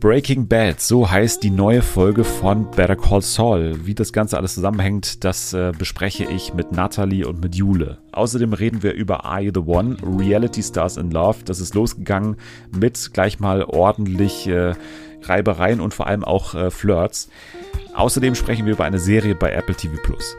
[0.00, 3.86] Breaking Bad, so heißt die neue Folge von Better Call Saul.
[3.86, 7.98] Wie das Ganze alles zusammenhängt, das äh, bespreche ich mit Natalie und mit Jule.
[8.12, 9.96] Außerdem reden wir über Are You the One?
[10.02, 11.38] Reality Stars in Love.
[11.46, 12.36] Das ist losgegangen
[12.78, 14.74] mit gleich mal ordentlich äh,
[15.22, 17.30] Reibereien und vor allem auch äh, Flirts.
[17.94, 20.36] Außerdem sprechen wir über eine Serie bei Apple TV Plus.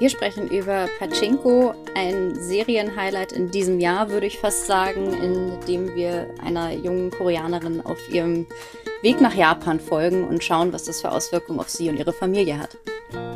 [0.00, 5.94] Wir sprechen über Pachinko, ein Serienhighlight in diesem Jahr, würde ich fast sagen, in dem
[5.94, 8.46] wir einer jungen Koreanerin auf ihrem
[9.02, 12.58] Weg nach Japan folgen und schauen, was das für Auswirkungen auf sie und ihre Familie
[12.58, 12.76] hat.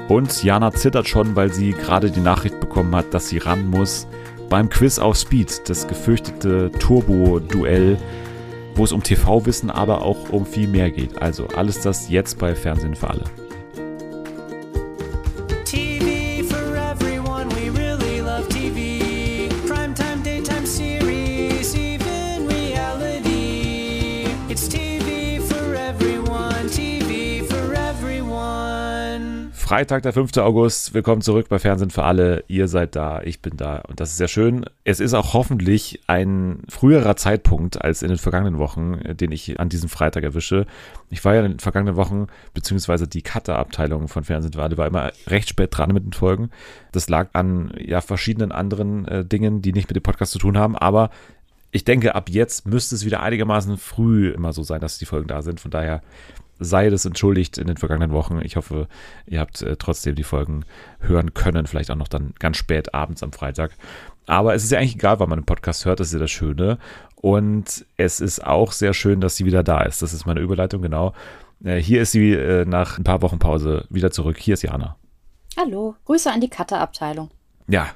[0.08, 4.08] Und Jana zittert schon, weil sie gerade die Nachricht bekommen hat, dass sie ran muss
[4.48, 7.98] beim Quiz auf Speed, das gefürchtete Turbo-Duell,
[8.74, 11.20] wo es um TV-Wissen, aber auch um viel mehr geht.
[11.22, 13.24] Also alles das jetzt bei Fernsehen für alle.
[29.69, 30.34] Freitag, der 5.
[30.38, 30.94] August.
[30.94, 32.42] Willkommen zurück bei Fernsehen für alle.
[32.48, 34.64] Ihr seid da, ich bin da und das ist sehr schön.
[34.84, 39.61] Es ist auch hoffentlich ein früherer Zeitpunkt als in den vergangenen Wochen, äh, den ich
[39.61, 40.64] an diesem Freitag erwische.
[41.11, 44.86] Ich war ja in den vergangenen Wochen, beziehungsweise die Cutter-Abteilung von Fernsehen für alle war
[44.86, 46.48] immer recht spät dran mit den Folgen.
[46.92, 50.56] Das lag an ja verschiedenen anderen äh, Dingen, die nicht mit dem Podcast zu tun
[50.56, 51.11] haben, aber
[51.70, 55.28] ich denke, ab jetzt müsste es wieder einigermaßen früh immer so sein, dass die Folgen
[55.28, 55.61] da sind.
[55.61, 56.00] Von daher
[56.59, 58.41] sei das entschuldigt in den vergangenen Wochen.
[58.42, 58.89] Ich hoffe,
[59.27, 60.64] ihr habt äh, trotzdem die Folgen
[61.01, 63.73] hören können, vielleicht auch noch dann ganz spät abends am Freitag.
[64.27, 66.31] Aber es ist ja eigentlich egal, wann man einen Podcast hört, das ist ja das
[66.31, 66.79] Schöne.
[67.17, 70.03] Und es ist auch sehr schön, dass sie wieder da ist.
[70.03, 71.14] Das ist meine Überleitung, genau.
[71.64, 74.39] Äh, hier ist sie äh, nach ein paar Wochen Pause wieder zurück.
[74.39, 74.97] Hier ist Jana.
[75.56, 77.31] Hallo, Grüße an die Cutter-Abteilung.
[77.70, 77.91] Ja,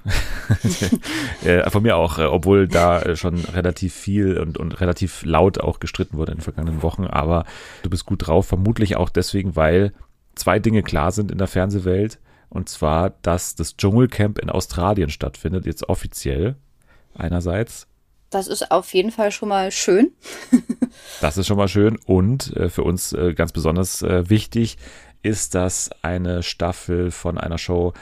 [1.44, 5.58] äh, von mir auch, äh, obwohl da äh, schon relativ viel und, und relativ laut
[5.58, 7.06] auch gestritten wurde in den vergangenen Wochen.
[7.06, 7.46] Aber
[7.82, 9.94] du bist gut drauf, vermutlich auch deswegen, weil
[10.34, 12.18] zwei Dinge klar sind in der Fernsehwelt.
[12.50, 16.56] Und zwar, dass das Dschungelcamp in Australien stattfindet, jetzt offiziell
[17.14, 17.86] einerseits.
[18.28, 20.12] Das ist auf jeden Fall schon mal schön.
[21.22, 21.98] das ist schon mal schön.
[22.04, 24.76] Und äh, für uns äh, ganz besonders äh, wichtig
[25.22, 27.94] ist, dass eine Staffel von einer Show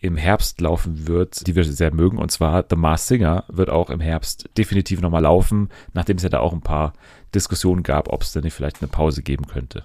[0.00, 2.18] im Herbst laufen wird, die wir sehr mögen.
[2.18, 6.28] Und zwar The Mars Singer wird auch im Herbst definitiv nochmal laufen, nachdem es ja
[6.28, 6.92] da auch ein paar
[7.34, 9.82] Diskussionen gab, ob es denn nicht vielleicht eine Pause geben könnte.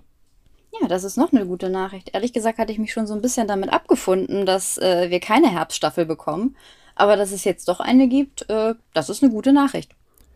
[0.80, 2.12] Ja, das ist noch eine gute Nachricht.
[2.14, 5.52] Ehrlich gesagt hatte ich mich schon so ein bisschen damit abgefunden, dass äh, wir keine
[5.52, 6.56] Herbststaffel bekommen.
[6.96, 9.92] Aber dass es jetzt doch eine gibt, äh, das ist eine gute Nachricht.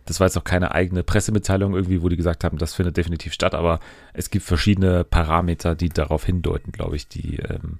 [0.05, 3.33] Das war jetzt auch keine eigene Pressemitteilung irgendwie, wo die gesagt haben, das findet definitiv
[3.33, 3.79] statt, aber
[4.13, 7.77] es gibt verschiedene Parameter, die darauf hindeuten, glaube ich, die ähm,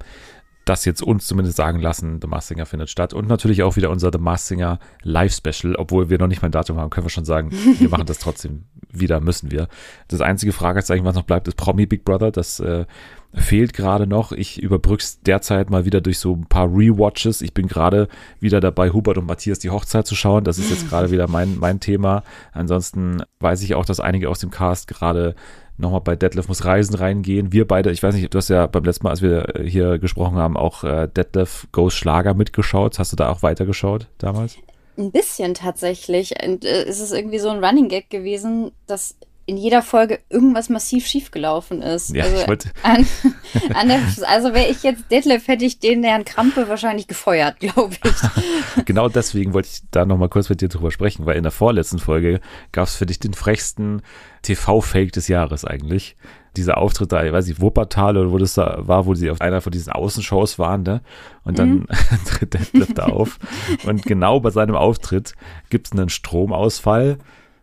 [0.70, 3.14] das jetzt uns zumindest sagen lassen, The Masked Singer findet statt.
[3.14, 6.52] Und natürlich auch wieder unser The Masked Singer Live Special, obwohl wir noch nicht mein
[6.52, 9.68] Datum haben, können wir schon sagen, wir machen das trotzdem wieder, müssen wir.
[10.08, 12.32] Das einzige Fragezeichen, was noch bleibt, ist Promi Big Brother.
[12.32, 12.86] Das äh,
[13.34, 14.32] fehlt gerade noch.
[14.32, 17.42] Ich überbrück's derzeit mal wieder durch so ein paar Rewatches.
[17.42, 18.08] Ich bin gerade
[18.40, 20.44] wieder dabei, Hubert und Matthias die Hochzeit zu schauen.
[20.44, 22.24] Das ist jetzt gerade wieder mein, mein Thema.
[22.52, 25.36] Ansonsten weiß ich auch, dass einige aus dem Cast gerade
[25.78, 27.52] nochmal bei Detlef muss Reisen reingehen.
[27.52, 30.38] Wir beide, ich weiß nicht, du hast ja beim letzten Mal, als wir hier gesprochen
[30.38, 33.00] haben, auch äh, Detlef Goes Schlager mitgeschaut.
[33.00, 34.58] Hast du da auch weitergeschaut damals?
[34.98, 36.34] Ein bisschen tatsächlich.
[36.44, 39.16] Und, äh, ist es irgendwie so ein Running Gag gewesen, dass
[39.48, 42.14] in jeder Folge irgendwas massiv schiefgelaufen ist.
[42.14, 42.70] Ja, also, ich wollte.
[42.84, 43.08] An,
[43.74, 47.96] an der, also wäre ich jetzt Detlef, hätte ich den Herrn Krampe wahrscheinlich gefeuert, glaube
[48.04, 48.86] ich.
[48.86, 51.98] genau deswegen wollte ich da nochmal kurz mit dir drüber sprechen, weil in der vorletzten
[51.98, 52.42] Folge
[52.74, 54.02] gab es für dich den frechsten
[54.42, 56.18] TV-Fake des Jahres eigentlich.
[56.58, 59.40] Dieser Auftritt da, ich weiß nicht, Wuppertal oder wo das da war, wo sie auf
[59.40, 61.02] einer von diesen Außenshows waren, ne?
[61.44, 61.88] Und dann mhm.
[62.26, 63.40] tritt Detlef da auf.
[63.86, 65.34] Und genau bei seinem Auftritt
[65.70, 67.20] gibt es einen Stromausfall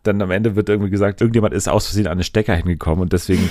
[0.06, 3.12] dann am Ende wird irgendwie gesagt, irgendjemand ist aus Versehen an den Stecker hingekommen und
[3.12, 3.50] deswegen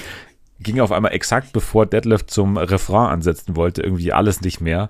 [0.59, 4.89] ging auf einmal exakt bevor Deadlift zum Refrain ansetzen wollte, irgendwie alles nicht mehr.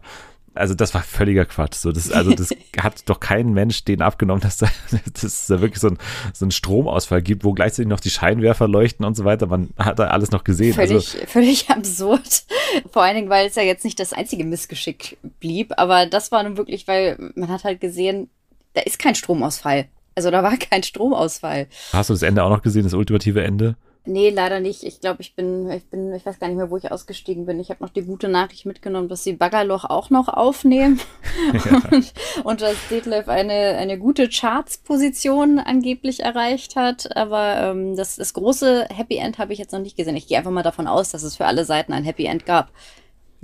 [0.56, 1.76] Also das war völliger Quatsch.
[1.76, 4.68] So, das, also das hat doch kein Mensch den abgenommen, dass da,
[5.14, 5.98] dass es da wirklich so, ein,
[6.32, 9.48] so einen Stromausfall gibt, wo gleichzeitig noch die Scheinwerfer leuchten und so weiter.
[9.48, 10.74] Man hat da alles noch gesehen.
[10.74, 12.44] Völlig, also, völlig absurd.
[12.92, 16.44] Vor allen Dingen, weil es ja jetzt nicht das einzige Missgeschick blieb, aber das war
[16.44, 18.30] nun wirklich, weil man hat halt gesehen,
[18.74, 19.88] da ist kein Stromausfall.
[20.16, 21.68] Also da war kein Stromausfall.
[21.92, 23.76] Hast du das Ende auch noch gesehen, das ultimative Ende?
[24.06, 24.84] Nee, leider nicht.
[24.84, 27.62] Ich glaube, ich bin, ich bin, ich weiß gar nicht mehr, wo ich ausgestiegen bin.
[27.62, 31.00] Ich habe noch die gute Nachricht mitgenommen, dass sie Baggerloch auch noch aufnehmen
[31.54, 31.82] ja.
[31.90, 32.14] und,
[32.44, 37.16] und dass Detlef eine, eine gute Charts-Position angeblich erreicht hat.
[37.16, 40.18] Aber ähm, das, das große Happy End habe ich jetzt noch nicht gesehen.
[40.18, 42.72] Ich gehe einfach mal davon aus, dass es für alle Seiten ein Happy End gab.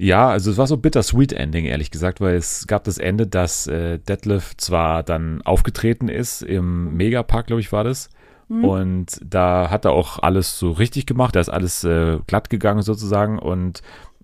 [0.02, 3.68] Ja, also es war so bittersweet Ending, ehrlich gesagt, weil es gab das Ende, dass
[3.68, 8.10] äh, Detlef zwar dann aufgetreten ist im Megapark, glaube ich, war das,
[8.50, 8.66] Mhm.
[8.66, 11.36] Und da hat er auch alles so richtig gemacht.
[11.36, 13.40] Da ist alles äh, glatt gegangen sozusagen.
[13.40, 13.82] Und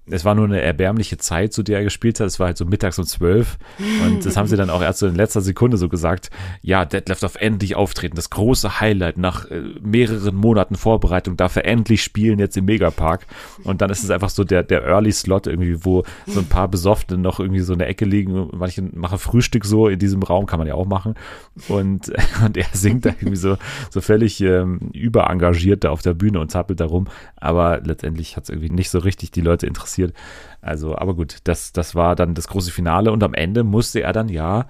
[0.07, 2.27] es war nur eine erbärmliche Zeit, zu der er gespielt hat.
[2.27, 3.57] Es war halt so mittags um zwölf.
[4.03, 6.29] Und das haben sie dann auch erst so in letzter Sekunde so gesagt.
[6.61, 8.15] Ja, Deadlift darf endlich auftreten.
[8.15, 13.25] Das große Highlight nach äh, mehreren Monaten Vorbereitung darf er endlich spielen jetzt im Megapark.
[13.63, 16.67] Und dann ist es einfach so der, der Early Slot irgendwie, wo so ein paar
[16.67, 18.49] Besoffene noch irgendwie so in der Ecke liegen.
[18.53, 21.15] Manche machen Frühstück so in diesem Raum, kann man ja auch machen.
[21.67, 22.11] Und,
[22.45, 23.57] und er singt da irgendwie so,
[23.89, 27.07] so völlig ähm, überengagiert da auf der Bühne und zappelt da rum.
[27.37, 30.13] Aber letztendlich hat es irgendwie nicht so richtig die Leute interessiert passiert.
[30.61, 34.13] Also, aber gut, das, das war dann das große Finale und am Ende musste er
[34.13, 34.65] dann ja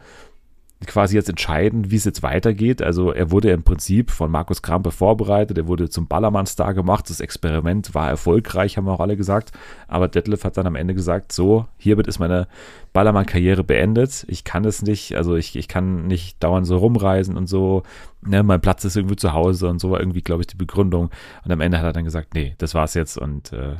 [0.85, 2.81] quasi jetzt entscheiden, wie es jetzt weitergeht.
[2.81, 7.21] Also er wurde im Prinzip von Markus Krampe vorbereitet, er wurde zum Ballermann-Star gemacht, das
[7.21, 9.53] Experiment war erfolgreich, haben wir auch alle gesagt,
[9.87, 12.47] aber Detlef hat dann am Ende gesagt, so, hiermit ist meine
[12.91, 17.47] Ballermann-Karriere beendet, ich kann es nicht, also ich, ich kann nicht dauernd so rumreisen und
[17.47, 17.83] so,
[18.21, 21.09] ne, mein Platz ist irgendwie zu Hause und so war irgendwie, glaube ich, die Begründung
[21.45, 23.77] und am Ende hat er dann gesagt, nee, das war's jetzt und äh,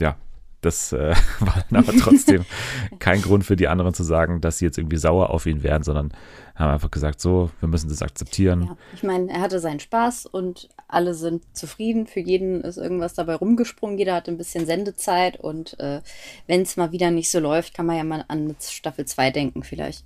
[0.00, 0.16] ja,
[0.60, 2.44] das äh, war dann aber trotzdem
[2.98, 5.82] kein Grund für die anderen zu sagen, dass sie jetzt irgendwie sauer auf ihn wären,
[5.82, 6.12] sondern
[6.54, 8.62] haben einfach gesagt, so, wir müssen das akzeptieren.
[8.62, 12.06] Ja, ich meine, er hatte seinen Spaß und alle sind zufrieden.
[12.06, 13.96] Für jeden ist irgendwas dabei rumgesprungen.
[13.96, 16.00] Jeder hat ein bisschen Sendezeit und äh,
[16.46, 19.62] wenn es mal wieder nicht so läuft, kann man ja mal an Staffel 2 denken
[19.62, 20.04] vielleicht.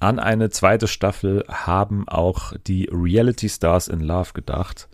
[0.00, 4.88] An eine zweite Staffel haben auch die Reality Stars in Love gedacht,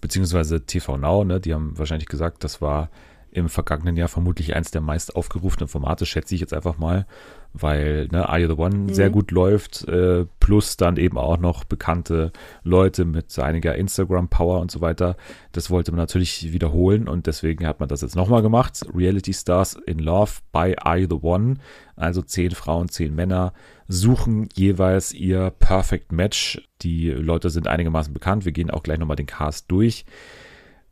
[0.00, 1.38] beziehungsweise TV Now, ne?
[1.40, 2.88] Die haben wahrscheinlich gesagt, das war
[3.30, 7.06] im vergangenen Jahr vermutlich eins der meist aufgerufenen Formate, schätze ich jetzt einfach mal,
[7.52, 8.94] weil ne, Are You the One mhm.
[8.94, 12.32] sehr gut läuft, äh, plus dann eben auch noch bekannte
[12.62, 15.16] Leute mit einiger Instagram-Power und so weiter.
[15.52, 18.86] Das wollte man natürlich wiederholen und deswegen hat man das jetzt nochmal gemacht.
[18.94, 21.56] Reality Stars in Love by Are You the One,
[21.96, 23.52] also zehn Frauen, zehn Männer
[23.88, 26.62] suchen jeweils ihr Perfect Match.
[26.82, 28.44] Die Leute sind einigermaßen bekannt.
[28.44, 30.04] Wir gehen auch gleich nochmal den Cast durch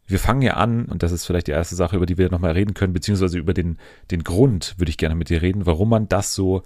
[0.07, 2.53] wir fangen ja an, und das ist vielleicht die erste Sache, über die wir nochmal
[2.53, 3.79] reden können, beziehungsweise über den,
[4.11, 6.63] den Grund würde ich gerne mit dir reden, warum man das so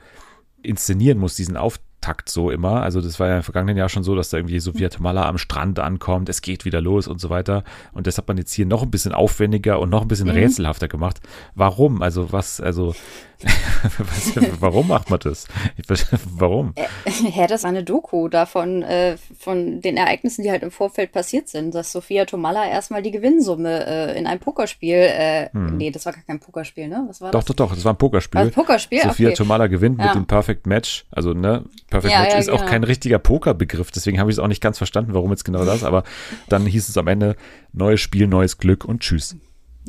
[0.62, 2.82] inszenieren muss, diesen Auftakt so immer.
[2.82, 5.78] Also das war ja im vergangenen Jahr schon so, dass da irgendwie Tomala am Strand
[5.78, 7.64] ankommt, es geht wieder los und so weiter.
[7.92, 10.34] Und das hat man jetzt hier noch ein bisschen aufwendiger und noch ein bisschen mhm.
[10.34, 11.20] rätselhafter gemacht.
[11.54, 12.02] Warum?
[12.02, 12.94] Also was, also
[14.60, 15.46] Warum macht man das?
[16.30, 16.74] Warum?
[17.34, 21.48] Ja, das ist eine Doku davon, äh, von den Ereignissen, die halt im Vorfeld passiert
[21.48, 25.76] sind, dass Sophia Tomalla erstmal die Gewinnsumme äh, in einem Pokerspiel, äh, hm.
[25.76, 27.04] nee, das war gar kein Pokerspiel, ne?
[27.08, 27.56] Was war doch, das?
[27.56, 28.40] Doch, doch, das war ein Pokerspiel.
[28.40, 29.02] Also Pokerspiel?
[29.02, 29.36] Sophia okay.
[29.36, 30.06] Tomalla gewinnt ja.
[30.06, 31.06] mit dem Perfect Match.
[31.10, 32.62] Also, ne, Perfect ja, Match ist genau.
[32.62, 35.64] auch kein richtiger Pokerbegriff, deswegen habe ich es auch nicht ganz verstanden, warum jetzt genau
[35.64, 36.04] das, aber
[36.48, 37.36] dann hieß es am Ende,
[37.72, 39.36] neues Spiel, neues Glück und tschüss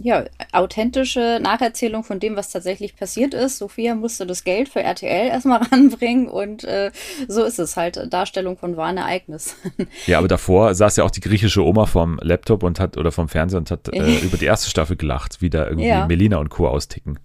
[0.03, 3.57] ja, authentische Nacherzählung von dem, was tatsächlich passiert ist.
[3.57, 6.91] Sophia musste das Geld für RTL erstmal ranbringen und äh,
[7.27, 8.11] so ist es halt.
[8.11, 9.55] Darstellung von wahren Ereignissen.
[10.07, 13.29] Ja, aber davor saß ja auch die griechische Oma vom Laptop und hat oder vom
[13.29, 16.07] Fernseher und hat äh, über die erste Staffel gelacht, wie da irgendwie ja.
[16.07, 16.67] Melina und Co.
[16.67, 17.19] austicken.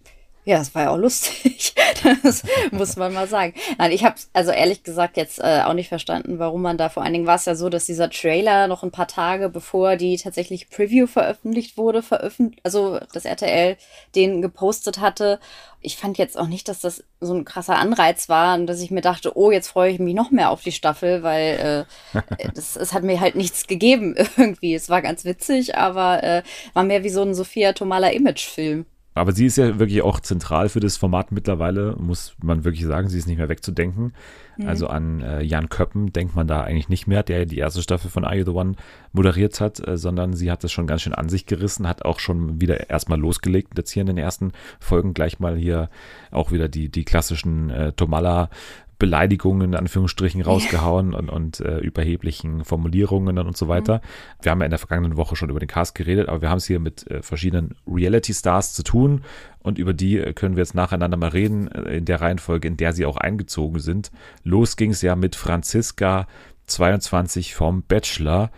[0.47, 1.75] Ja, es war ja auch lustig.
[2.23, 3.55] Das muss man mal sagen.
[3.79, 7.03] Nein, ich habe also ehrlich gesagt jetzt äh, auch nicht verstanden, warum man da vor
[7.03, 10.17] allen Dingen war es ja so, dass dieser Trailer noch ein paar Tage bevor die
[10.17, 13.77] tatsächlich Preview veröffentlicht wurde, veröffentlicht, also das RTL
[14.15, 15.41] den gepostet hatte.
[15.81, 18.91] Ich fand jetzt auch nicht, dass das so ein krasser Anreiz war und dass ich
[18.93, 22.77] mir dachte, oh, jetzt freue ich mich noch mehr auf die Staffel, weil äh, das,
[22.77, 24.75] es hat mir halt nichts gegeben irgendwie.
[24.75, 28.87] Es war ganz witzig, aber äh, war mehr wie so ein Sophia Tomala Image-Film.
[29.17, 33.09] Aber sie ist ja wirklich auch zentral für das Format mittlerweile, muss man wirklich sagen.
[33.09, 34.13] Sie ist nicht mehr wegzudenken.
[34.59, 34.69] Mhm.
[34.69, 38.11] Also an äh, Jan Köppen denkt man da eigentlich nicht mehr, der die erste Staffel
[38.11, 38.75] von Are You the One
[39.13, 42.21] moderiert hat, äh, sondern sie hat das schon ganz schön an sich gerissen, hat auch
[42.21, 43.73] schon wieder erstmal losgelegt.
[43.79, 45.89] Jetzt hier in den ersten Folgen gleich mal hier
[46.31, 48.51] auch wieder die, die klassischen äh, Tomala
[48.99, 53.97] Beleidigungen in Anführungsstrichen rausgehauen und, und äh, überheblichen Formulierungen und so weiter.
[53.97, 54.01] Mhm.
[54.43, 56.59] Wir haben ja in der vergangenen Woche schon über den Cast geredet, aber wir haben
[56.59, 59.23] es hier mit äh, verschiedenen Reality-Stars zu tun
[59.61, 62.77] und über die äh, können wir jetzt nacheinander mal reden, äh, in der Reihenfolge, in
[62.77, 64.11] der sie auch eingezogen sind.
[64.45, 66.27] Los ging es ja mit Franziska
[66.67, 68.51] 22 vom Bachelor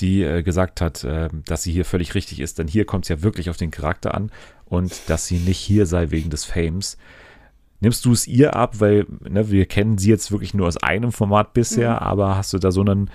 [0.00, 3.08] die äh, gesagt hat, äh, dass sie hier völlig richtig ist, denn hier kommt es
[3.08, 4.30] ja wirklich auf den Charakter an
[4.66, 6.98] und dass sie nicht hier sei wegen des Fames.
[7.84, 11.12] Nimmst du es ihr ab, weil ne, wir kennen sie jetzt wirklich nur aus einem
[11.12, 11.98] Format bisher, mhm.
[11.98, 13.10] aber hast du da so einen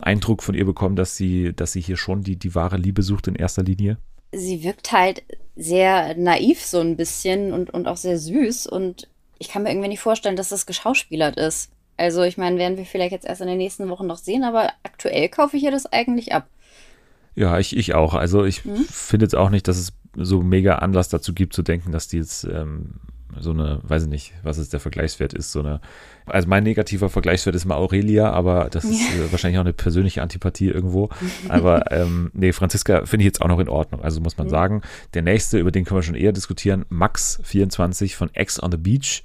[0.00, 3.28] Eindruck von ihr bekommen, dass sie, dass sie hier schon die, die wahre Liebe sucht
[3.28, 3.98] in erster Linie?
[4.32, 5.22] Sie wirkt halt
[5.56, 9.88] sehr naiv so ein bisschen und, und auch sehr süß und ich kann mir irgendwie
[9.88, 11.70] nicht vorstellen, dass das geschauspielert ist.
[11.98, 14.70] Also ich meine, werden wir vielleicht jetzt erst in den nächsten Wochen noch sehen, aber
[14.84, 16.48] aktuell kaufe ich ihr das eigentlich ab.
[17.34, 18.14] Ja, ich, ich auch.
[18.14, 18.86] Also ich mhm.
[18.88, 22.16] finde jetzt auch nicht, dass es so mega Anlass dazu gibt zu denken, dass die
[22.16, 23.00] jetzt ähm,
[23.40, 25.80] so eine, weiß ich nicht, was es der Vergleichswert ist, so eine,
[26.26, 29.24] also mein negativer Vergleichswert ist mal Aurelia, aber das ist ja.
[29.24, 31.08] Äh, wahrscheinlich auch eine persönliche Antipathie irgendwo.
[31.48, 34.02] Aber ähm, nee, Franziska finde ich jetzt auch noch in Ordnung.
[34.02, 34.52] Also muss man mhm.
[34.52, 34.82] sagen,
[35.14, 38.78] der nächste, über den können wir schon eher diskutieren, Max 24 von X on the
[38.78, 39.22] Beach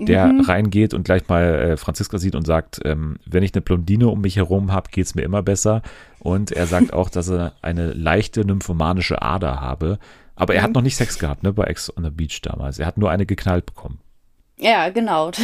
[0.00, 0.40] der mhm.
[0.40, 4.20] reingeht und gleich mal äh, Franziska sieht und sagt, ähm, wenn ich eine Blondine um
[4.20, 5.82] mich herum habe, geht es mir immer besser.
[6.20, 9.98] Und er sagt auch, dass er eine leichte nymphomanische Ader habe.
[10.38, 10.74] Aber er hat mhm.
[10.74, 12.78] noch nicht Sex gehabt, ne, bei Ex on the Beach damals.
[12.78, 13.98] Er hat nur eine geknallt bekommen.
[14.58, 15.30] Ja, genau.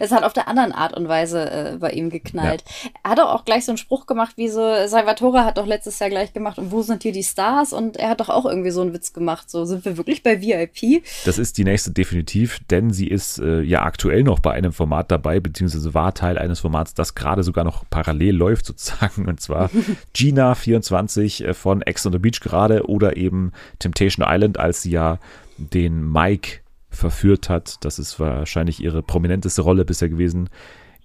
[0.00, 2.62] Es hat auf der anderen Art und Weise äh, bei ihm geknallt.
[2.66, 2.90] Ja.
[3.04, 6.10] Er hat auch gleich so einen Spruch gemacht, wie so, Salvatore hat doch letztes Jahr
[6.10, 7.72] gleich gemacht, und wo sind hier die Stars?
[7.72, 10.40] Und er hat doch auch irgendwie so einen Witz gemacht, so, sind wir wirklich bei
[10.40, 11.02] VIP?
[11.24, 15.10] Das ist die nächste definitiv, denn sie ist äh, ja aktuell noch bei einem Format
[15.10, 19.70] dabei, beziehungsweise war Teil eines Formats, das gerade sogar noch parallel läuft sozusagen, und zwar
[20.14, 25.18] Gina24 äh, von Ex on the Beach gerade oder eben Temptation Island, als sie ja
[25.56, 27.84] den Mike verführt hat.
[27.84, 30.48] Das ist wahrscheinlich ihre prominenteste Rolle bisher gewesen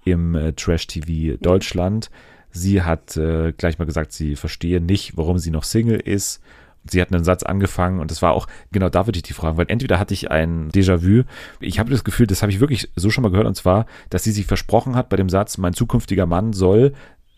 [0.06, 2.10] im äh, Trash-TV Deutschland.
[2.52, 6.42] Sie hat äh, gleich mal gesagt, sie verstehe nicht, warum sie noch Single ist.
[6.86, 9.58] Sie hat einen Satz angefangen und das war auch, genau da würde ich die fragen,
[9.58, 11.24] weil entweder hatte ich ein Déjà-vu,
[11.62, 14.24] ich habe das Gefühl, das habe ich wirklich so schon mal gehört und zwar, dass
[14.24, 16.94] sie sich versprochen hat bei dem Satz, mein zukünftiger Mann soll,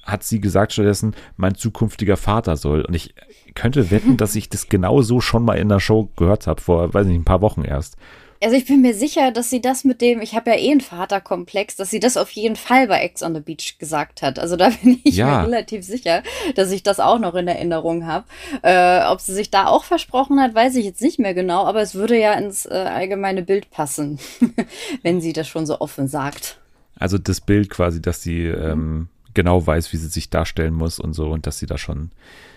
[0.05, 2.81] hat sie gesagt stattdessen, mein zukünftiger Vater soll.
[2.81, 3.15] Und ich
[3.55, 6.93] könnte wetten, dass ich das genau so schon mal in der Show gehört habe, vor,
[6.93, 7.97] weiß nicht, ein paar Wochen erst.
[8.45, 10.79] Also ich bin mir sicher, dass sie das mit dem, ich habe ja eh einen
[10.79, 14.37] Vaterkomplex, dass sie das auf jeden Fall bei Ex on the Beach gesagt hat.
[14.37, 15.39] Also da bin ich ja.
[15.41, 16.21] mir relativ sicher,
[16.53, 18.25] dass ich das auch noch in Erinnerung habe.
[18.61, 21.81] Äh, ob sie sich da auch versprochen hat, weiß ich jetzt nicht mehr genau, aber
[21.81, 24.19] es würde ja ins äh, allgemeine Bild passen,
[25.01, 26.59] wenn sie das schon so offen sagt.
[26.99, 31.13] Also das Bild quasi, dass sie ähm, genau weiß, wie sie sich darstellen muss und
[31.13, 32.11] so und dass sie da schon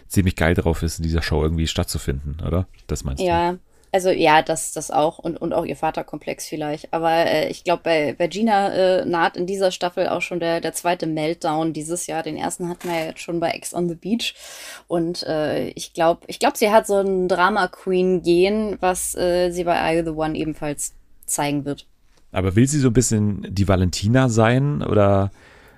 [0.06, 2.66] ziemlich geil drauf ist, in dieser Show irgendwie stattzufinden, oder?
[2.88, 3.52] Das meinst ja.
[3.52, 3.58] du?
[3.90, 6.92] Also ja, das, das auch und, und auch ihr Vaterkomplex vielleicht.
[6.92, 10.60] Aber äh, ich glaube, bei, bei Gina äh, naht in dieser Staffel auch schon der,
[10.60, 12.22] der zweite Meltdown dieses Jahr.
[12.22, 14.34] Den ersten hatten wir ja jetzt schon bei Ex on the Beach.
[14.88, 19.78] Und äh, ich glaube, ich glaube, sie hat so ein Drama-Queen-Gen, was äh, sie bei
[19.78, 21.86] Are You the One ebenfalls zeigen wird.
[22.30, 25.30] Aber will sie so ein bisschen die Valentina sein oder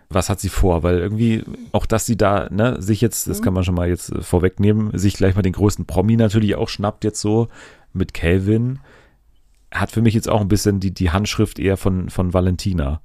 [0.08, 0.82] was hat sie vor?
[0.82, 3.44] Weil irgendwie, auch dass sie da, ne, sich jetzt, das mhm.
[3.44, 7.04] kann man schon mal jetzt vorwegnehmen, sich gleich mal den größten Promi natürlich auch schnappt
[7.04, 7.48] jetzt so
[7.92, 8.80] mit Calvin,
[9.72, 13.00] hat für mich jetzt auch ein bisschen die, die Handschrift eher von, von Valentina.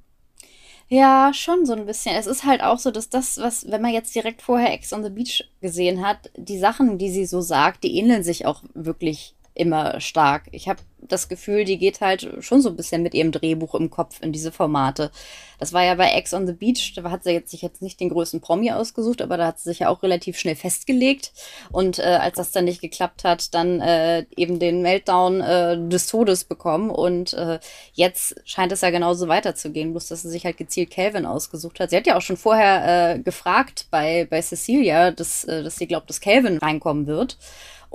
[0.88, 2.14] Ja, schon so ein bisschen.
[2.14, 5.02] Es ist halt auch so, dass das, was, wenn man jetzt direkt vorher Ex on
[5.02, 9.35] the Beach gesehen hat, die Sachen, die sie so sagt, die ähneln sich auch wirklich
[9.56, 10.44] immer stark.
[10.52, 13.90] Ich habe das Gefühl, die geht halt schon so ein bisschen mit ihrem Drehbuch im
[13.90, 15.10] Kopf in diese Formate.
[15.58, 18.00] Das war ja bei Ex on the Beach, da hat sie jetzt sich jetzt nicht
[18.00, 21.32] den größten Promi ausgesucht, aber da hat sie sich ja auch relativ schnell festgelegt.
[21.70, 26.08] Und äh, als das dann nicht geklappt hat, dann äh, eben den Meltdown äh, des
[26.08, 26.90] Todes bekommen.
[26.90, 27.58] Und äh,
[27.92, 31.90] jetzt scheint es ja genauso weiterzugehen, bloß dass sie sich halt gezielt Calvin ausgesucht hat.
[31.90, 35.86] Sie hat ja auch schon vorher äh, gefragt bei, bei Cecilia, dass, äh, dass sie
[35.86, 37.38] glaubt, dass Calvin reinkommen wird.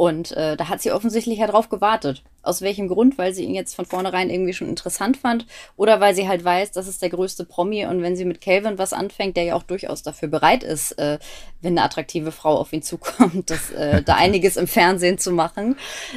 [0.02, 2.24] Und äh, da hat sie offensichtlich ja drauf gewartet.
[2.42, 3.20] Aus welchem Grund?
[3.20, 5.46] Weil sie ihn jetzt von vornherein irgendwie schon interessant fand
[5.78, 8.80] oder weil sie halt weiß, das ist der größte Promi und wenn sie mit Calvin
[8.80, 11.20] was anfängt, der ja auch durchaus dafür bereit ist, äh,
[11.62, 15.76] wenn eine attraktive Frau auf ihn zukommt, das, äh, da einiges im Fernsehen zu machen,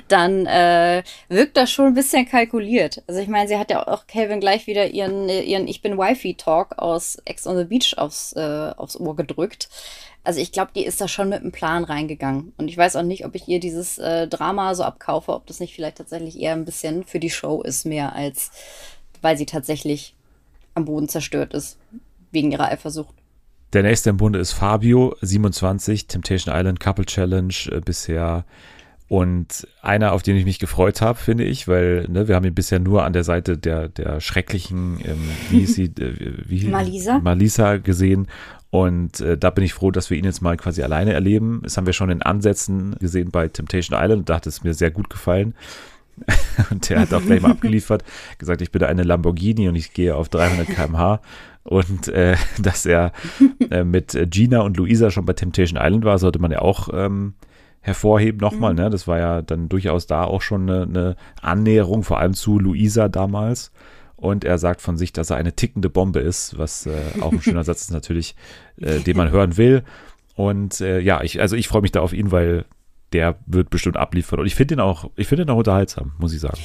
[0.09, 3.03] dann äh, wirkt das schon ein bisschen kalkuliert.
[3.07, 6.79] Also ich meine, sie hat ja auch Calvin gleich wieder ihren, ihren Ich bin Wifi-Talk
[6.79, 9.69] aus Ex on the Beach aufs, äh, aufs Ohr gedrückt.
[10.25, 12.55] Also ich glaube, die ist da schon mit einem Plan reingegangen.
[12.57, 15.61] Und ich weiß auch nicht, ob ich ihr dieses äh, Drama so abkaufe, ob das
[15.61, 18.51] nicht vielleicht tatsächlich eher ein bisschen für die Show ist, mehr als
[19.25, 20.15] weil sie tatsächlich
[20.75, 21.79] am Boden zerstört ist,
[22.31, 23.15] wegen ihrer Eifersucht.
[23.73, 28.45] Der nächste im Bunde ist Fabio, 27, Temptation Island Couple Challenge äh, bisher.
[29.07, 32.55] Und einer, auf den ich mich gefreut habe, finde ich, weil ne, wir haben ihn
[32.55, 37.19] bisher nur an der Seite der, der schrecklichen, ähm, wie sie, äh, wie, Malisa.
[37.19, 38.29] Malisa gesehen.
[38.71, 41.61] Und äh, da bin ich froh, dass wir ihn jetzt mal quasi alleine erleben.
[41.63, 44.29] Das haben wir schon in Ansätzen gesehen bei Temptation Island.
[44.29, 45.55] Da hat es mir sehr gut gefallen.
[46.71, 48.05] und der hat auch gleich mal abgeliefert,
[48.39, 51.21] gesagt, ich bin eine Lamborghini und ich gehe auf 300 km/h.
[51.65, 53.13] Und äh, dass er
[53.71, 57.35] äh, mit Gina und Luisa schon bei Temptation Island war, sollte man ja auch ähm,
[57.85, 58.73] hervorheben nochmal.
[58.73, 58.81] Mhm.
[58.81, 58.91] Ne?
[58.91, 63.09] Das war ja dann durchaus da auch schon eine, eine Annäherung, vor allem zu Luisa
[63.09, 63.73] damals.
[64.17, 67.43] Und er sagt von sich, dass er eine tickende Bombe ist, was äh, auch ein
[67.43, 68.37] schöner Satz ist natürlich,
[68.81, 69.85] äh, den man hören will.
[70.35, 72.65] Und äh, ja, ich, also ich freue mich da auf ihn, weil
[73.13, 74.41] der wird bestimmt abliefern.
[74.41, 76.59] Und ich finde ihn auch, ich finde ihn auch unterhaltsam, muss ich sagen.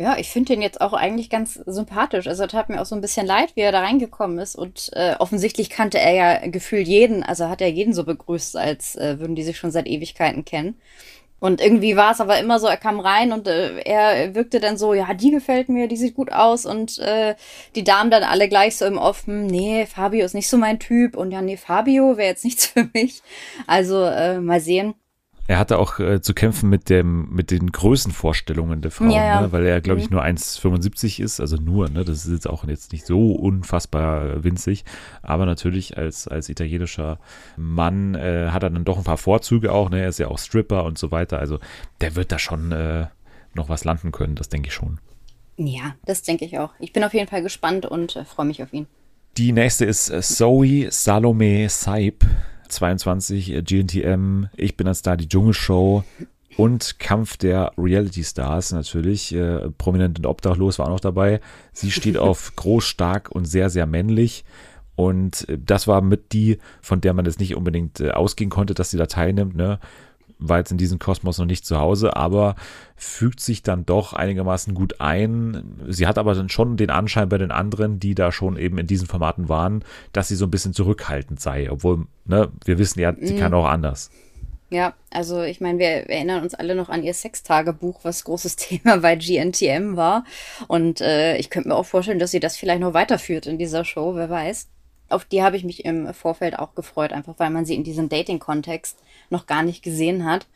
[0.00, 2.26] Ja, ich finde ihn jetzt auch eigentlich ganz sympathisch.
[2.26, 4.56] Also, es hat mir auch so ein bisschen leid, wie er da reingekommen ist.
[4.56, 7.22] Und äh, offensichtlich kannte er ja gefühlt jeden.
[7.22, 10.80] Also hat er jeden so begrüßt, als äh, würden die sich schon seit Ewigkeiten kennen.
[11.38, 14.78] Und irgendwie war es aber immer so, er kam rein und äh, er wirkte dann
[14.78, 16.64] so, ja, die gefällt mir, die sieht gut aus.
[16.64, 17.34] Und äh,
[17.74, 21.14] die Damen dann alle gleich so im Offen, nee, Fabio ist nicht so mein Typ.
[21.14, 23.20] Und ja, nee, Fabio wäre jetzt nichts für mich.
[23.66, 24.94] Also äh, mal sehen.
[25.50, 29.40] Er hatte auch äh, zu kämpfen mit dem mit den Größenvorstellungen der Frauen, Ja.
[29.40, 29.50] Ne?
[29.50, 30.14] weil er, glaube ich, Mhm.
[30.14, 32.04] nur 1,75 ist, also nur, ne?
[32.04, 34.84] das ist jetzt auch jetzt nicht so unfassbar winzig,
[35.22, 37.18] aber natürlich als, als italienischer
[37.56, 40.00] Mann äh, hat er dann doch ein paar Vorzüge auch, ne?
[40.02, 41.58] er ist ja auch Stripper und so weiter, also
[42.00, 43.06] der wird da schon äh,
[43.54, 44.98] noch was landen können, das denke ich schon.
[45.56, 46.70] Ja, das denke ich auch.
[46.78, 48.86] Ich bin auf jeden Fall gespannt und äh, freue mich auf ihn.
[49.36, 52.24] Die nächste ist äh, Zoe Salome Saib,
[52.70, 56.04] 22, äh, GNTM, Ich bin ein Star, die Dschungelshow
[56.56, 59.34] und Kampf der Reality Stars natürlich.
[59.34, 61.40] Äh, prominent und obdachlos war auch noch dabei.
[61.72, 64.44] Sie steht auf groß, stark und sehr, sehr männlich.
[64.96, 68.74] Und äh, das war mit die, von der man jetzt nicht unbedingt äh, ausgehen konnte,
[68.74, 69.56] dass sie da teilnimmt.
[69.56, 69.78] Ne?
[70.40, 72.56] War jetzt in diesem Kosmos noch nicht zu Hause, aber
[72.96, 75.80] fügt sich dann doch einigermaßen gut ein.
[75.88, 78.86] Sie hat aber dann schon den Anschein bei den anderen, die da schon eben in
[78.86, 81.70] diesen Formaten waren, dass sie so ein bisschen zurückhaltend sei.
[81.70, 84.10] Obwohl, ne, wir wissen ja, sie kann auch anders.
[84.70, 88.98] Ja, also ich meine, wir erinnern uns alle noch an ihr Sextagebuch, was großes Thema
[88.98, 90.24] bei GNTM war.
[90.68, 93.84] Und äh, ich könnte mir auch vorstellen, dass sie das vielleicht noch weiterführt in dieser
[93.84, 94.68] Show, wer weiß.
[95.10, 98.08] Auf die habe ich mich im Vorfeld auch gefreut, einfach weil man sie in diesem
[98.08, 98.98] Dating-Kontext
[99.28, 100.46] noch gar nicht gesehen hat.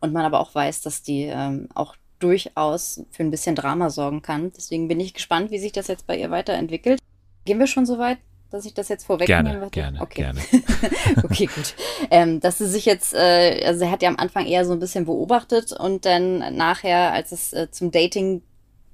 [0.00, 4.22] Und man aber auch weiß, dass die ähm, auch durchaus für ein bisschen Drama sorgen
[4.22, 4.52] kann.
[4.56, 7.00] Deswegen bin ich gespannt, wie sich das jetzt bei ihr weiterentwickelt.
[7.44, 8.18] Gehen wir schon so weit,
[8.50, 9.70] dass ich das jetzt vorwegnehmen Gerne, würde?
[9.70, 10.22] gerne, okay.
[10.22, 10.40] gerne.
[11.22, 11.74] okay, gut.
[12.10, 14.80] Ähm, dass sie sich jetzt, äh, also er hat ja am Anfang eher so ein
[14.80, 18.42] bisschen beobachtet und dann nachher, als es äh, zum Dating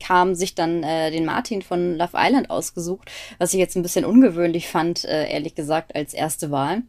[0.01, 4.05] kam, sich dann äh, den Martin von Love Island ausgesucht, was ich jetzt ein bisschen
[4.05, 6.83] ungewöhnlich fand, äh, ehrlich gesagt, als erste Wahl.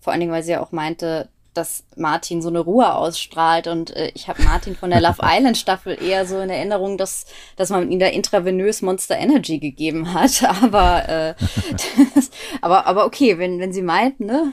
[0.00, 3.94] Vor allen Dingen, weil sie ja auch meinte, dass Martin so eine Ruhe ausstrahlt und
[3.96, 7.26] äh, ich habe Martin von der Love Island Staffel eher so in Erinnerung, dass,
[7.56, 11.34] dass man ihm da intravenös Monster Energy gegeben hat, aber äh,
[12.14, 14.52] das, aber aber okay, wenn wenn sie meint, ne?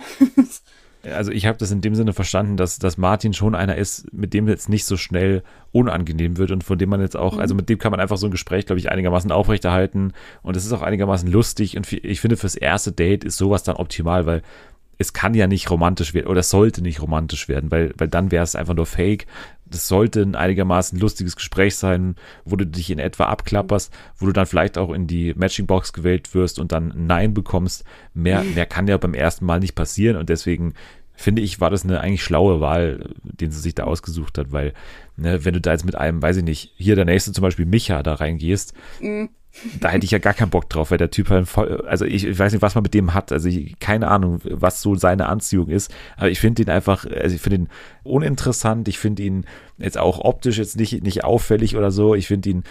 [1.04, 4.34] Also ich habe das in dem Sinne verstanden, dass, dass Martin schon einer ist, mit
[4.34, 7.70] dem jetzt nicht so schnell unangenehm wird und von dem man jetzt auch, also mit
[7.70, 10.14] dem kann man einfach so ein Gespräch, glaube ich, einigermaßen aufrechterhalten.
[10.42, 13.76] Und es ist auch einigermaßen lustig und ich finde fürs erste Date ist sowas dann
[13.76, 14.42] optimal, weil
[14.98, 18.44] es kann ja nicht romantisch werden oder sollte nicht romantisch werden, weil, weil dann wäre
[18.44, 19.28] es einfach nur fake.
[19.66, 24.32] Das sollte ein einigermaßen lustiges Gespräch sein, wo du dich in etwa abklapperst, wo du
[24.32, 27.84] dann vielleicht auch in die Matching-Box gewählt wirst und dann ein Nein bekommst.
[28.14, 30.74] Mehr, mehr kann ja beim ersten Mal nicht passieren und deswegen
[31.18, 34.74] finde ich, war das eine eigentlich schlaue Wahl, den sie sich da ausgesucht hat, weil,
[35.16, 37.66] ne, wenn du da jetzt mit einem, weiß ich nicht, hier der nächste zum Beispiel
[37.66, 38.74] Micha da reingehst,
[39.80, 42.26] da hätte ich ja gar keinen Bock drauf, weil der Typ halt voll, also ich,
[42.26, 45.28] ich weiß nicht, was man mit dem hat, also ich, keine Ahnung, was so seine
[45.28, 47.70] Anziehung ist, aber ich finde ihn einfach, also ich finde ihn
[48.04, 49.46] uninteressant, ich finde ihn
[49.78, 52.64] jetzt auch optisch jetzt nicht, nicht auffällig oder so, ich finde ihn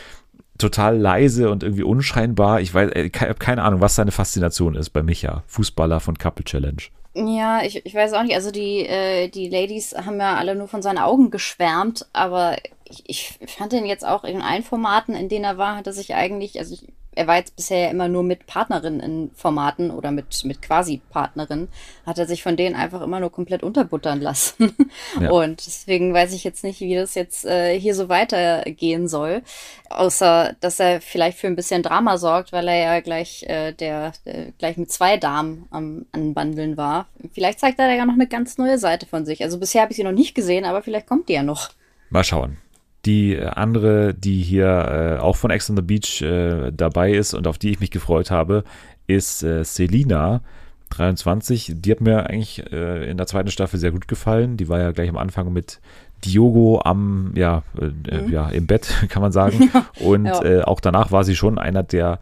[0.59, 4.91] total leise und irgendwie unscheinbar, ich weiß, ich habe keine Ahnung, was seine Faszination ist
[4.91, 6.83] bei Micha, Fußballer von Couple Challenge.
[7.19, 8.35] Ja, ich, ich weiß auch nicht.
[8.35, 13.05] Also die, äh, die Ladies haben ja alle nur von seinen Augen geschwärmt, aber ich,
[13.41, 16.15] ich fand ihn jetzt auch in allen Formaten, in denen er war, hat er sich
[16.15, 20.11] eigentlich, also ich, er war jetzt bisher ja immer nur mit Partnerinnen in Formaten oder
[20.13, 21.69] mit, mit quasi Partnerinnen,
[22.05, 24.77] hat er sich von denen einfach immer nur komplett unterbuttern lassen.
[25.21, 25.31] Ja.
[25.31, 29.43] Und deswegen weiß ich jetzt nicht, wie das jetzt äh, hier so weitergehen soll.
[29.89, 34.13] Außer, dass er vielleicht für ein bisschen Drama sorgt, weil er ja gleich, äh, der,
[34.25, 37.07] äh, gleich mit zwei Damen am Anbandeln war.
[37.33, 39.43] Vielleicht zeigt er da ja noch eine ganz neue Seite von sich.
[39.43, 41.71] Also bisher habe ich sie noch nicht gesehen, aber vielleicht kommt die ja noch.
[42.11, 42.59] Mal schauen.
[43.07, 47.35] Die äh, andere, die hier äh, auch von Ex on the Beach äh, dabei ist
[47.35, 48.65] und auf die ich mich gefreut habe,
[49.07, 50.43] ist äh, Selina,
[50.91, 51.75] 23.
[51.77, 54.57] Die hat mir eigentlich äh, in der zweiten Staffel sehr gut gefallen.
[54.57, 55.81] Die war ja gleich am Anfang mit
[56.25, 59.71] Diogo am, ja, äh, ja im Bett, kann man sagen.
[60.01, 60.65] Und Ja.
[60.67, 62.19] auch danach war sie schon einer der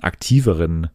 [0.00, 0.88] aktiveren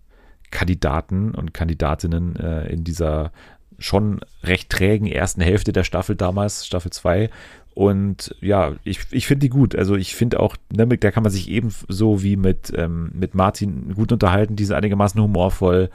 [0.52, 2.36] Kandidaten und Kandidatinnen
[2.69, 3.32] in dieser
[3.78, 7.30] schon recht trägen ersten Hälfte der Staffel damals, Staffel 2.
[7.75, 9.75] Und ja, ich, ich finde die gut.
[9.75, 13.93] Also ich finde auch, ne, der kann man sich ebenso wie mit, ähm, mit Martin
[13.93, 14.55] gut unterhalten.
[14.55, 15.89] Die sind einigermaßen humorvoll.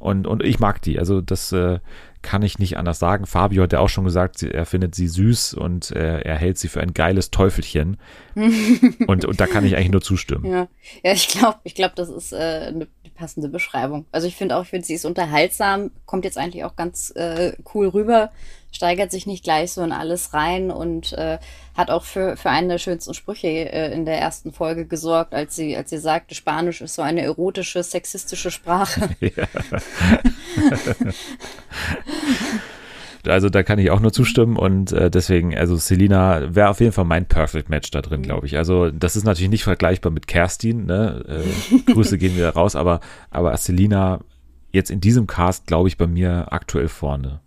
[0.00, 0.98] Und, und ich mag die.
[0.98, 1.78] Also das äh,
[2.22, 3.26] kann ich nicht anders sagen.
[3.26, 6.58] Fabio hat ja auch schon gesagt, sie, er findet sie süß und äh, er hält
[6.58, 7.96] sie für ein geiles Teufelchen.
[9.06, 10.50] und, und da kann ich eigentlich nur zustimmen.
[10.50, 10.66] Ja,
[11.04, 14.06] ja ich glaube, ich glaub, das ist äh, eine passende Beschreibung.
[14.10, 17.52] Also ich finde auch, ich finde, sie ist unterhaltsam, kommt jetzt eigentlich auch ganz äh,
[17.74, 18.32] cool rüber,
[18.72, 21.38] steigert sich nicht gleich so in alles rein und äh,
[21.76, 25.56] hat auch für, für einen der schönsten Sprüche äh, in der ersten Folge gesorgt, als
[25.56, 29.10] sie, als sie sagte, Spanisch ist so eine erotische, sexistische Sprache.
[33.26, 36.92] Also da kann ich auch nur zustimmen und äh, deswegen, also Selina wäre auf jeden
[36.92, 38.56] Fall mein Perfect Match da drin, glaube ich.
[38.56, 41.22] Also das ist natürlich nicht vergleichbar mit Kerstin, ne?
[41.28, 44.20] Äh, Grüße gehen wieder raus, aber, aber Selina
[44.72, 47.40] jetzt in diesem Cast, glaube ich, bei mir aktuell vorne.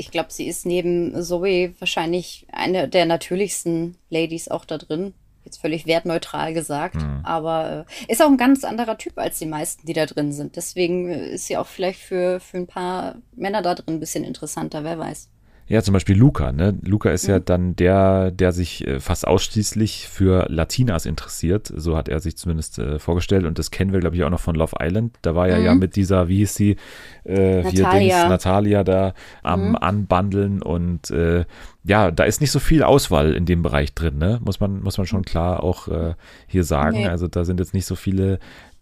[0.00, 5.12] Ich glaube, sie ist neben Zoe wahrscheinlich eine der natürlichsten Ladies auch da drin.
[5.44, 7.20] Jetzt völlig wertneutral gesagt, mhm.
[7.22, 10.56] aber äh, ist auch ein ganz anderer Typ als die meisten, die da drin sind.
[10.56, 14.24] Deswegen äh, ist sie auch vielleicht für, für ein paar Männer da drin ein bisschen
[14.24, 15.28] interessanter, wer weiß.
[15.70, 16.50] Ja, zum Beispiel Luca.
[16.50, 16.76] Ne?
[16.82, 17.30] Luca ist mhm.
[17.30, 21.72] ja dann der, der sich äh, fast ausschließlich für Latinas interessiert.
[21.72, 23.44] So hat er sich zumindest äh, vorgestellt.
[23.46, 25.16] Und das kennen wir, glaube ich, auch noch von Love Island.
[25.22, 25.64] Da war er mhm.
[25.64, 26.76] ja mit dieser, wie hieß sie,
[27.24, 27.92] äh, Natalia.
[27.92, 29.76] Dings, Natalia da am mhm.
[29.76, 30.60] Anbandeln.
[30.60, 31.44] Und äh,
[31.84, 34.40] ja, da ist nicht so viel Auswahl in dem Bereich drin, ne?
[34.44, 36.14] Muss man, muss man schon klar auch äh,
[36.48, 36.96] hier sagen.
[36.96, 37.06] Nee.
[37.06, 38.40] Also da sind jetzt nicht so viele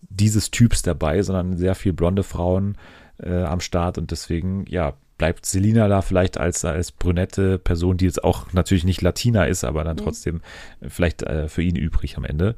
[0.09, 2.79] dieses Typs dabei, sondern sehr viel blonde Frauen
[3.22, 3.98] äh, am Start.
[3.98, 8.85] Und deswegen, ja, bleibt Selina da vielleicht als, als brünette Person, die jetzt auch natürlich
[8.85, 10.00] nicht Latina ist, aber dann mhm.
[10.00, 10.40] trotzdem
[10.87, 12.54] vielleicht äh, für ihn übrig am Ende.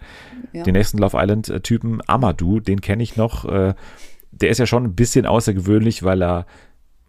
[0.53, 0.63] Ja.
[0.63, 3.47] Den nächsten Love Island-Typen, Amadou, den kenne ich noch.
[3.47, 3.75] Äh,
[4.31, 6.47] der ist ja schon ein bisschen außergewöhnlich, weil er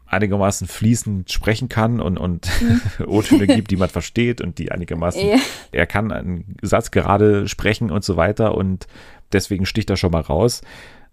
[0.07, 2.81] einigermaßen fließend sprechen kann und, und mhm.
[3.07, 5.35] O-Töne gibt, die man versteht und die einigermaßen, ja.
[5.71, 8.87] er kann einen Satz gerade sprechen und so weiter und
[9.31, 10.61] deswegen sticht er schon mal raus.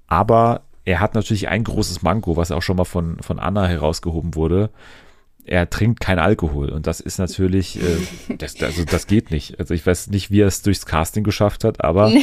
[0.07, 4.35] Aber er hat natürlich ein großes Manko, was auch schon mal von, von Anna herausgehoben
[4.35, 4.71] wurde.
[5.45, 9.61] Er trinkt kein Alkohol und das ist natürlich, äh, das, also das geht nicht.
[9.61, 12.11] Also ich weiß nicht, wie er es durchs Casting geschafft hat, aber.
[12.13, 12.23] ich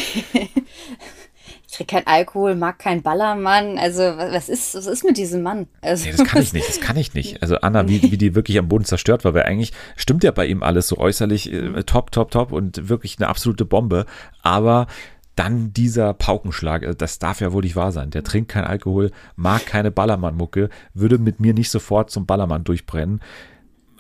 [1.71, 3.78] trinke kein Alkohol, mag kein Ballermann.
[3.78, 5.67] Also, was ist, was ist mit diesem Mann?
[5.82, 7.43] Also, nee, das kann ich nicht, das kann ich nicht.
[7.43, 10.47] Also, Anna, wie, wie die wirklich am Boden zerstört war, weil eigentlich stimmt ja bei
[10.47, 14.08] ihm alles so äußerlich äh, top, top, top und wirklich eine absolute Bombe.
[14.41, 14.88] Aber
[15.36, 18.10] dann dieser Paukenschlag, also das darf ja wohl nicht wahr sein.
[18.12, 23.21] Der trinkt kein Alkohol, mag keine Ballermann-Mucke, würde mit mir nicht sofort zum Ballermann durchbrennen.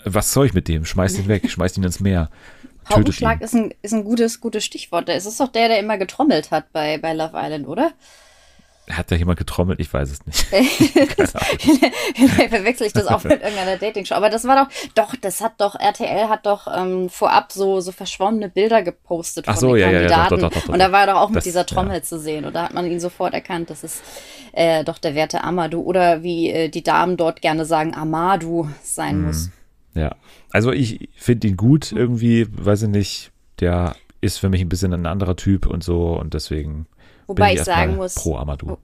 [0.05, 0.85] Was soll ich mit dem?
[0.85, 2.29] Schmeiß ihn weg, schmeiß ihn ins Meer.
[2.85, 5.09] Paukenschlag ist ein, ist ein gutes, gutes Stichwort.
[5.09, 7.93] Es ist doch der, der immer getrommelt hat bei, bei Love Island, oder?
[8.89, 9.79] Hat da jemand getrommelt?
[9.79, 10.39] Ich weiß es nicht.
[12.49, 14.13] Verwechsel ich das auch mit irgendeiner Dating-Show.
[14.13, 17.91] Aber das war doch, doch, das hat doch, RTL hat doch ähm, vorab so, so
[17.91, 20.35] verschwommene Bilder gepostet Ach von so, den ja, Kandidaten.
[20.35, 22.03] Ja, doch, doch, doch, Und da war er doch auch das, mit dieser Trommel ja.
[22.03, 22.45] zu sehen.
[22.45, 24.03] Und da hat man ihn sofort erkannt, das ist
[24.51, 25.81] äh, doch der werte Amadou.
[25.81, 29.25] Oder wie äh, die Damen dort gerne sagen, Amadou sein mhm.
[29.25, 29.49] muss.
[29.95, 30.15] Ja,
[30.51, 34.93] also ich finde ihn gut irgendwie, weiß ich nicht, der ist für mich ein bisschen
[34.93, 36.87] ein anderer Typ und so und deswegen
[37.27, 38.77] Wobei ich, ich sagen muss, pro Amadou.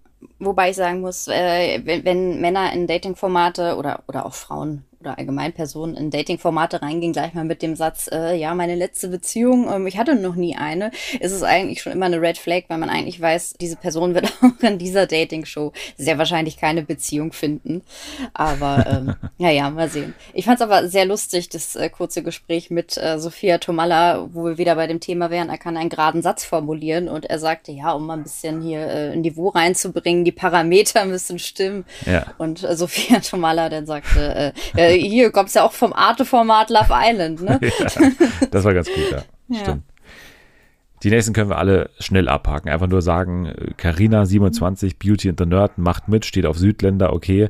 [0.43, 5.17] Wobei ich sagen muss, äh, wenn, wenn Männer in Datingformate oder, oder auch Frauen oder
[5.17, 9.69] allgemein Personen in Dating-Formate reingehen, gleich mal mit dem Satz, äh, ja, meine letzte Beziehung,
[9.69, 12.77] ähm, ich hatte noch nie eine, ist es eigentlich schon immer eine Red Flag, weil
[12.77, 17.81] man eigentlich weiß, diese Person wird auch in dieser Dating-Show sehr wahrscheinlich keine Beziehung finden.
[18.33, 20.13] Aber ähm, ja, ja, mal sehen.
[20.33, 24.45] Ich fand es aber sehr lustig, das äh, kurze Gespräch mit äh, Sophia Tomalla, wo
[24.45, 27.71] wir wieder bei dem Thema wären, er kann einen geraden Satz formulieren und er sagte,
[27.71, 31.85] ja, um mal ein bisschen hier äh, ein Niveau reinzubringen, die Parameter müssen stimmen.
[32.05, 32.25] Ja.
[32.37, 36.91] Und äh, Sophia Tomalla dann sagte, äh, hier kommt es ja auch vom Arte-Format Love
[36.91, 37.59] Island, ne?
[37.79, 39.23] ja, das war ganz gut, ja.
[39.49, 39.59] ja.
[39.59, 39.83] Stimmt.
[41.03, 42.69] Die nächsten können wir alle schnell abhaken.
[42.69, 47.49] Einfach nur sagen, Carina 27, Beauty and the Nerd, macht mit, steht auf Südländer, okay.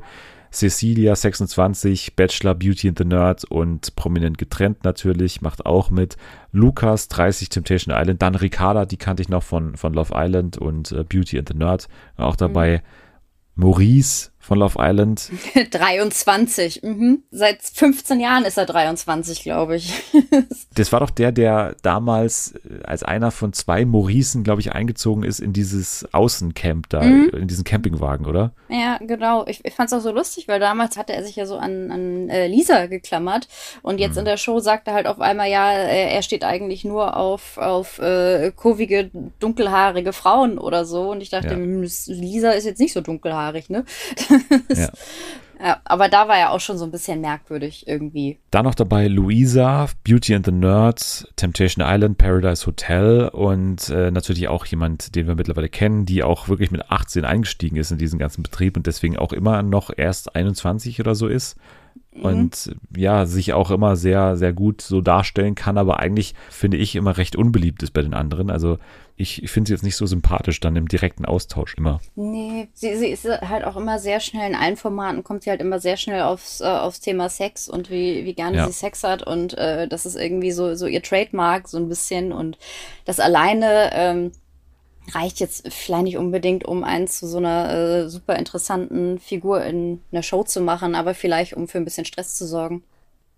[0.51, 6.17] Cecilia 26, Bachelor Beauty and the Nerd und prominent getrennt natürlich, macht auch mit.
[6.51, 10.91] Lukas 30, Temptation Island, dann Ricarda, die kannte ich noch von, von Love Island und
[10.91, 11.87] uh, Beauty and the Nerd,
[12.17, 12.83] auch dabei.
[13.55, 13.63] Mhm.
[13.63, 15.29] Maurice von Love Island.
[15.71, 16.83] 23.
[16.83, 17.23] Mhm.
[17.31, 19.93] Seit 15 Jahren ist er 23, glaube ich.
[20.75, 25.23] das war doch der, der damals äh, als einer von zwei Mauricen, glaube ich, eingezogen
[25.23, 27.29] ist in dieses Außencamp da, mhm.
[27.29, 28.51] in diesen Campingwagen, oder?
[28.69, 29.45] Ja, genau.
[29.47, 31.91] Ich, ich fand es auch so lustig, weil damals hatte er sich ja so an,
[31.91, 33.47] an äh, Lisa geklammert
[33.81, 34.19] und jetzt mhm.
[34.19, 37.99] in der Show sagt er halt auf einmal, ja, er steht eigentlich nur auf, auf
[37.99, 41.11] äh, kurvige, dunkelhaarige Frauen oder so.
[41.11, 41.53] Und ich dachte, ja.
[41.53, 43.85] Hm, Lisa ist jetzt nicht so dunkelhaarig, ne?
[44.75, 44.89] ja.
[45.59, 45.81] ja.
[45.83, 48.39] aber da war er auch schon so ein bisschen merkwürdig irgendwie.
[48.51, 54.47] Da noch dabei Luisa, Beauty and the Nerds, Temptation Island, Paradise Hotel und äh, natürlich
[54.47, 58.19] auch jemand, den wir mittlerweile kennen, die auch wirklich mit 18 eingestiegen ist in diesen
[58.19, 61.57] ganzen Betrieb und deswegen auch immer noch erst 21 oder so ist.
[62.13, 62.25] Mhm.
[62.25, 66.95] Und ja, sich auch immer sehr, sehr gut so darstellen kann, aber eigentlich finde ich
[66.95, 68.49] immer recht unbeliebt ist bei den anderen.
[68.49, 68.77] Also
[69.15, 72.01] ich, ich finde sie jetzt nicht so sympathisch dann im direkten Austausch immer.
[72.15, 75.61] Nee, sie, sie ist halt auch immer sehr schnell in allen Formaten, kommt sie halt
[75.61, 78.67] immer sehr schnell aufs, äh, aufs Thema Sex und wie, wie gerne ja.
[78.67, 82.31] sie Sex hat und äh, das ist irgendwie so, so ihr Trademark so ein bisschen
[82.31, 82.57] und
[83.05, 84.31] das alleine ähm,
[85.13, 90.01] reicht jetzt vielleicht nicht unbedingt, um einen zu so einer äh, super interessanten Figur in
[90.11, 92.83] einer Show zu machen, aber vielleicht um für ein bisschen Stress zu sorgen.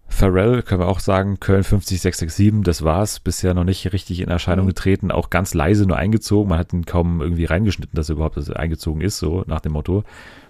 [0.07, 3.19] Pharrell können wir auch sagen, Köln 50667, das war's.
[3.19, 4.69] Bisher noch nicht richtig in Erscheinung mhm.
[4.69, 6.49] getreten, auch ganz leise nur eingezogen.
[6.49, 10.03] Man hat ihn kaum irgendwie reingeschnitten, dass er überhaupt eingezogen ist, so nach dem Motto.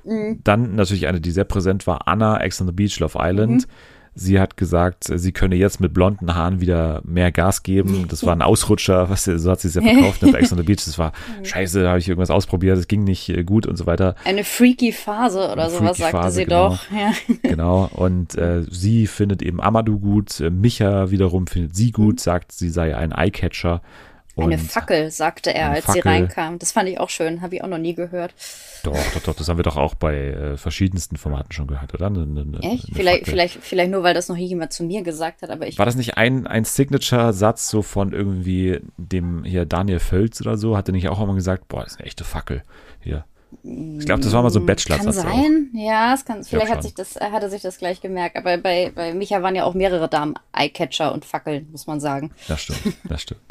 [0.04, 0.42] Mhm.
[0.44, 3.68] Dann natürlich eine, die sehr präsent war, Anna, Ex on the Beach, Love Island.
[3.68, 3.72] Mhm.
[4.16, 8.06] Sie hat gesagt, sie könne jetzt mit blonden Haaren wieder mehr Gas geben.
[8.10, 10.64] Das war ein Ausrutscher, was, so hat sie es ja verkauft auf Ex on the
[10.64, 10.84] Beach.
[10.86, 13.86] Das war scheiße, da habe ich irgendwas ausprobiert, das ging nicht äh, gut und so
[13.86, 14.16] weiter.
[14.26, 16.70] Eine freaky Phase oder sowas, sagte Phase, sie genau.
[16.70, 16.92] doch.
[16.92, 17.14] Ja.
[17.54, 22.52] Genau, und äh, sie findet eben Amadou gut, äh, Micha wiederum findet sie gut, sagt,
[22.52, 23.82] sie sei ein Eyecatcher.
[24.36, 26.02] Eine Fackel, sagte er, als Fackel.
[26.02, 26.58] sie reinkam.
[26.58, 28.34] Das fand ich auch schön, habe ich auch noch nie gehört.
[28.84, 32.08] Doch, doch, doch, das haben wir doch auch bei äh, verschiedensten Formaten schon gehört, oder?
[32.08, 32.88] Eine, eine, Echt?
[32.94, 35.78] Vielleicht, vielleicht, vielleicht nur, weil das noch jemand zu mir gesagt hat, aber ich.
[35.78, 40.76] War das nicht ein, ein Signature-Satz so von irgendwie dem hier Daniel Völz oder so?
[40.76, 42.64] Hat er nicht auch immer gesagt, boah, das ist eine echte Fackel
[43.02, 43.26] hier?
[43.62, 45.22] Ich glaube, das war mal so ein Bachelor-Satz.
[45.22, 45.80] Kann sein, auch.
[45.80, 48.36] ja, es kann, vielleicht hat, sich das, hat er sich das gleich gemerkt.
[48.36, 52.32] Aber bei, bei Micha waren ja auch mehrere Damen Eyecatcher und Fackeln, muss man sagen.
[52.48, 53.42] Das stimmt, das stimmt.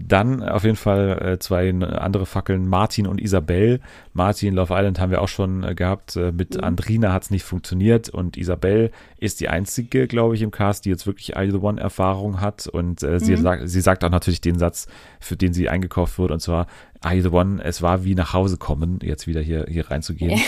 [0.00, 3.80] Dann auf jeden Fall äh, zwei andere Fackeln, Martin und Isabel.
[4.12, 6.14] Martin Love Island haben wir auch schon äh, gehabt.
[6.14, 6.62] Äh, mit mhm.
[6.62, 10.90] Andrina hat es nicht funktioniert und Isabel ist die einzige, glaube ich, im Cast, die
[10.90, 12.68] jetzt wirklich I The One Erfahrung hat.
[12.68, 13.42] Und äh, sie, mhm.
[13.42, 14.86] sagt, sie sagt auch natürlich den Satz,
[15.18, 16.68] für den sie eingekauft wurde, und zwar
[17.04, 20.40] I The One, es war wie nach Hause kommen, jetzt wieder hier, hier reinzugehen.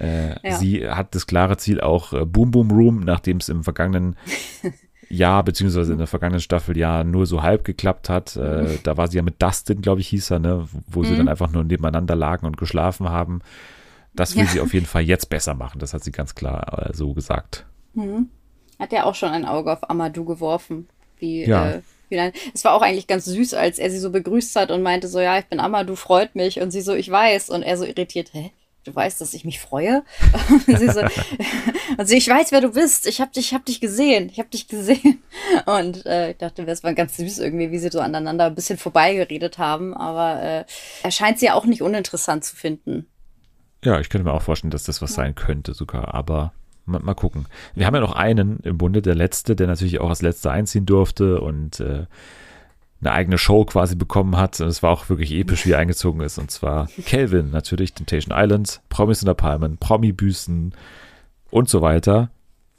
[0.00, 0.56] ja.
[0.58, 4.16] Sie hat das klare Ziel auch Boom Boom Room, nachdem es im vergangenen
[5.08, 8.36] Jahr, beziehungsweise in der vergangenen Staffel ja nur so halb geklappt hat.
[8.36, 10.68] Äh, da war sie ja mit Dustin, glaube ich, hieß er, ne?
[10.86, 11.04] wo mhm.
[11.04, 13.40] sie dann einfach nur nebeneinander lagen und geschlafen haben.
[14.14, 14.50] Das will ja.
[14.50, 15.78] sie auf jeden Fall jetzt besser machen.
[15.78, 17.66] Das hat sie ganz klar äh, so gesagt.
[17.94, 18.28] Mhm.
[18.78, 20.88] Hat ja auch schon ein Auge auf Amadou geworfen.
[21.18, 21.70] Wie, ja.
[21.70, 24.82] äh, wie es war auch eigentlich ganz süß, als er sie so begrüßt hat und
[24.82, 26.60] meinte so, ja, ich bin Amadou, freut mich.
[26.60, 27.50] Und sie so, ich weiß.
[27.50, 28.52] Und er so irritiert, hä?
[28.88, 30.02] Du weißt, dass ich mich freue.
[30.66, 31.00] und sie so,
[31.98, 33.06] also ich weiß, wer du bist.
[33.06, 34.28] Ich habe dich, hab dich gesehen.
[34.30, 35.22] Ich habe dich gesehen.
[35.66, 38.78] Und äh, ich dachte, das war ganz süß irgendwie, wie sie so aneinander ein bisschen
[38.78, 39.94] vorbeigeredet haben.
[39.94, 40.64] Aber äh,
[41.02, 43.06] er scheint sie ja auch nicht uninteressant zu finden.
[43.84, 45.16] Ja, ich könnte mir auch vorstellen, dass das was ja.
[45.16, 46.14] sein könnte sogar.
[46.14, 46.52] Aber
[46.84, 47.46] mal, mal, gucken.
[47.74, 50.86] Wir haben ja noch einen im Bunde, der letzte, der natürlich auch als letzter einziehen
[50.86, 52.06] durfte und äh,
[53.00, 54.60] eine eigene Show quasi bekommen hat.
[54.60, 56.38] Und es war auch wirklich episch, wie er eingezogen ist.
[56.38, 60.72] Und zwar Calvin, natürlich, Temptation Island, Promis in der Palmen, Promi-Büßen
[61.50, 62.30] und so weiter.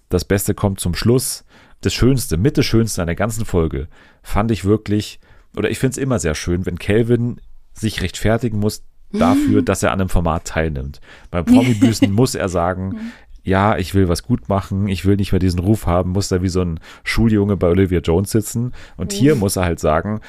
[0.10, 1.46] Das Beste kommt zum Schluss.
[1.82, 3.88] Das Schönste, mit das Schönste an der ganzen Folge
[4.22, 5.20] fand ich wirklich,
[5.56, 7.40] oder ich finde es immer sehr schön, wenn Calvin
[7.74, 11.00] sich rechtfertigen muss dafür, dass er an einem Format teilnimmt.
[11.32, 13.12] Beim Promi-Büßen muss er sagen,
[13.50, 16.42] ja, ich will was gut machen, ich will nicht mehr diesen Ruf haben, muss da
[16.42, 18.74] wie so ein Schuljunge bei Olivia Jones sitzen.
[18.96, 19.42] Und hier mhm.
[19.42, 20.22] muss er halt sagen,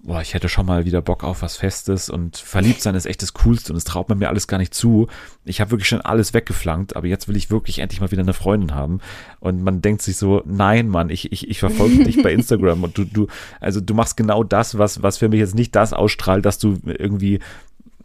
[0.00, 3.20] boah, ich hätte schon mal wieder Bock auf was Festes und verliebt sein ist echt
[3.20, 5.08] das Coolste und es traut man mir alles gar nicht zu.
[5.44, 8.32] Ich habe wirklich schon alles weggeflankt, aber jetzt will ich wirklich endlich mal wieder eine
[8.32, 9.00] Freundin haben.
[9.40, 12.96] Und man denkt sich so, nein, Mann, ich, ich, ich verfolge dich bei Instagram und
[12.96, 13.26] du, du,
[13.60, 16.78] also du machst genau das, was, was für mich jetzt nicht das ausstrahlt, dass du
[16.84, 17.40] irgendwie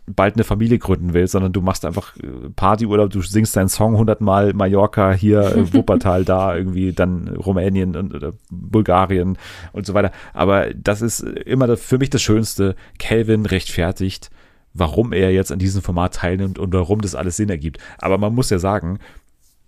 [0.05, 3.97] bald eine Familie gründen willst, sondern du machst einfach äh, Partyurlaub, du singst deinen Song
[3.97, 9.37] hundertmal Mallorca, hier äh, Wuppertal, da irgendwie dann Rumänien und oder Bulgarien
[9.71, 10.11] und so weiter.
[10.33, 12.75] Aber das ist immer für mich das Schönste.
[12.99, 14.29] Calvin rechtfertigt,
[14.73, 17.77] warum er jetzt an diesem Format teilnimmt und warum das alles Sinn ergibt.
[17.97, 18.99] Aber man muss ja sagen,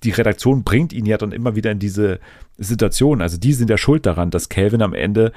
[0.04, 2.20] die Redaktion bringt ihn ja dann immer wieder in diese
[2.58, 3.22] Situation.
[3.22, 5.32] Also die sind ja schuld daran, dass Calvin am Ende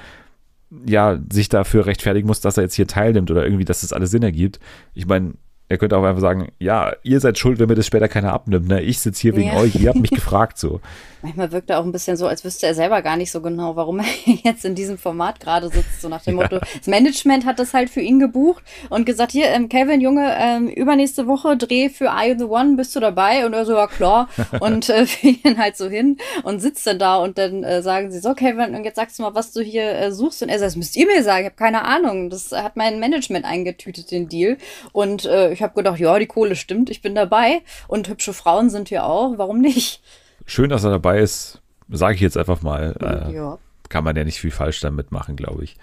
[0.86, 4.10] ja, sich dafür rechtfertigen muss, dass er jetzt hier teilnimmt oder irgendwie, dass das alles
[4.10, 4.60] Sinn ergibt.
[4.94, 5.34] Ich meine,
[5.68, 8.68] er könnte auch einfach sagen, ja, ihr seid schuld, wenn mir das später keiner abnimmt.
[8.68, 8.80] Ne?
[8.80, 9.56] Ich sitze hier wegen ja.
[9.56, 10.80] euch, ihr habt mich gefragt so.
[11.22, 13.74] Manchmal wirkt er auch ein bisschen so, als wüsste er selber gar nicht so genau,
[13.76, 14.06] warum er
[14.44, 16.42] jetzt in diesem Format gerade sitzt, so nach dem ja.
[16.42, 16.58] Motto.
[16.58, 20.68] Das Management hat das halt für ihn gebucht und gesagt, hier, ähm, Calvin, Junge, ähm,
[20.68, 23.44] übernächste Woche Dreh für You The One, bist du dabei?
[23.44, 24.28] Und er so, ja klar.
[24.60, 28.20] und äh, gehen halt so hin und sitzt dann da und dann äh, sagen sie
[28.20, 30.42] so, Calvin, und jetzt sagst du mal, was du hier äh, suchst.
[30.42, 32.30] Und er sagt, das müsst ihr mir sagen, ich habe keine Ahnung.
[32.30, 34.56] Das hat mein Management eingetütet, den Deal.
[34.92, 37.62] Und äh, ich habe gedacht, ja, die Kohle stimmt, ich bin dabei.
[37.88, 40.02] Und hübsche Frauen sind hier auch, warum nicht?
[40.48, 41.60] schön, dass er dabei ist.
[41.88, 42.96] Sage ich jetzt einfach mal.
[43.00, 43.58] Äh, ja.
[43.88, 45.76] Kann man ja nicht viel falsch damit machen, glaube ich.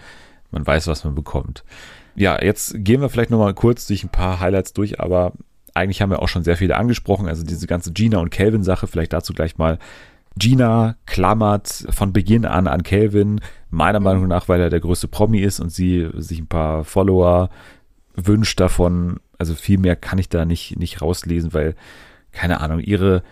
[0.51, 1.63] Man weiß, was man bekommt.
[2.15, 5.33] Ja, jetzt gehen wir vielleicht nochmal kurz durch ein paar Highlights durch, aber
[5.73, 7.27] eigentlich haben wir auch schon sehr viele angesprochen.
[7.27, 9.79] Also diese ganze Gina und Calvin-Sache, vielleicht dazu gleich mal.
[10.38, 15.39] Gina klammert von Beginn an an Calvin, meiner Meinung nach, weil er der größte Promi
[15.39, 17.49] ist und sie sich ein paar Follower
[18.15, 19.19] wünscht davon.
[19.38, 21.76] Also viel mehr kann ich da nicht, nicht rauslesen, weil,
[22.32, 23.24] keine Ahnung, ihre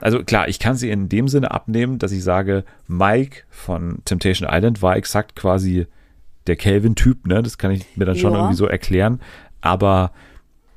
[0.00, 4.48] also klar, ich kann sie in dem Sinne abnehmen, dass ich sage, Mike von Temptation
[4.50, 5.86] Island war exakt quasi
[6.48, 7.40] der Calvin-Typ, ne?
[7.40, 8.38] Das kann ich mir dann schon Ja.
[8.40, 9.20] irgendwie so erklären.
[9.60, 10.10] Aber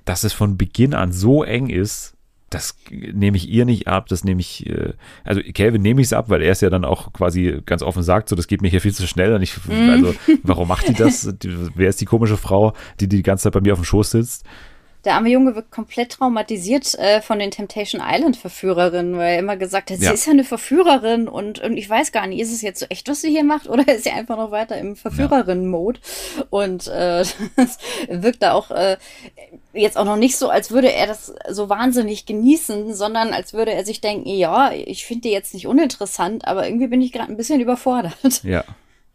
[0.06, 2.14] dass es von Beginn an so eng ist,
[2.52, 4.94] das nehme ich ihr nicht ab, das nehme ich, äh,
[5.24, 8.04] also Calvin nehme ich es ab, weil er es ja dann auch quasi ganz offen
[8.04, 9.90] sagt, so das geht mir hier viel zu schnell und ich, Mhm.
[9.90, 11.28] also warum macht die das?
[11.42, 14.12] Die, wer ist die komische Frau, die die ganze Zeit bei mir auf dem Schoß
[14.12, 14.46] sitzt?
[15.06, 19.56] Der arme Junge wird komplett traumatisiert äh, von den Temptation Island Verführerinnen, weil er immer
[19.56, 20.12] gesagt hat, sie Ja.
[20.12, 23.08] ist ja eine Verführerin und, und ich weiß gar nicht, ist es jetzt so echt,
[23.08, 26.00] was sie hier macht oder ist sie einfach noch weiter im Verführerinnen-Mode?
[26.50, 27.24] Und äh,
[27.56, 27.78] das
[28.10, 28.98] wirkt da auch äh,
[29.74, 33.74] jetzt auch noch nicht so, als würde er das so wahnsinnig genießen, sondern als würde
[33.74, 37.32] er sich denken, ja, ich finde die jetzt nicht uninteressant, aber irgendwie bin ich gerade
[37.32, 38.16] ein bisschen überfordert.
[38.44, 38.64] Ja.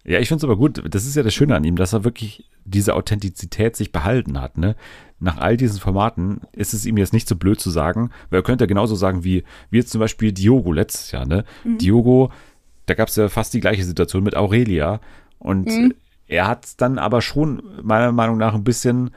[0.02, 2.04] Ja, ich finde es aber gut, das ist ja das Schöne an ihm, dass er
[2.04, 4.74] wirklich diese Authentizität sich behalten hat, ne?
[5.20, 8.42] Nach all diesen Formaten ist es ihm jetzt nicht so blöd zu sagen, weil er
[8.42, 11.44] könnte genauso sagen wie, wie jetzt zum Beispiel Diogo letztes Jahr, ne?
[11.64, 12.30] Diogo,
[12.86, 15.00] da gab es ja fast die gleiche Situation mit Aurelia
[15.38, 15.68] und
[16.26, 19.10] er hat dann aber schon meiner Meinung nach ein bisschen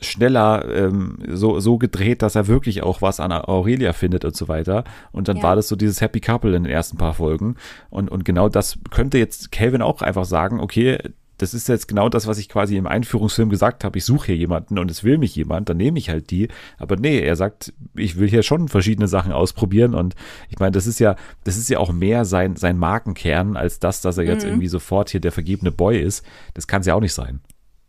[0.00, 4.48] schneller ähm, so, so gedreht, dass er wirklich auch was an Aurelia findet und so
[4.48, 4.84] weiter.
[5.12, 5.42] Und dann Ja.
[5.44, 7.56] war das so dieses Happy Couple in den ersten paar Folgen.
[7.90, 10.98] Und, und genau das könnte jetzt Calvin auch einfach sagen, okay,
[11.44, 13.98] das ist jetzt genau das, was ich quasi im Einführungsfilm gesagt habe.
[13.98, 16.48] Ich suche hier jemanden und es will mich jemand, dann nehme ich halt die.
[16.78, 19.94] Aber nee, er sagt, ich will hier schon verschiedene Sachen ausprobieren.
[19.94, 20.14] Und
[20.48, 24.00] ich meine, das ist ja, das ist ja auch mehr sein, sein Markenkern, als das,
[24.00, 26.24] dass er jetzt irgendwie sofort hier der vergebene Boy ist.
[26.54, 27.40] Das kann es ja auch nicht sein.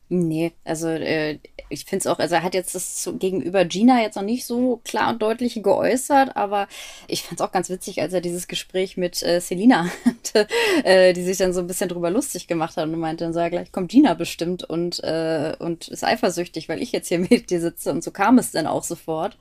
[0.07, 1.39] Nee, also äh,
[1.69, 4.79] ich finde es auch, also er hat jetzt das gegenüber Gina jetzt noch nicht so
[4.83, 6.67] klar und deutlich geäußert, aber
[7.07, 10.47] ich fand es auch ganz witzig, als er dieses Gespräch mit äh, Selina hatte,
[10.83, 13.39] äh, die sich dann so ein bisschen drüber lustig gemacht hat und meinte dann so,
[13.39, 17.49] ja, gleich kommt Gina bestimmt und, äh, und ist eifersüchtig, weil ich jetzt hier mit
[17.49, 19.37] dir sitze und so kam es dann auch sofort.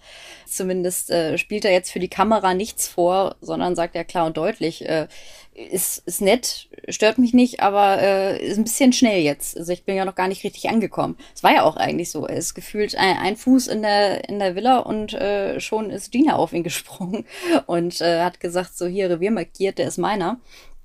[0.47, 4.39] Zumindest äh, spielt er jetzt für die Kamera nichts vor, sondern sagt ja klar und
[4.39, 5.09] deutlich, äh,
[5.55, 9.57] ist, ist nett, stört mich nicht, aber äh, ist ein bisschen schnell jetzt.
[9.57, 11.17] Also ich bin ja noch gar nicht richtig angekommen.
[11.35, 12.27] Es war ja auch eigentlich so.
[12.27, 16.11] Er ist gefühlt ein, ein Fuß in der, in der Villa und äh, schon ist
[16.11, 17.25] Gina auf ihn gesprungen
[17.67, 20.41] und äh, hat gesagt, so hier Revier markiert, der ist meiner.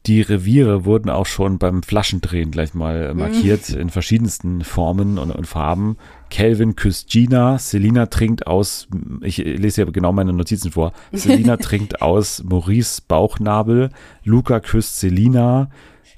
[0.05, 5.45] Die Reviere wurden auch schon beim Flaschendrehen gleich mal markiert in verschiedensten Formen und, und
[5.45, 5.97] Farben.
[6.29, 8.87] Calvin küsst Gina, Selina trinkt aus,
[9.21, 13.89] ich lese ja genau meine Notizen vor, Selina trinkt aus Maurice Bauchnabel,
[14.23, 15.69] Luca küsst Selina,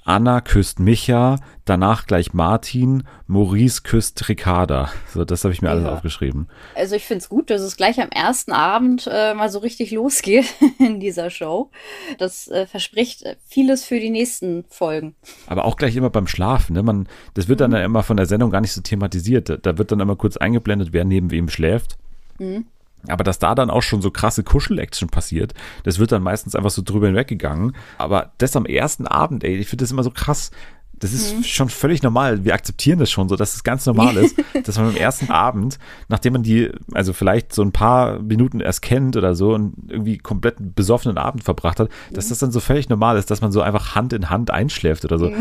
[0.04, 4.92] Anna küsst Micha, danach gleich Martin, Maurice küsst Ricarda.
[5.14, 5.94] So, das habe ich mir alles Ja.
[5.94, 6.48] aufgeschrieben.
[6.76, 9.92] Also ich finde es gut, dass es gleich am ersten Abend äh, mal so richtig
[9.92, 10.46] losgeht
[10.80, 11.70] in dieser Show.
[12.18, 15.16] Das äh, verspricht äh, vieles für die nächsten Folgen.
[15.48, 16.74] Aber auch gleich immer beim Schlafen.
[16.74, 16.84] Ne?
[16.84, 19.60] Man, das wird dann ja immer von der Sendung gar nicht so thematisiert.
[19.66, 21.98] Da, wird dann immer kurz eingeblendet, wer neben wem schläft.
[23.08, 26.70] Aber dass da dann auch schon so krasse Kuschel-Action passiert, das wird dann meistens einfach
[26.70, 27.76] so drüber hinweggegangen.
[27.98, 30.52] Aber das am ersten Abend, ey, ich finde das immer so krass.
[31.02, 32.46] Das ist schon völlig normal.
[32.46, 35.80] Wir akzeptieren das schon so, dass es ganz normal ist, dass man am ersten Abend,
[36.10, 40.20] nachdem man die, also vielleicht so ein paar Minuten erst kennt oder so und irgendwie
[40.20, 43.52] komplett einen besoffenen Abend verbracht hat, dass das dann so völlig normal ist, dass man
[43.52, 45.32] so einfach Hand in Hand einschläft oder so.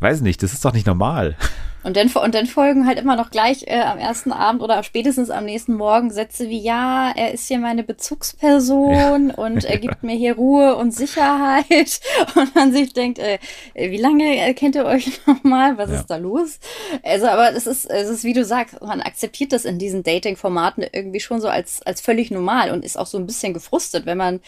[0.00, 1.36] Weiß nicht, das ist doch nicht normal.
[1.82, 5.28] Und dann, und dann folgen halt immer noch gleich äh, am ersten Abend oder spätestens
[5.28, 10.16] am nächsten Morgen Sätze wie, ja, er ist hier meine Bezugsperson und er gibt mir
[10.16, 12.00] hier Ruhe und Sicherheit.
[12.34, 13.38] Und man sich denkt, äh,
[13.74, 15.76] wie lange kennt ihr euch nochmal?
[15.78, 15.96] Was Ja.
[16.00, 16.58] ist da los?
[17.02, 20.84] Also, aber es ist, es ist, wie du sagst, man akzeptiert das in diesen Dating-Formaten
[20.92, 24.18] irgendwie schon so als, als völlig normal und ist auch so ein bisschen gefrustet, wenn
[24.18, 24.40] man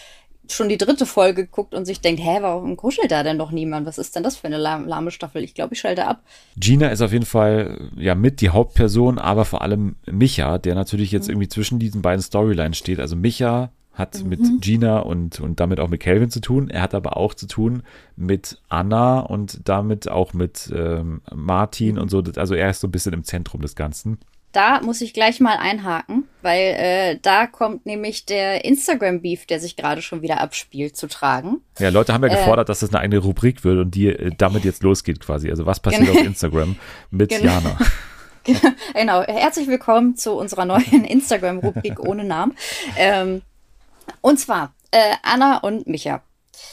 [0.52, 3.86] schon die dritte Folge guckt und sich denkt, hä, warum kuschelt da denn noch niemand?
[3.86, 5.42] Was ist denn das für eine lahm- lahme Staffel?
[5.44, 6.22] Ich glaube, ich schalte ab.
[6.56, 11.12] Gina ist auf jeden Fall ja mit die Hauptperson, aber vor allem Micha, der natürlich
[11.12, 13.00] jetzt irgendwie zwischen diesen beiden Storylines steht.
[13.00, 16.68] Also Micha hat mit Gina und, und damit auch mit Calvin zu tun.
[16.68, 17.82] Er hat aber auch zu tun
[18.14, 22.22] mit Anna und damit auch mit ähm, Martin und so.
[22.36, 24.18] Also er ist so ein bisschen im Zentrum des Ganzen.
[24.56, 29.76] Da muss ich gleich mal einhaken, weil äh, da kommt nämlich der Instagram-Beef, der sich
[29.76, 31.58] gerade schon wieder abspielt, zu tragen.
[31.78, 32.36] Ja, Leute haben ja Äh.
[32.36, 35.50] gefordert, dass das eine eigene Rubrik wird und die äh, damit jetzt losgeht quasi.
[35.50, 36.18] Also was passiert Genau.
[36.20, 36.76] auf Instagram
[37.10, 37.44] mit Genau.
[37.52, 37.78] Jana?
[38.94, 42.56] Genau, herzlich willkommen zu unserer neuen Instagram-Rubrik ohne Namen.
[42.96, 43.42] Ähm,
[44.22, 46.22] und zwar äh, Anna und Micha.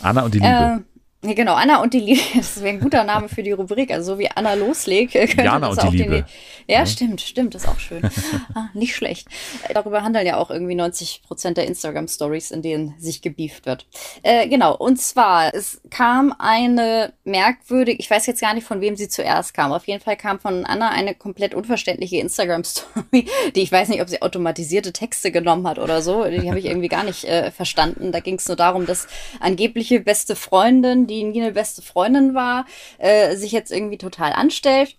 [0.02, 0.84] Anna und die Liebe.
[1.26, 2.20] Nee, genau, Anna und die Liebe.
[2.36, 3.92] Das wäre ein guter Name für die Rubrik.
[3.92, 5.14] Also so wie Anna loslegt.
[5.14, 6.26] könnte Jana das und die auch Liebe.
[6.68, 8.02] ja, stimmt, stimmt, das ist auch schön.
[8.56, 9.28] ah, nicht schlecht.
[9.74, 13.86] Darüber handeln ja auch irgendwie 90 Prozent der Instagram-Stories, in denen sich gebieft wird.
[14.22, 18.98] Äh, genau, und zwar, es kam eine merkwürdig, ich weiß jetzt gar nicht, von wem
[18.98, 19.72] sie zuerst kam.
[19.72, 24.10] Auf jeden Fall kam von Anna eine komplett unverständliche Instagram-Story, die ich weiß nicht, ob
[24.10, 26.26] sie automatisierte Texte genommen hat oder so.
[26.26, 28.12] Die habe ich irgendwie gar nicht äh, verstanden.
[28.12, 29.08] Da ging es nur darum, dass
[29.40, 32.66] angebliche beste Freundin, die nie eine beste Freundin war,
[32.98, 34.96] äh, sich jetzt irgendwie total anstellt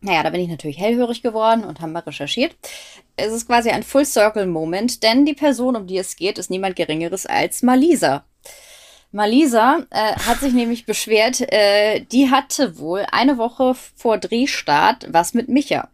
[0.00, 2.54] Naja, da bin ich natürlich hellhörig geworden und haben mal recherchiert.
[3.16, 7.26] Es ist quasi ein Full-Circle-Moment, denn die Person, um die es geht, ist niemand Geringeres
[7.26, 8.24] als Malisa.
[9.10, 15.34] Malisa äh, hat sich nämlich beschwert, äh, die hatte wohl eine Woche vor Drehstart was
[15.34, 15.88] mit Micha.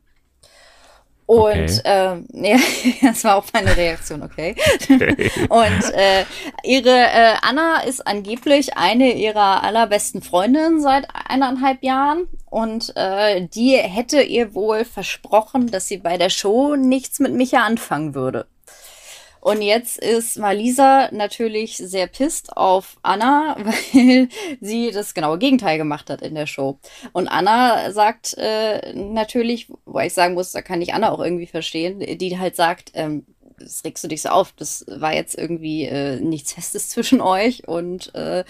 [1.33, 1.81] Und okay.
[1.85, 2.59] ähm, ja,
[3.01, 4.55] das war auch meine Reaktion, okay.
[4.83, 5.31] okay.
[5.49, 6.27] Und äh,
[6.63, 12.29] ihre äh, Anna ist angeblich eine ihrer allerbesten Freundinnen seit eineinhalb Jahren.
[12.51, 17.65] Und äh, die hätte ihr wohl versprochen, dass sie bei der Show nichts mit Micha
[17.65, 18.45] anfangen würde.
[19.43, 24.29] Und jetzt ist Malisa natürlich sehr pisst auf Anna, weil
[24.61, 26.79] sie das genaue Gegenteil gemacht hat in der Show.
[27.11, 31.49] Und Anna sagt äh, natürlich, wo ich sagen muss, da kann ich Anna auch irgendwie
[31.49, 33.27] verstehen, die halt sagt, ähm,
[33.59, 37.67] das regst du dich so auf, das war jetzt irgendwie äh, nichts Festes zwischen euch
[37.67, 38.45] und äh,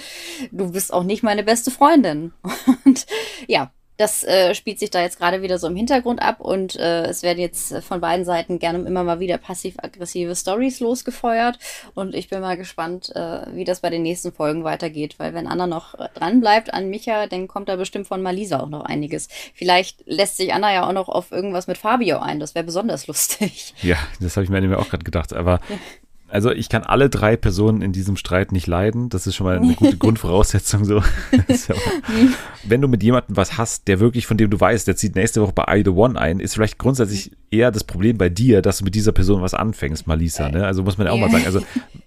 [0.51, 2.35] du bist auch nicht meine beste Freundin.
[2.85, 3.07] Und
[3.47, 7.05] ja, das äh, spielt sich da jetzt gerade wieder so im Hintergrund ab und äh,
[7.05, 11.59] es werden jetzt von beiden Seiten gerne immer mal wieder passiv-aggressive Stories losgefeuert
[11.95, 15.47] und ich bin mal gespannt, äh, wie das bei den nächsten Folgen weitergeht, weil wenn
[15.47, 19.29] Anna noch dran bleibt an Micha, dann kommt da bestimmt von Malisa auch noch einiges.
[19.55, 23.07] Vielleicht lässt sich Anna ja auch noch auf irgendwas mit Fabio ein, das wäre besonders
[23.13, 23.75] lustig.
[23.83, 25.61] Ja, das habe ich mir auch gerade gedacht, aber
[26.33, 29.11] also ich kann alle drei Personen in diesem Streit nicht leiden.
[29.11, 31.03] Das ist schon mal eine gute Grundvoraussetzung so.
[32.65, 35.43] Wenn du mit jemandem was hast, der wirklich, von dem du weißt, der zieht nächste
[35.43, 38.79] Woche bei I The One ein, ist vielleicht grundsätzlich eher das Problem bei dir, dass
[38.79, 40.49] du mit dieser Person was anfängst, Malisa.
[40.49, 40.65] Ne?
[40.65, 41.45] Also muss man ja auch mal sagen.
[41.45, 41.61] Also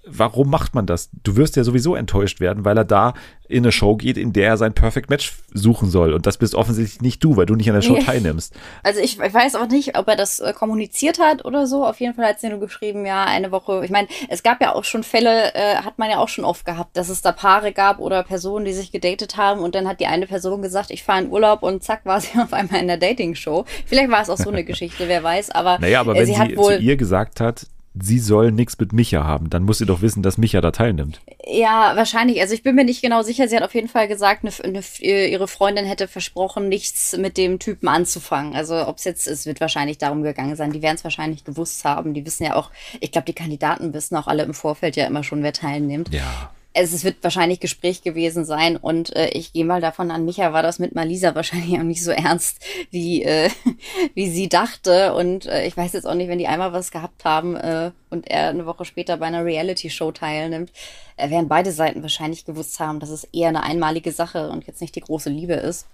[0.07, 1.09] warum macht man das?
[1.23, 3.13] Du wirst ja sowieso enttäuscht werden, weil er da
[3.47, 6.13] in eine Show geht, in der er sein Perfect Match suchen soll.
[6.13, 8.53] Und das bist offensichtlich nicht du, weil du nicht an der Show teilnimmst.
[8.83, 11.85] Also ich weiß auch nicht, ob er das äh, kommuniziert hat oder so.
[11.85, 13.83] Auf jeden Fall hat sie nur geschrieben, ja, eine Woche.
[13.85, 16.65] Ich meine, es gab ja auch schon Fälle, äh, hat man ja auch schon oft
[16.65, 19.99] gehabt, dass es da Paare gab oder Personen, die sich gedatet haben und dann hat
[19.99, 22.87] die eine Person gesagt, ich fahre in Urlaub und zack war sie auf einmal in
[22.87, 23.65] der Dating-Show.
[23.85, 25.51] Vielleicht war es auch so eine Geschichte, wer weiß.
[25.51, 27.67] Aber naja, aber wenn sie, sie zu ihr gesagt hat,
[28.01, 29.49] sie soll nichts mit Micha haben.
[29.49, 31.21] Dann muss sie doch wissen, dass Micha da teilnimmt.
[31.45, 32.41] Ja, wahrscheinlich.
[32.41, 33.47] Also ich bin mir nicht genau sicher.
[33.47, 34.83] Sie hat auf jeden Fall gesagt, eine, eine,
[35.27, 38.55] ihre Freundin hätte versprochen, nichts mit dem Typen anzufangen.
[38.55, 40.71] Also ob es jetzt, es wird wahrscheinlich darum gegangen sein.
[40.71, 42.13] Die werden es wahrscheinlich gewusst haben.
[42.13, 45.23] Die wissen ja auch, ich glaube, die Kandidaten wissen auch alle im Vorfeld ja immer
[45.23, 46.13] schon, wer teilnimmt.
[46.13, 50.51] Ja es wird wahrscheinlich Gespräch gewesen sein und äh, ich gehe mal davon an, Micha
[50.51, 52.59] war das mit Malisa wahrscheinlich auch nicht so ernst,
[52.91, 53.49] wie, äh,
[54.13, 55.13] wie sie dachte.
[55.13, 58.29] Und äh, ich weiß jetzt auch nicht, wenn die einmal was gehabt haben äh, und
[58.29, 60.71] er eine Woche später bei einer Reality-Show teilnimmt,
[61.15, 64.81] äh, werden beide Seiten wahrscheinlich gewusst haben, dass es eher eine einmalige Sache und jetzt
[64.81, 65.87] nicht die große Liebe ist.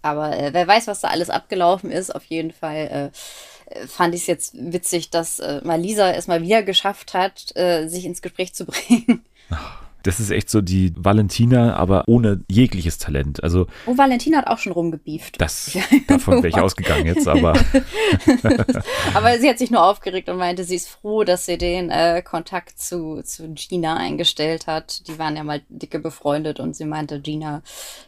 [0.00, 3.12] Aber äh, wer weiß, was da alles abgelaufen ist, auf jeden Fall.
[3.12, 7.86] Äh, fand ich es jetzt witzig, dass äh, Malisa es mal wieder geschafft hat, äh,
[7.88, 9.24] sich ins Gespräch zu bringen.
[9.50, 9.81] Ach.
[10.02, 13.42] Das ist echt so die Valentina, aber ohne jegliches Talent.
[13.42, 15.40] Also, oh, Valentina hat auch schon rumgebieft.
[15.40, 15.76] Das,
[16.08, 17.52] davon wäre ich ausgegangen jetzt, aber.
[19.14, 22.22] aber sie hat sich nur aufgeregt und meinte, sie ist froh, dass sie den äh,
[22.22, 25.06] Kontakt zu, zu Gina eingestellt hat.
[25.08, 27.62] Die waren ja mal dicke befreundet und sie meinte, Gina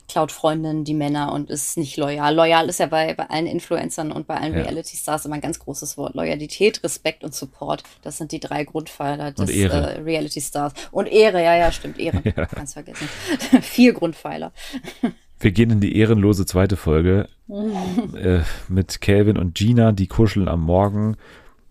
[0.09, 2.35] klaut Freundinnen die Männer und ist nicht loyal.
[2.35, 4.63] Loyal ist ja bei, bei allen Influencern und bei allen ja.
[4.63, 6.15] Reality-Stars immer ein ganz großes Wort.
[6.15, 7.83] Loyalität, Respekt und Support.
[8.03, 10.75] Das sind die drei Grundpfeiler des äh, Reality-Stars.
[10.91, 12.23] Und Ehre, ja, ja, stimmt stimmt, Ehren.
[12.37, 12.47] Ja.
[12.47, 13.09] Ganz vergessen.
[13.63, 14.53] Vier Grundpfeiler.
[15.41, 20.63] Wir gehen in die ehrenlose zweite Folge äh, mit Calvin und Gina, die kuscheln am
[20.63, 21.17] Morgen,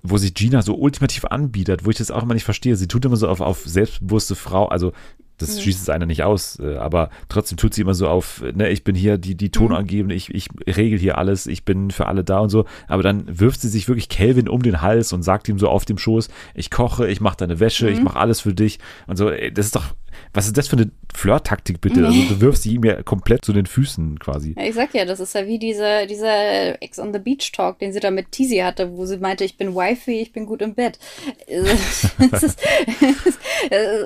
[0.03, 2.75] wo sich Gina so ultimativ anbietet, wo ich das auch immer nicht verstehe.
[2.75, 4.91] Sie tut immer so auf, auf selbstbewusste Frau, also
[5.37, 5.61] das mhm.
[5.61, 8.83] schließt es einer nicht aus, äh, aber trotzdem tut sie immer so auf, ne, ich
[8.83, 12.39] bin hier die, die Tonangebende, ich, ich regel hier alles, ich bin für alle da
[12.39, 15.57] und so, aber dann wirft sie sich wirklich Kelvin um den Hals und sagt ihm
[15.57, 17.93] so auf dem Schoß, ich koche, ich mache deine Wäsche, mhm.
[17.93, 19.95] ich mache alles für dich und so, das ist doch,
[20.33, 22.05] was ist das für eine Flirt-Taktik bitte?
[22.05, 24.55] Also du wirfst sie ihm ja komplett zu den Füßen quasi.
[24.57, 27.79] Ja, ich sag ja, das ist ja wie dieser, dieser Ex on the Beach Talk,
[27.79, 30.61] den sie da mit Tizi hatte, wo sie meinte, ich bin Wifey, ich bin gut
[30.61, 30.99] im Bett.
[31.47, 32.03] Es
[32.43, 32.59] ist,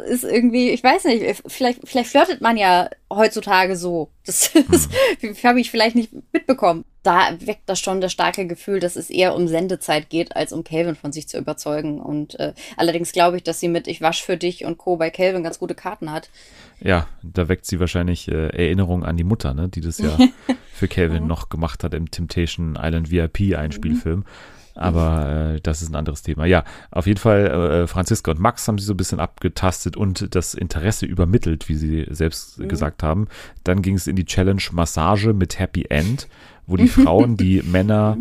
[0.10, 4.10] ist, irgendwie, ich weiß nicht, vielleicht, vielleicht flirtet man ja heutzutage so.
[4.28, 4.90] Das, das
[5.22, 5.36] hm.
[5.44, 6.86] habe ich vielleicht nicht mitbekommen.
[7.04, 10.64] Da weckt das schon das starke Gefühl, dass es eher um Sendezeit geht, als um
[10.64, 12.02] Calvin von sich zu überzeugen.
[12.02, 14.98] Und äh, allerdings glaube ich, dass sie mit Ich wasch für dich und Co.
[14.98, 16.30] bei Calvin ganz gute Karten hat.
[16.82, 20.18] Ja, da weckt sie wahrscheinlich äh, Erinnerungen an die Mutter, ne, die das ja
[20.74, 21.30] für Calvin mhm.
[21.30, 24.20] noch gemacht hat im Temptation Island VIP Einspielfilm.
[24.20, 24.26] Mhm.
[24.78, 26.46] Aber äh, das ist ein anderes Thema.
[26.46, 30.36] Ja, auf jeden Fall, äh, Franziska und Max haben sie so ein bisschen abgetastet und
[30.36, 32.68] das Interesse übermittelt, wie sie selbst mhm.
[32.68, 33.28] gesagt haben.
[33.64, 36.28] Dann ging es in die Challenge Massage mit Happy End,
[36.68, 38.18] wo die Frauen die Männer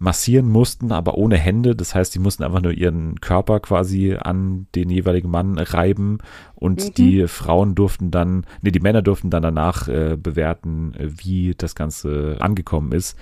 [0.00, 1.76] massieren mussten, aber ohne Hände.
[1.76, 6.18] Das heißt, die mussten einfach nur ihren Körper quasi an den jeweiligen Mann reiben
[6.54, 6.94] und mhm.
[6.94, 12.38] die Frauen durften dann, nee, die Männer durften dann danach äh, bewerten, wie das Ganze
[12.40, 13.18] angekommen ist.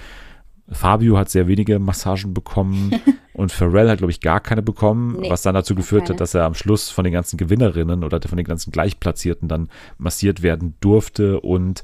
[0.71, 2.93] Fabio hat sehr wenige Massagen bekommen
[3.33, 6.15] und Pharrell hat, glaube ich, gar keine bekommen, nee, was dann dazu geführt keine.
[6.15, 9.69] hat, dass er am Schluss von den ganzen Gewinnerinnen oder von den ganzen Gleichplatzierten dann
[9.97, 11.83] massiert werden durfte und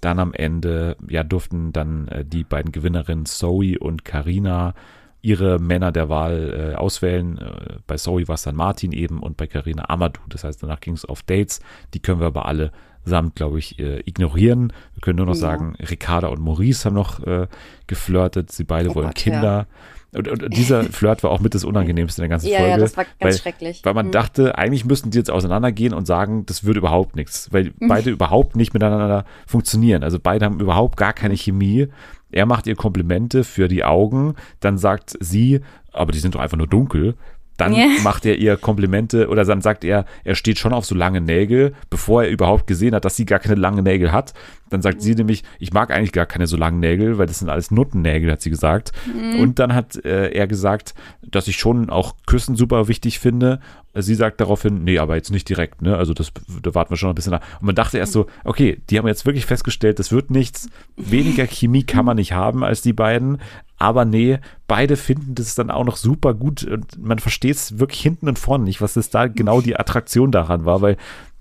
[0.00, 4.74] dann am Ende, ja, durften dann äh, die beiden Gewinnerinnen Zoe und Karina
[5.22, 7.38] ihre Männer der Wahl äh, auswählen.
[7.38, 10.22] Äh, bei Zoe war es dann Martin eben und bei Karina Amadou.
[10.28, 11.60] Das heißt, danach ging es auf Dates.
[11.92, 12.72] Die können wir aber alle
[13.04, 14.72] samt, glaube ich, äh, ignorieren.
[14.94, 15.40] Wir können nur noch ja.
[15.40, 17.46] sagen, Ricarda und Maurice haben noch äh,
[17.86, 18.52] geflirtet.
[18.52, 19.66] Sie beide oh wollen Gott, Kinder.
[20.12, 20.18] Ja.
[20.18, 22.72] Und, und, dieser Flirt war auch mit das Unangenehmste in der ganzen ja, Folge.
[22.72, 23.80] Ja, das war ganz weil, schrecklich.
[23.84, 24.12] Weil man mhm.
[24.12, 27.88] dachte, eigentlich müssten die jetzt auseinandergehen und sagen, das würde überhaupt nichts, weil mhm.
[27.88, 30.02] beide überhaupt nicht miteinander funktionieren.
[30.02, 31.88] Also beide haben überhaupt gar keine Chemie.
[32.32, 35.60] Er macht ihr Komplimente für die Augen, dann sagt sie,
[35.92, 37.16] aber die sind doch einfach nur dunkel.
[37.60, 37.88] Dann yeah.
[38.02, 41.74] macht er ihr Komplimente oder dann sagt er, er steht schon auf so lange Nägel,
[41.90, 44.32] bevor er überhaupt gesehen hat, dass sie gar keine langen Nägel hat.
[44.70, 45.02] Dann sagt mhm.
[45.02, 48.32] sie nämlich, ich mag eigentlich gar keine so langen Nägel, weil das sind alles Nuttennägel,
[48.32, 48.92] hat sie gesagt.
[49.06, 49.40] Mhm.
[49.40, 53.60] Und dann hat äh, er gesagt, dass ich schon auch Küssen super wichtig finde.
[53.94, 55.96] Sie sagt daraufhin, nee, aber jetzt nicht direkt, ne?
[55.96, 56.32] Also das,
[56.62, 57.42] da warten wir schon ein bisschen nach.
[57.60, 60.70] Und man dachte erst so, okay, die haben jetzt wirklich festgestellt, das wird nichts.
[60.96, 63.38] Weniger Chemie kann man nicht haben als die beiden.
[63.80, 68.02] Aber nee, beide finden das dann auch noch super gut und man versteht es wirklich
[68.02, 70.98] hinten und vorne nicht, was das da genau die Attraktion daran war, weil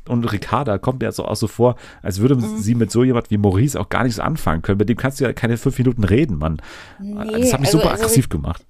[0.08, 2.58] und Ricarda kommt mir so auch so vor, als würde mhm.
[2.58, 4.80] sie mit so jemand wie Maurice auch gar nichts anfangen können.
[4.80, 6.62] Mit dem kannst du ja keine fünf Minuten reden, Mann.
[6.98, 8.66] Nee, das hat mich also, super also aggressiv gemacht.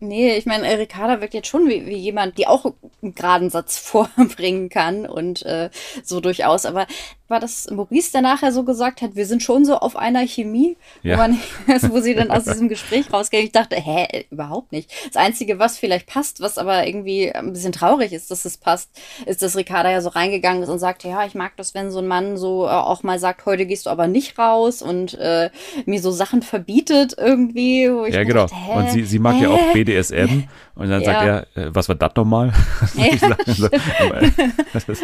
[0.00, 3.76] Nee, ich meine, Ricarda wirkt jetzt schon wie, wie jemand, die auch einen geraden Satz
[4.16, 5.68] vorbringen kann und äh,
[6.02, 6.64] so durchaus.
[6.64, 6.86] Aber
[7.30, 10.76] war das Maurice, der nachher so gesagt hat, wir sind schon so auf einer Chemie,
[11.02, 11.14] ja.
[11.14, 11.38] wo, man,
[11.90, 13.44] wo sie dann aus diesem Gespräch rausgehen.
[13.44, 14.90] Ich dachte, hä, überhaupt nicht.
[15.06, 18.90] Das Einzige, was vielleicht passt, was aber irgendwie ein bisschen traurig ist, dass es passt,
[19.26, 22.00] ist, dass Ricarda ja so reingegangen ist und sagte, ja, ich mag das, wenn so
[22.00, 25.50] ein Mann so äh, auch mal sagt, heute gehst du aber nicht raus und äh,
[25.86, 27.84] mir so Sachen verbietet irgendwie.
[27.84, 28.46] ja, genau.
[28.46, 29.44] Dachte, und sie, sie mag hä?
[29.44, 30.44] ja auch BDSM.
[30.80, 31.12] Und dann ja.
[31.12, 32.52] sagt er, äh, was war das nochmal?
[32.94, 33.36] Ja.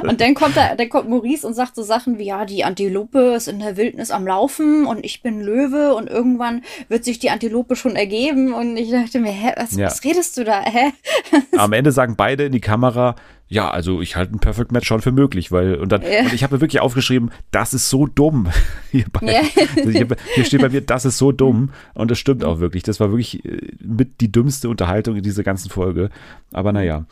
[0.09, 3.35] und dann kommt, er, dann kommt Maurice und sagt so Sachen wie, ja, die Antilope
[3.37, 7.31] ist in der Wildnis am Laufen und ich bin Löwe und irgendwann wird sich die
[7.31, 8.53] Antilope schon ergeben.
[8.53, 9.87] Und ich dachte mir, hä, was, ja.
[9.87, 10.63] was redest du da?
[10.63, 10.93] Hä?
[11.57, 13.17] Am Ende sagen beide in die Kamera,
[13.49, 16.23] ja, also ich halte ein Perfect Match schon für möglich, weil und dann ja.
[16.23, 18.49] und ich habe wirklich aufgeschrieben, das ist so dumm.
[18.91, 19.41] Hier, bei, ja.
[19.77, 22.83] Also hier, hier, steht bei mir, das ist so dumm und das stimmt auch wirklich.
[22.83, 26.11] Das war wirklich äh, mit die dümmste Unterhaltung in dieser ganzen Folge.
[26.53, 27.05] Aber naja,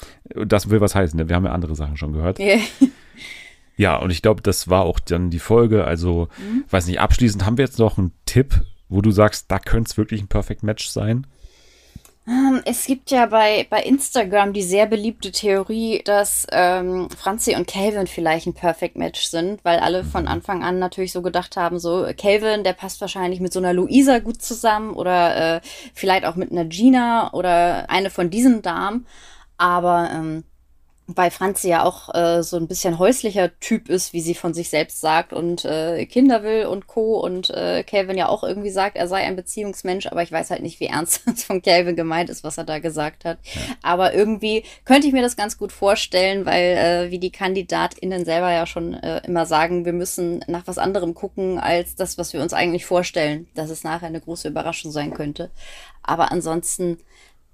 [0.46, 1.18] das will was heißen.
[1.18, 1.28] Ne?
[1.28, 2.38] Wir haben ja andere Sachen schon gehört.
[2.38, 2.57] Ja.
[3.77, 5.85] Ja, und ich glaube, das war auch dann die Folge.
[5.85, 6.64] Also, mhm.
[6.70, 9.97] weiß nicht, abschließend haben wir jetzt noch einen Tipp, wo du sagst, da könnte es
[9.97, 11.27] wirklich ein Perfect Match sein.
[12.27, 17.66] Ähm, es gibt ja bei, bei Instagram die sehr beliebte Theorie, dass ähm, Franzi und
[17.66, 20.29] Calvin vielleicht ein Perfect Match sind, weil alle von mhm.
[20.29, 24.20] Anfang an natürlich so gedacht haben, so Calvin, der passt wahrscheinlich mit so einer Luisa
[24.20, 25.61] gut zusammen oder äh,
[25.93, 29.07] vielleicht auch mit einer Gina oder eine von diesen Damen.
[29.59, 30.45] Aber ähm,
[31.07, 34.70] weil Franzi ja auch äh, so ein bisschen häuslicher Typ ist, wie sie von sich
[34.70, 37.20] selbst sagt und äh, Kinder will und Co.
[37.20, 40.62] Und äh, Calvin ja auch irgendwie sagt, er sei ein Beziehungsmensch, aber ich weiß halt
[40.62, 43.38] nicht, wie ernst das von Calvin gemeint ist, was er da gesagt hat.
[43.42, 43.61] Ja.
[43.82, 48.50] Aber irgendwie könnte ich mir das ganz gut vorstellen, weil äh, wie die KandidatInnen selber
[48.50, 52.40] ja schon äh, immer sagen, wir müssen nach was anderem gucken als das, was wir
[52.40, 55.50] uns eigentlich vorstellen, dass es nachher eine große Überraschung sein könnte.
[56.02, 56.98] Aber ansonsten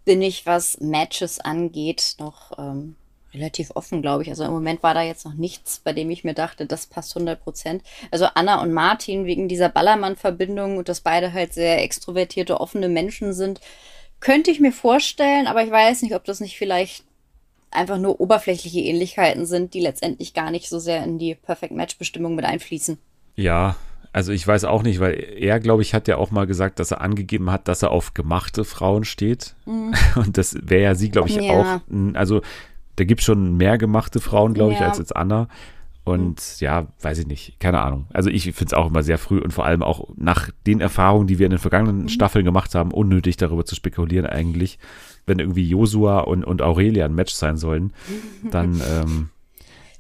[0.04, 2.96] bin ich, was Matches angeht, noch ähm,
[3.32, 4.30] relativ offen, glaube ich.
[4.30, 7.16] Also im Moment war da jetzt noch nichts, bei dem ich mir dachte, das passt
[7.16, 7.82] 100 Prozent.
[8.10, 13.32] Also Anna und Martin wegen dieser Ballermann-Verbindung und dass beide halt sehr extrovertierte, offene Menschen
[13.32, 13.60] sind,
[14.20, 17.04] könnte ich mir vorstellen, aber ich weiß nicht, ob das nicht vielleicht
[17.70, 22.34] einfach nur oberflächliche Ähnlichkeiten sind, die letztendlich gar nicht so sehr in die Perfect Match-Bestimmung
[22.34, 22.98] mit einfließen.
[23.36, 23.76] Ja,
[24.12, 26.90] also ich weiß auch nicht, weil er, glaube ich, hat ja auch mal gesagt, dass
[26.90, 29.54] er angegeben hat, dass er auf gemachte Frauen steht.
[29.66, 29.94] Mhm.
[30.16, 31.52] Und das wäre ja sie, glaube ich, ja.
[31.52, 31.80] auch.
[32.14, 32.42] Also
[33.00, 35.48] da gibt es schon mehr gemachte Frauen, glaube ich, als jetzt Anna.
[36.04, 36.56] Und mhm.
[36.58, 38.04] ja, weiß ich nicht, keine Ahnung.
[38.12, 41.26] Also ich finde es auch immer sehr früh und vor allem auch nach den Erfahrungen,
[41.26, 42.08] die wir in den vergangenen mhm.
[42.08, 44.78] Staffeln gemacht haben, unnötig darüber zu spekulieren eigentlich.
[45.24, 47.94] Wenn irgendwie Josua und, und Aurelia ein Match sein sollen,
[48.50, 49.30] dann ähm,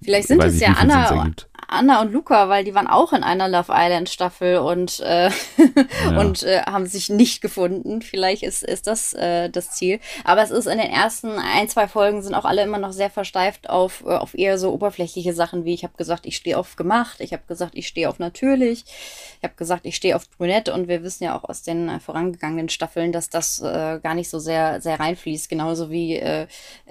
[0.02, 1.32] Vielleicht sind es ja Anna,
[1.70, 6.18] Anna und Luca, weil die waren auch in einer Love Island Staffel und, äh, ja.
[6.18, 8.02] und äh, haben sich nicht gefunden.
[8.02, 10.00] Vielleicht ist, ist das äh, das Ziel.
[10.24, 13.10] Aber es ist in den ersten ein, zwei Folgen sind auch alle immer noch sehr
[13.10, 16.74] versteift auf, äh, auf eher so oberflächliche Sachen, wie ich habe gesagt, ich stehe auf
[16.74, 18.84] gemacht, ich habe gesagt, ich stehe auf natürlich,
[19.38, 22.00] ich habe gesagt, ich stehe auf brünett und wir wissen ja auch aus den äh,
[22.00, 25.48] vorangegangenen Staffeln, dass das äh, gar nicht so sehr, sehr reinfließt.
[25.48, 26.46] Genauso wie äh,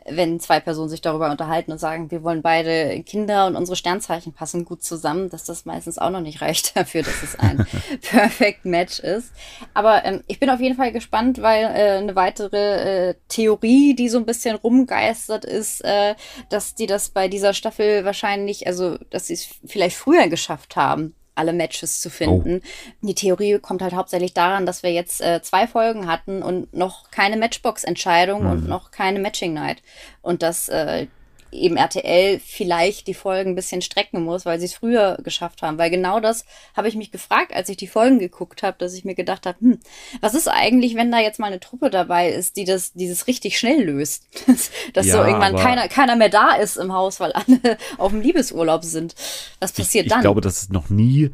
[0.05, 4.33] wenn zwei Personen sich darüber unterhalten und sagen, wir wollen beide Kinder und unsere Sternzeichen
[4.33, 7.65] passen gut zusammen, dass das meistens auch noch nicht reicht dafür, dass es ein
[8.01, 9.31] Perfect Match ist.
[9.73, 14.09] Aber ähm, ich bin auf jeden Fall gespannt, weil äh, eine weitere äh, Theorie, die
[14.09, 16.15] so ein bisschen rumgeistert ist, äh,
[16.49, 21.15] dass die das bei dieser Staffel wahrscheinlich, also dass sie es vielleicht früher geschafft haben,
[21.39, 22.61] alle Matches zu finden.
[22.61, 23.07] Oh.
[23.07, 27.09] Die Theorie kommt halt hauptsächlich daran, dass wir jetzt äh, zwei Folgen hatten und noch
[27.11, 28.51] keine Matchbox-Entscheidung mhm.
[28.51, 29.81] und noch keine Matching Night.
[30.21, 31.07] Und dass äh,
[31.51, 35.77] eben RTL vielleicht die Folgen ein bisschen strecken muss, weil sie es früher geschafft haben.
[35.77, 36.45] Weil genau das
[36.75, 39.59] habe ich mich gefragt, als ich die Folgen geguckt habe, dass ich mir gedacht habe,
[39.59, 39.79] hm,
[40.21, 43.57] was ist eigentlich, wenn da jetzt mal eine Truppe dabei ist, die das dieses richtig
[43.57, 44.25] schnell löst?
[44.93, 48.21] dass ja, so irgendwann keiner, keiner mehr da ist im Haus, weil alle auf dem
[48.21, 49.15] Liebesurlaub sind.
[49.59, 50.19] Was passiert ich, dann?
[50.19, 51.31] Ich glaube, dass es noch nie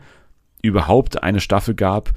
[0.62, 2.12] überhaupt eine Staffel gab,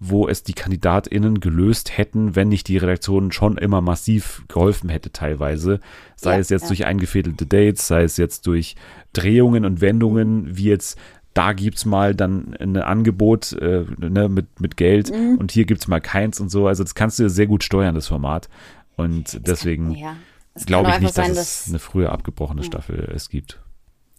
[0.00, 5.10] wo es die KandidatInnen gelöst hätten, wenn nicht die Redaktion schon immer massiv geholfen hätte,
[5.10, 5.80] teilweise.
[6.14, 6.68] Sei ja, es jetzt ja.
[6.68, 8.76] durch eingefädelte Dates, sei es jetzt durch
[9.12, 10.98] Drehungen und Wendungen, wie jetzt
[11.34, 15.36] da gibt's mal dann ein Angebot äh, ne, mit, mit Geld mhm.
[15.38, 16.66] und hier gibt's mal keins und so.
[16.66, 18.48] Also das kannst du sehr gut steuern, das Format.
[18.96, 20.16] Und deswegen ja.
[20.66, 23.60] glaube ich nicht, dass es eine früher abgebrochene Staffel es gibt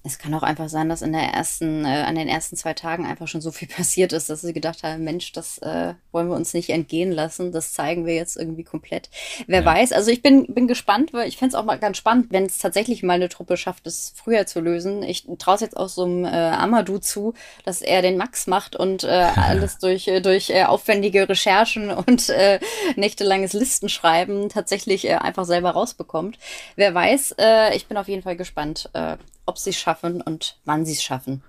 [0.03, 3.05] es kann auch einfach sein, dass in der ersten, äh, an den ersten zwei Tagen
[3.05, 6.35] einfach schon so viel passiert ist, dass sie gedacht haben, Mensch, das äh, wollen wir
[6.35, 7.51] uns nicht entgehen lassen.
[7.51, 9.09] Das zeigen wir jetzt irgendwie komplett.
[9.47, 9.65] Wer ja.
[9.65, 12.45] weiß, also ich bin, bin gespannt, weil ich fände es auch mal ganz spannend, wenn
[12.45, 15.03] es tatsächlich mal eine Truppe schafft, es früher zu lösen.
[15.03, 17.33] Ich traue es jetzt auch so einem äh, Amadou zu,
[17.65, 22.29] dass er den Max macht und äh, alles durch, äh, durch äh, aufwendige Recherchen und
[22.29, 22.59] äh,
[22.95, 26.39] nächtelanges Listenschreiben tatsächlich äh, einfach selber rausbekommt.
[26.77, 29.17] Wer weiß, äh, ich bin auf jeden Fall gespannt, äh,
[29.49, 31.41] ob sie es schaffen und wann sie es schaffen.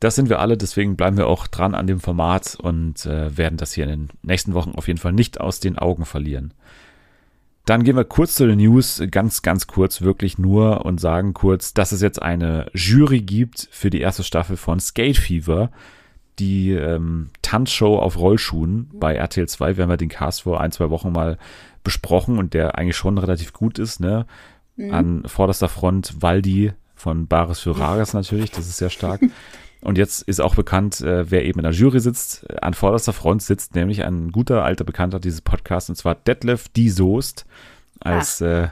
[0.00, 3.58] Das sind wir alle, deswegen bleiben wir auch dran an dem Format und äh, werden
[3.58, 6.54] das hier in den nächsten Wochen auf jeden Fall nicht aus den Augen verlieren.
[7.66, 11.74] Dann gehen wir kurz zu den News, ganz, ganz kurz, wirklich nur und sagen kurz,
[11.74, 15.70] dass es jetzt eine Jury gibt für die erste Staffel von Skate Fever,
[16.38, 19.76] die ähm, Tanzshow auf Rollschuhen bei RTL 2.
[19.76, 21.36] Wir haben ja den Cast vor ein, zwei Wochen mal
[21.84, 24.26] besprochen und der eigentlich schon relativ gut ist, ne?
[24.76, 24.94] Mhm.
[24.94, 29.20] An vorderster Front Waldi, von Baris für Rares natürlich, das ist sehr stark.
[29.80, 32.50] Und jetzt ist auch bekannt, äh, wer eben in der Jury sitzt.
[32.62, 36.88] An vorderster Front sitzt nämlich ein guter alter Bekannter dieses Podcasts, und zwar Detlef D.
[36.88, 37.46] Soest,
[38.00, 38.68] als äh,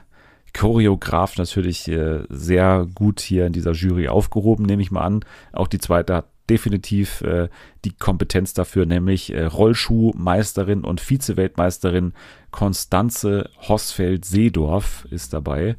[0.52, 5.20] Choreograf natürlich äh, sehr gut hier in dieser Jury aufgehoben, nehme ich mal an.
[5.52, 7.48] Auch die zweite hat definitiv äh,
[7.84, 12.14] die Kompetenz dafür, nämlich äh, Rollschuhmeisterin und Vize-Weltmeisterin
[12.50, 15.76] Konstanze Hosfeld-Seedorf ist dabei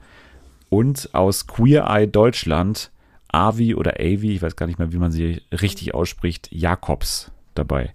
[0.69, 2.91] und aus Queer Eye Deutschland
[3.29, 7.93] Avi oder Avi, ich weiß gar nicht mehr, wie man sie richtig ausspricht, Jakobs dabei.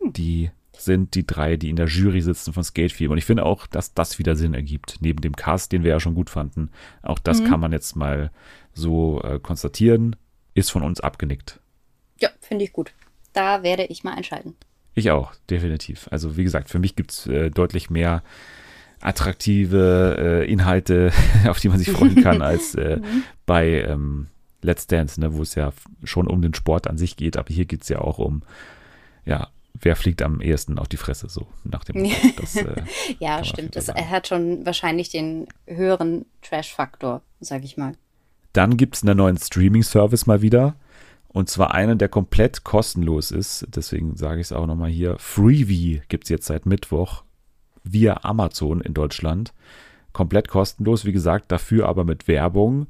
[0.00, 3.12] Die sind die drei, die in der Jury sitzen von Skatefilm.
[3.12, 4.96] Und ich finde auch, dass das wieder Sinn ergibt.
[5.00, 6.70] Neben dem Cast, den wir ja schon gut fanden.
[7.02, 7.48] Auch das mhm.
[7.48, 8.30] kann man jetzt mal
[8.72, 10.16] so äh, konstatieren.
[10.54, 11.60] Ist von uns abgenickt.
[12.20, 12.92] Ja, finde ich gut.
[13.32, 14.54] Da werde ich mal einschalten.
[14.94, 16.08] Ich auch, definitiv.
[16.10, 18.22] Also wie gesagt, für mich gibt es äh, deutlich mehr
[19.02, 21.12] attraktive äh, Inhalte,
[21.48, 23.24] auf die man sich freuen kann, als äh, mhm.
[23.46, 24.28] bei ähm,
[24.62, 25.72] Let's Dance, ne, wo es ja
[26.04, 28.42] schon um den Sport an sich geht, aber hier geht es ja auch um,
[29.24, 32.14] ja, wer fliegt am ehesten auf die Fresse, so nach dem Motto.
[32.40, 32.82] Das, äh,
[33.18, 33.76] ja, stimmt.
[33.76, 37.94] Das, er hat schon wahrscheinlich den höheren Trash-Faktor, sag ich mal.
[38.52, 40.76] Dann gibt es einen neuen Streaming-Service mal wieder.
[41.28, 43.66] Und zwar einen, der komplett kostenlos ist.
[43.74, 45.16] Deswegen sage ich es auch nochmal hier.
[45.18, 47.24] Freebie gibt es jetzt seit Mittwoch
[47.84, 49.52] via Amazon in Deutschland.
[50.12, 52.86] Komplett kostenlos, wie gesagt, dafür aber mit Werbung.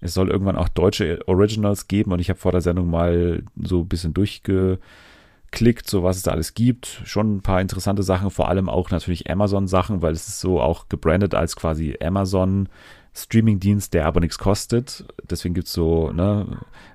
[0.00, 3.80] Es soll irgendwann auch deutsche Originals geben und ich habe vor der Sendung mal so
[3.80, 7.02] ein bisschen durchgeklickt, so was es da alles gibt.
[7.04, 10.88] Schon ein paar interessante Sachen, vor allem auch natürlich Amazon-Sachen, weil es ist so auch
[10.88, 12.68] gebrandet als quasi Amazon.
[13.14, 15.04] Streaming-Dienst, der aber nichts kostet.
[15.28, 16.46] Deswegen gibt es so ne,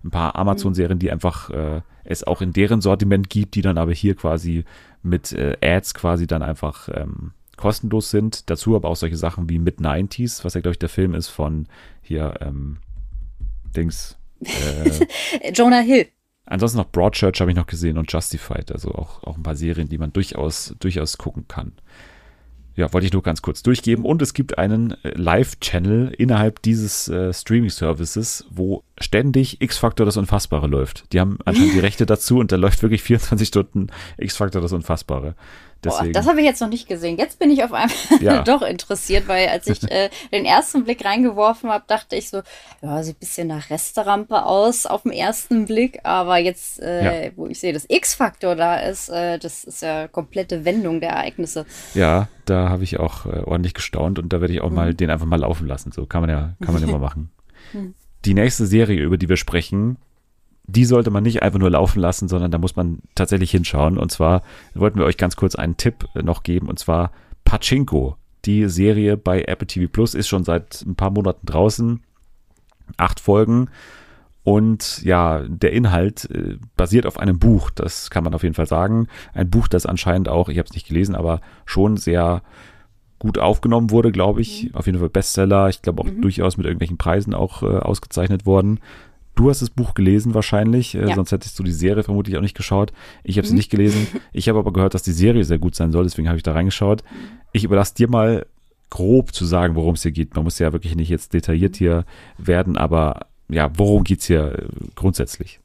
[0.03, 3.91] ein paar Amazon-Serien, die einfach äh, es auch in deren Sortiment gibt, die dann aber
[3.91, 4.65] hier quasi
[5.07, 8.49] mit äh, Ads quasi dann einfach ähm, kostenlos sind.
[8.49, 11.67] Dazu aber auch solche Sachen wie Mid-90s, was ja, glaube ich, der Film ist von
[12.01, 12.77] hier, ähm,
[13.75, 14.17] Dings.
[14.41, 16.07] Äh, Jonah Hill.
[16.45, 19.89] Ansonsten noch Broadchurch habe ich noch gesehen und Justified, also auch, auch ein paar Serien,
[19.89, 21.73] die man durchaus, durchaus gucken kann.
[22.77, 24.05] Ja, wollte ich nur ganz kurz durchgeben.
[24.05, 30.67] Und es gibt einen äh, Live-Channel innerhalb dieses äh, Streaming-Services, wo ständig X-Factor das Unfassbare
[30.67, 31.11] läuft.
[31.11, 35.33] Die haben anscheinend die Rechte dazu und da läuft wirklich 24 Stunden X-Factor das Unfassbare.
[35.87, 36.13] Deswegen.
[36.13, 37.17] Boah, das habe ich jetzt noch nicht gesehen.
[37.17, 38.43] Jetzt bin ich auf einmal ja.
[38.43, 42.41] doch interessiert, weil als ich äh, den ersten Blick reingeworfen habe, dachte ich so,
[42.81, 47.31] ja, sieht ein bisschen nach Resterampe aus auf den ersten Blick, aber jetzt, äh, ja.
[47.35, 51.65] wo ich sehe, dass X-Faktor da ist, äh, das ist ja komplette Wendung der Ereignisse.
[51.93, 54.75] Ja, da habe ich auch äh, ordentlich gestaunt und da werde ich auch mhm.
[54.75, 55.91] mal den einfach mal laufen lassen.
[55.91, 57.29] So kann man ja, kann man immer machen.
[57.73, 57.95] Mhm.
[58.23, 59.97] die nächste Serie, über die wir sprechen,
[60.67, 63.97] die sollte man nicht einfach nur laufen lassen, sondern da muss man tatsächlich hinschauen.
[63.97, 64.43] Und zwar
[64.73, 67.11] wollten wir euch ganz kurz einen Tipp noch geben, und zwar
[67.45, 68.17] Pachinko.
[68.45, 72.01] Die Serie bei Apple TV Plus ist schon seit ein paar Monaten draußen.
[72.97, 73.69] Acht Folgen.
[74.43, 78.67] Und ja, der Inhalt äh, basiert auf einem Buch, das kann man auf jeden Fall
[78.67, 79.07] sagen.
[79.33, 82.43] Ein Buch, das anscheinend auch, ich habe es nicht gelesen, aber schon sehr
[83.19, 84.65] gut aufgenommen wurde, glaube ich.
[84.65, 84.75] Mhm.
[84.75, 85.69] Auf jeden Fall Bestseller.
[85.69, 86.21] Ich glaube auch mhm.
[86.21, 88.79] durchaus mit irgendwelchen Preisen auch äh, ausgezeichnet worden.
[89.37, 91.15] Du hast das Buch gelesen wahrscheinlich, äh, ja.
[91.15, 92.91] sonst hättest du die Serie vermutlich auch nicht geschaut.
[93.23, 93.51] Ich habe mhm.
[93.51, 94.07] sie nicht gelesen.
[94.33, 96.53] Ich habe aber gehört, dass die Serie sehr gut sein soll, deswegen habe ich da
[96.53, 97.03] reingeschaut.
[97.53, 98.47] Ich überlasse dir mal
[98.89, 100.35] grob zu sagen, worum es hier geht.
[100.35, 102.05] Man muss ja wirklich nicht jetzt detailliert hier
[102.39, 105.59] werden, aber ja, worum geht es hier äh, grundsätzlich?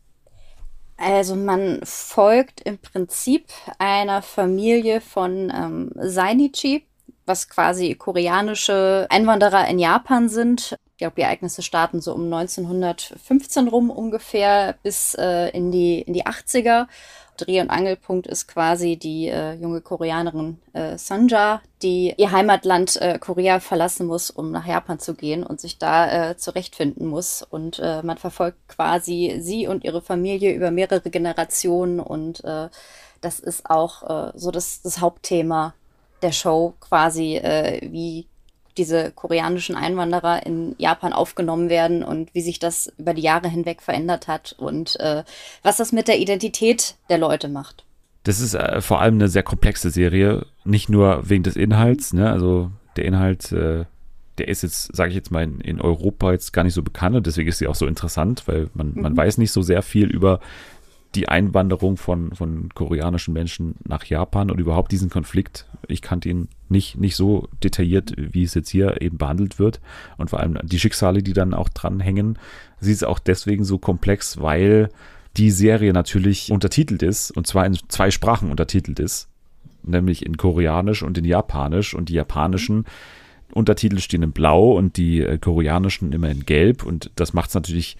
[0.98, 3.46] Also man folgt im Prinzip
[3.78, 6.84] einer Familie von ähm, Sainichi,
[7.24, 13.90] was quasi koreanische Einwanderer in Japan sind glaube, die Ereignisse starten so um 1915 rum
[13.90, 16.86] ungefähr bis äh, in, die, in die 80er.
[17.38, 23.18] Dreh- und Angelpunkt ist quasi die äh, junge Koreanerin äh, Sanja, die ihr Heimatland äh,
[23.18, 27.42] Korea verlassen muss, um nach Japan zu gehen und sich da äh, zurechtfinden muss.
[27.42, 32.42] Und äh, man verfolgt quasi sie und ihre Familie über mehrere Generationen und
[33.20, 35.74] das ist auch so das, das Hauptthema
[36.22, 37.40] der Show quasi,
[37.82, 38.26] wie
[38.76, 43.82] diese koreanischen Einwanderer in Japan aufgenommen werden und wie sich das über die Jahre hinweg
[43.82, 45.24] verändert hat und äh,
[45.62, 47.84] was das mit der Identität der Leute macht.
[48.24, 52.30] Das ist äh, vor allem eine sehr komplexe Serie, nicht nur wegen des Inhalts, ne?
[52.30, 53.84] also der Inhalt, äh,
[54.38, 57.16] der ist jetzt, sage ich jetzt mal, in, in, Europa jetzt gar nicht so bekannt
[57.16, 59.02] und deswegen ist sie auch so interessant, weil man, mhm.
[59.02, 60.40] man weiß nicht so sehr viel über
[61.14, 65.66] die Einwanderung von, von koreanischen Menschen nach Japan und überhaupt diesen Konflikt.
[65.88, 69.80] Ich kannte ihn nicht, nicht so detailliert, wie es jetzt hier eben behandelt wird.
[70.16, 72.38] Und vor allem die Schicksale, die dann auch dranhängen.
[72.80, 74.88] Sie ist auch deswegen so komplex, weil
[75.36, 79.28] die Serie natürlich untertitelt ist und zwar in zwei Sprachen untertitelt ist,
[79.82, 81.94] nämlich in Koreanisch und in Japanisch.
[81.94, 82.86] Und die japanischen
[83.52, 86.84] Untertitel stehen in Blau und die äh, koreanischen immer in Gelb.
[86.84, 87.96] Und das macht es natürlich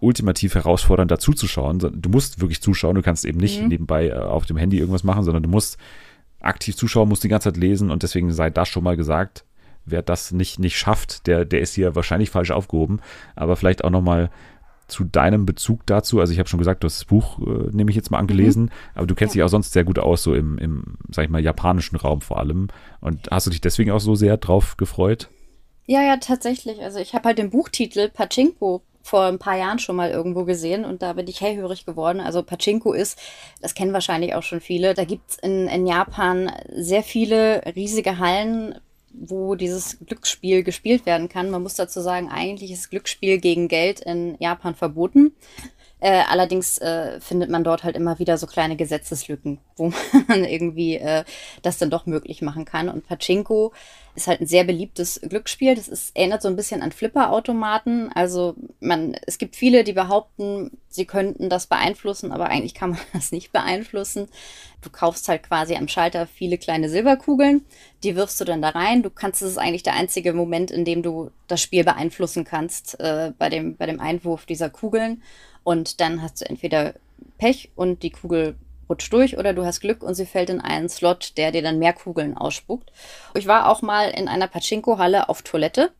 [0.00, 1.78] ultimativ herausfordernd, dazu zu schauen.
[1.78, 3.68] Du musst wirklich zuschauen, du kannst eben nicht mhm.
[3.68, 5.78] nebenbei äh, auf dem Handy irgendwas machen, sondern du musst
[6.40, 9.44] aktiv zuschauen, musst die ganze Zeit lesen und deswegen sei das schon mal gesagt.
[9.84, 13.00] Wer das nicht, nicht schafft, der, der ist hier wahrscheinlich falsch aufgehoben.
[13.34, 14.30] Aber vielleicht auch nochmal
[14.88, 16.20] zu deinem Bezug dazu.
[16.20, 18.64] Also ich habe schon gesagt, du hast das Buch, äh, nehme ich jetzt mal angelesen,
[18.64, 18.70] mhm.
[18.94, 19.40] aber du kennst ja.
[19.40, 22.38] dich auch sonst sehr gut aus, so im, im, sag ich mal, japanischen Raum vor
[22.38, 22.68] allem.
[23.00, 25.28] Und hast du dich deswegen auch so sehr drauf gefreut?
[25.86, 26.82] Ja, ja, tatsächlich.
[26.82, 30.84] Also ich habe halt den Buchtitel Pachinko vor ein paar Jahren schon mal irgendwo gesehen
[30.84, 32.20] und da bin ich hellhörig geworden.
[32.20, 33.18] Also Pachinko ist,
[33.60, 38.78] das kennen wahrscheinlich auch schon viele, da gibt's in, in Japan sehr viele riesige Hallen,
[39.12, 41.50] wo dieses Glücksspiel gespielt werden kann.
[41.50, 45.32] Man muss dazu sagen, eigentlich ist Glücksspiel gegen Geld in Japan verboten.
[46.00, 49.92] Äh, allerdings äh, findet man dort halt immer wieder so kleine Gesetzeslücken, wo
[50.28, 51.24] man irgendwie äh,
[51.62, 52.88] das dann doch möglich machen kann.
[52.88, 53.72] Und Pachinko
[54.14, 55.74] ist halt ein sehr beliebtes Glücksspiel.
[55.74, 58.10] Das ist, erinnert so ein bisschen an Flipperautomaten.
[58.12, 63.00] Also man, es gibt viele, die behaupten, sie könnten das beeinflussen, aber eigentlich kann man
[63.12, 64.28] das nicht beeinflussen.
[64.82, 67.64] Du kaufst halt quasi am Schalter viele kleine Silberkugeln,
[68.02, 69.02] die wirfst du dann da rein.
[69.02, 72.98] Du kannst, es ist eigentlich der einzige Moment, in dem du das Spiel beeinflussen kannst,
[73.00, 75.22] äh, bei, dem, bei dem Einwurf dieser Kugeln.
[75.62, 76.94] Und dann hast du entweder
[77.38, 78.56] Pech und die Kugel
[78.90, 81.78] rutscht durch oder du hast Glück und sie fällt in einen Slot, der dir dann
[81.78, 82.92] mehr Kugeln ausspuckt.
[83.34, 85.92] Ich war auch mal in einer Pachinko-Halle auf Toilette.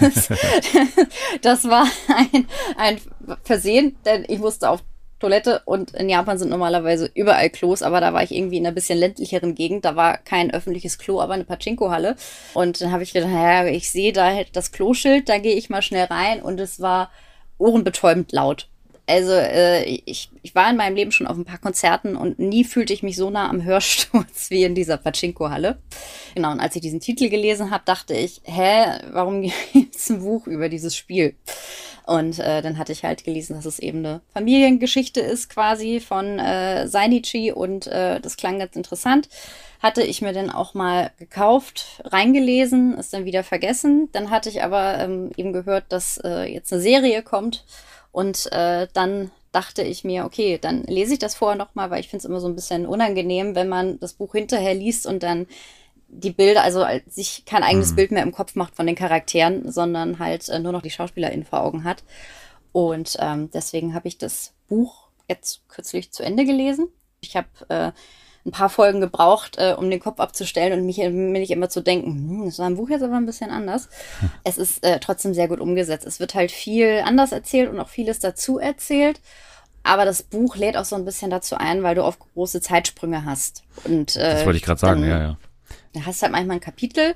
[0.00, 0.28] das,
[1.42, 3.00] das war ein, ein
[3.44, 4.82] Versehen, denn ich musste auf
[5.20, 8.74] Toilette und in Japan sind normalerweise überall Klos, aber da war ich irgendwie in einer
[8.74, 9.84] bisschen ländlicheren Gegend.
[9.84, 12.16] Da war kein öffentliches Klo, aber eine Pachinko-Halle.
[12.52, 15.82] Und dann habe ich gedacht, naja, ich sehe da das Kloschild, da gehe ich mal
[15.82, 17.10] schnell rein und es war
[17.58, 18.68] ohrenbetäubend laut.
[19.06, 22.64] Also äh, ich, ich war in meinem Leben schon auf ein paar Konzerten und nie
[22.64, 25.78] fühlte ich mich so nah am Hörsturz wie in dieser Pachinko-Halle.
[26.34, 29.42] Genau, und als ich diesen Titel gelesen habe, dachte ich, hä, warum
[29.72, 31.34] gibt es ein Buch über dieses Spiel?
[32.06, 36.38] Und äh, dann hatte ich halt gelesen, dass es eben eine Familiengeschichte ist quasi von
[36.38, 39.28] äh, Sainichi und äh, das klang ganz interessant.
[39.80, 44.10] Hatte ich mir dann auch mal gekauft, reingelesen, ist dann wieder vergessen.
[44.12, 47.64] Dann hatte ich aber ähm, eben gehört, dass äh, jetzt eine Serie kommt
[48.14, 52.08] und äh, dann dachte ich mir, okay, dann lese ich das vorher nochmal, weil ich
[52.08, 55.48] finde es immer so ein bisschen unangenehm, wenn man das Buch hinterher liest und dann
[56.06, 57.96] die Bilder, also sich kein eigenes mhm.
[57.96, 61.44] Bild mehr im Kopf macht von den Charakteren, sondern halt äh, nur noch die SchauspielerInnen
[61.44, 62.04] vor Augen hat.
[62.70, 66.86] Und ähm, deswegen habe ich das Buch jetzt kürzlich zu Ende gelesen.
[67.20, 67.90] Ich habe äh,
[68.46, 71.80] ein paar Folgen gebraucht, äh, um den Kopf abzustellen und mich, mir nicht immer zu
[71.80, 73.88] denken, hm, das war im Buch jetzt aber ein bisschen anders.
[74.20, 74.30] Hm.
[74.44, 76.06] Es ist äh, trotzdem sehr gut umgesetzt.
[76.06, 79.20] Es wird halt viel anders erzählt und auch vieles dazu erzählt.
[79.82, 83.24] Aber das Buch lädt auch so ein bisschen dazu ein, weil du oft große Zeitsprünge
[83.24, 83.64] hast.
[83.84, 85.38] Und, äh, das wollte ich gerade sagen, ja, ja.
[85.92, 87.14] Da hast halt manchmal ein Kapitel,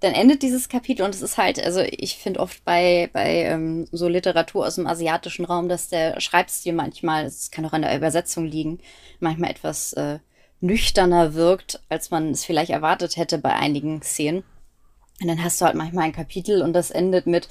[0.00, 3.86] dann endet dieses Kapitel und es ist halt, also ich finde oft bei, bei ähm,
[3.92, 7.96] so Literatur aus dem asiatischen Raum, dass der Schreibstil manchmal, es kann auch an der
[7.96, 8.80] Übersetzung liegen,
[9.20, 10.18] manchmal etwas äh,
[10.62, 14.44] nüchterner wirkt, als man es vielleicht erwartet hätte bei einigen Szenen.
[15.20, 17.48] Und dann hast du halt manchmal ein Kapitel und das endet mit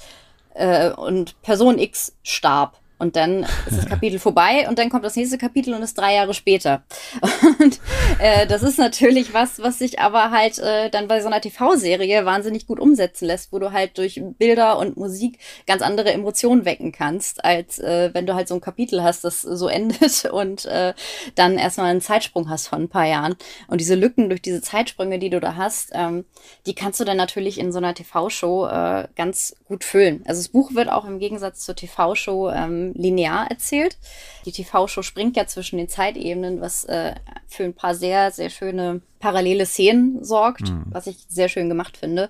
[0.54, 2.78] äh, und Person X starb.
[3.02, 6.14] Und dann ist das Kapitel vorbei und dann kommt das nächste Kapitel und ist drei
[6.14, 6.84] Jahre später.
[7.58, 7.80] Und
[8.18, 12.24] äh, das ist natürlich was, was sich aber halt äh, dann bei so einer TV-Serie
[12.24, 16.92] wahnsinnig gut umsetzen lässt, wo du halt durch Bilder und Musik ganz andere Emotionen wecken
[16.92, 20.94] kannst, als äh, wenn du halt so ein Kapitel hast, das so endet und äh,
[21.34, 23.34] dann erstmal einen Zeitsprung hast von ein paar Jahren.
[23.66, 26.24] Und diese Lücken durch diese Zeitsprünge, die du da hast, ähm,
[26.66, 30.22] die kannst du dann natürlich in so einer TV-Show äh, ganz gut füllen.
[30.26, 33.96] Also das Buch wird auch im Gegensatz zur TV-Show ähm, linear erzählt.
[34.44, 37.14] Die TV-Show springt ja zwischen den Zeitebenen, was äh,
[37.46, 40.84] für ein paar sehr, sehr schöne parallele Szenen sorgt, mhm.
[40.90, 42.28] was ich sehr schön gemacht finde.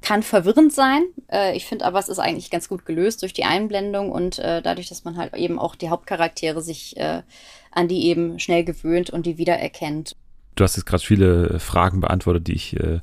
[0.00, 1.02] Kann verwirrend sein.
[1.30, 4.62] Äh, ich finde aber, es ist eigentlich ganz gut gelöst durch die Einblendung und äh,
[4.62, 7.22] dadurch, dass man halt eben auch die Hauptcharaktere sich äh,
[7.70, 10.16] an die eben schnell gewöhnt und die wiedererkennt.
[10.54, 13.00] Du hast jetzt gerade viele Fragen beantwortet, die ich äh,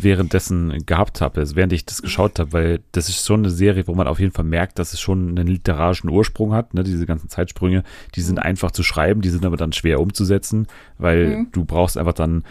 [0.00, 3.86] währenddessen gehabt habe, also während ich das geschaut habe, weil das ist schon eine Serie,
[3.86, 6.74] wo man auf jeden Fall merkt, dass es schon einen literarischen Ursprung hat.
[6.74, 6.82] Ne?
[6.82, 8.42] Diese ganzen Zeitsprünge, die sind mhm.
[8.42, 10.66] einfach zu schreiben, die sind aber dann schwer umzusetzen,
[10.98, 11.48] weil mhm.
[11.52, 12.44] du brauchst einfach dann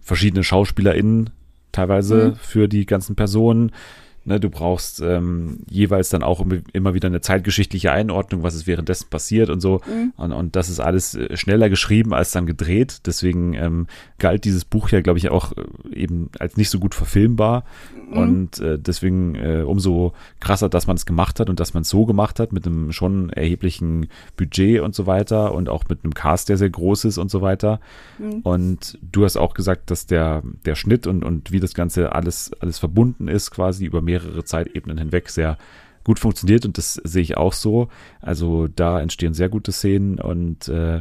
[0.00, 1.30] verschiedene SchauspielerInnen
[1.72, 2.34] teilweise mhm.
[2.36, 3.72] für die ganzen Personen.
[4.24, 9.08] Ne, du brauchst ähm, jeweils dann auch immer wieder eine zeitgeschichtliche Einordnung, was ist währenddessen
[9.10, 9.80] passiert und so.
[9.84, 10.12] Mhm.
[10.16, 13.00] Und, und das ist alles äh, schneller geschrieben als dann gedreht.
[13.06, 15.64] Deswegen ähm, galt dieses Buch ja, glaube ich, auch äh,
[15.96, 17.64] eben als nicht so gut verfilmbar.
[18.12, 18.16] Mhm.
[18.16, 21.88] Und äh, deswegen äh, umso krasser, dass man es gemacht hat und dass man es
[21.88, 24.06] so gemacht hat, mit einem schon erheblichen
[24.36, 27.42] Budget und so weiter und auch mit einem Cast, der sehr groß ist und so
[27.42, 27.80] weiter.
[28.20, 28.40] Mhm.
[28.42, 32.52] Und du hast auch gesagt, dass der, der Schnitt und, und wie das Ganze alles,
[32.60, 35.56] alles verbunden ist, quasi über mehrere mehrere Zeitebenen hinweg sehr
[36.04, 37.88] gut funktioniert und das sehe ich auch so.
[38.20, 41.00] Also da entstehen sehr gute Szenen und äh,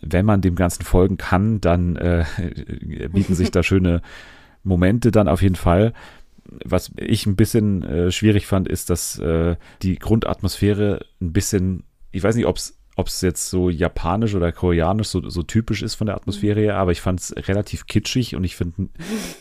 [0.00, 2.24] wenn man dem Ganzen folgen kann, dann äh,
[3.12, 4.02] bieten sich da schöne
[4.62, 5.92] Momente dann auf jeden Fall.
[6.64, 11.82] Was ich ein bisschen äh, schwierig fand, ist, dass äh, die Grundatmosphäre ein bisschen,
[12.12, 15.82] ich weiß nicht, ob es ob es jetzt so japanisch oder koreanisch so, so typisch
[15.82, 18.88] ist von der Atmosphäre her, aber ich fand es relativ kitschig und ich finde,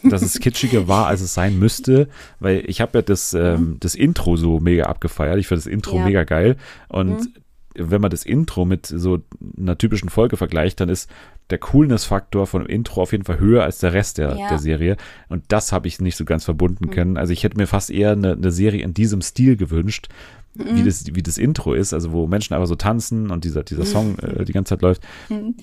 [0.04, 3.96] dass es kitschiger war, als es sein müsste, weil ich habe ja das, ähm, das
[3.96, 5.40] Intro so mega abgefeiert.
[5.40, 6.06] Ich finde das Intro ja.
[6.06, 6.58] mega geil
[6.90, 7.34] und mhm.
[7.76, 9.20] wenn man das Intro mit so
[9.58, 11.10] einer typischen Folge vergleicht, dann ist
[11.50, 14.50] der Coolness-Faktor von dem Intro auf jeden Fall höher als der Rest der, ja.
[14.50, 14.98] der Serie.
[15.30, 16.92] Und das habe ich nicht so ganz verbunden mhm.
[16.92, 17.18] können.
[17.18, 20.10] Also ich hätte mir fast eher eine, eine Serie in diesem Stil gewünscht,
[20.56, 20.76] mhm.
[20.76, 23.86] wie, das, wie das Intro ist, also wo Menschen einfach so tanzen und dieser, dieser
[23.86, 25.04] Song äh, die ganze Zeit läuft.
[25.30, 25.56] Mhm.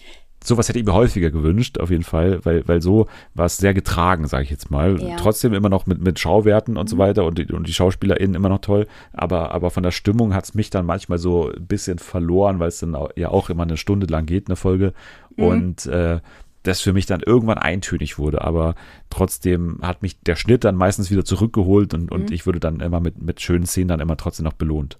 [0.44, 3.74] Sowas hätte ich mir häufiger gewünscht, auf jeden Fall, weil, weil so war es sehr
[3.74, 5.00] getragen, sage ich jetzt mal.
[5.00, 5.14] Ja.
[5.14, 6.88] Trotzdem immer noch mit, mit Schauwerten und mhm.
[6.88, 10.34] so weiter und die, und die SchauspielerInnen immer noch toll, aber, aber von der Stimmung
[10.34, 13.50] hat es mich dann manchmal so ein bisschen verloren, weil es dann auch, ja auch
[13.50, 14.94] immer eine Stunde lang geht, eine Folge.
[15.36, 15.44] Mhm.
[15.44, 16.20] Und äh,
[16.62, 18.42] das für mich dann irgendwann eintönig wurde.
[18.42, 18.74] Aber
[19.10, 22.32] trotzdem hat mich der Schnitt dann meistens wieder zurückgeholt und, und mhm.
[22.32, 24.98] ich würde dann immer mit, mit schönen Szenen dann immer trotzdem noch belohnt.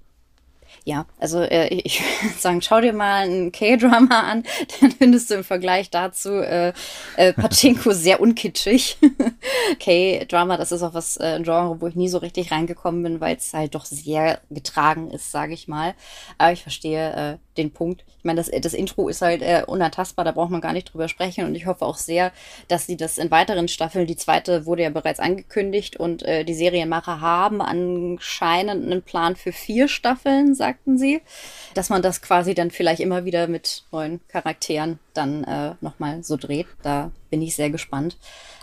[0.85, 4.43] Ja, also äh, ich würde sagen, schau dir mal einen K-Drama an,
[4.80, 6.72] dann findest du im Vergleich dazu äh,
[7.16, 8.99] äh, Pachinko sehr unkitschig.
[9.78, 13.20] K-Drama, das ist auch was äh, ein Genre, wo ich nie so richtig reingekommen bin,
[13.20, 15.95] weil es halt doch sehr getragen ist, sage ich mal.
[16.39, 18.05] Aber ich verstehe äh, den Punkt.
[18.18, 21.09] Ich meine, das, das Intro ist halt äh, unantastbar, da braucht man gar nicht drüber
[21.09, 22.33] sprechen und ich hoffe auch sehr,
[22.68, 26.55] dass sie das in weiteren Staffeln, die zweite wurde ja bereits angekündigt und äh, die
[26.55, 31.20] Serienmacher haben anscheinend einen Plan für vier Staffeln, sagten sie,
[31.75, 36.37] dass man das quasi dann vielleicht immer wieder mit neuen Charakteren dann äh, nochmal so
[36.37, 36.66] dreht.
[36.83, 38.16] Da bin ich sehr gespannt.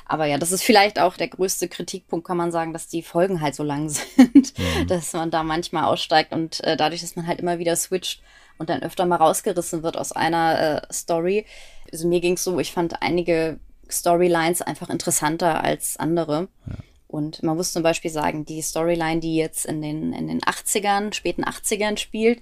[0.06, 3.42] Aber ja, das ist vielleicht auch der größte Kritikpunkt, kann man sagen, dass die Folgen
[3.42, 4.88] halt so lang sind, mhm.
[4.88, 8.22] dass man da manchmal aussteigt und äh, dadurch, dass man halt immer wieder switcht,
[8.60, 11.46] und dann öfter mal rausgerissen wird aus einer äh, Story.
[11.92, 13.58] Also mir ging es so, ich fand einige
[13.90, 16.50] Storylines einfach interessanter als andere.
[16.68, 16.76] Ja.
[17.10, 21.12] Und man muss zum Beispiel sagen, die Storyline, die jetzt in den, in den 80ern,
[21.12, 22.40] späten 80ern spielt,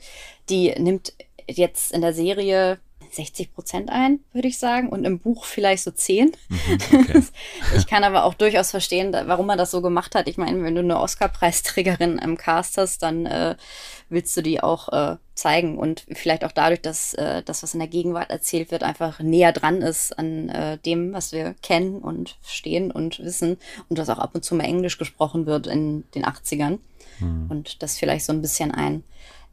[0.49, 1.13] die nimmt
[1.49, 2.77] jetzt in der Serie
[3.13, 4.89] 60 Prozent ein, würde ich sagen.
[4.89, 6.31] Und im Buch vielleicht so 10.
[6.49, 6.59] Mhm,
[6.93, 7.23] okay.
[7.75, 10.27] ich kann aber auch durchaus verstehen, warum er das so gemacht hat.
[10.27, 13.55] Ich meine, wenn du eine Oscar-Preisträgerin im Cast hast, dann äh,
[14.09, 15.77] willst du die auch äh, zeigen.
[15.77, 19.51] Und vielleicht auch dadurch, dass äh, das, was in der Gegenwart erzählt wird, einfach näher
[19.51, 23.57] dran ist an äh, dem, was wir kennen und verstehen und wissen.
[23.89, 26.79] Und dass auch ab und zu mal Englisch gesprochen wird in den 80ern.
[27.19, 27.47] Mhm.
[27.49, 29.03] Und das vielleicht so ein bisschen ein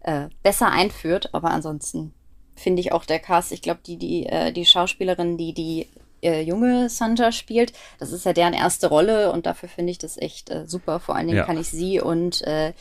[0.00, 1.30] äh, besser einführt.
[1.32, 2.12] Aber ansonsten
[2.54, 5.88] finde ich auch der Cast, ich glaube, die, die, äh, die Schauspielerin, die die
[6.22, 10.16] äh, junge Sanja spielt, das ist ja deren erste Rolle und dafür finde ich das
[10.16, 11.00] echt äh, super.
[11.00, 11.44] Vor allen Dingen ja.
[11.44, 12.72] kann ich sie und äh,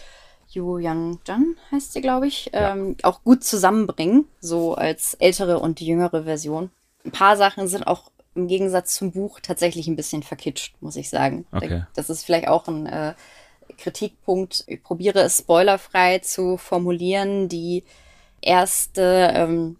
[0.49, 3.09] Yu Yang Jan heißt sie, glaube ich, ähm, ja.
[3.09, 6.69] auch gut zusammenbringen, so als ältere und jüngere Version.
[7.05, 11.09] Ein paar Sachen sind auch im Gegensatz zum Buch tatsächlich ein bisschen verkitscht, muss ich
[11.09, 11.45] sagen.
[11.51, 11.83] Okay.
[11.95, 13.13] Das ist vielleicht auch ein äh,
[13.77, 14.63] Kritikpunkt.
[14.67, 17.49] Ich probiere es spoilerfrei zu formulieren.
[17.49, 17.83] Die
[18.43, 19.77] erste, ähm,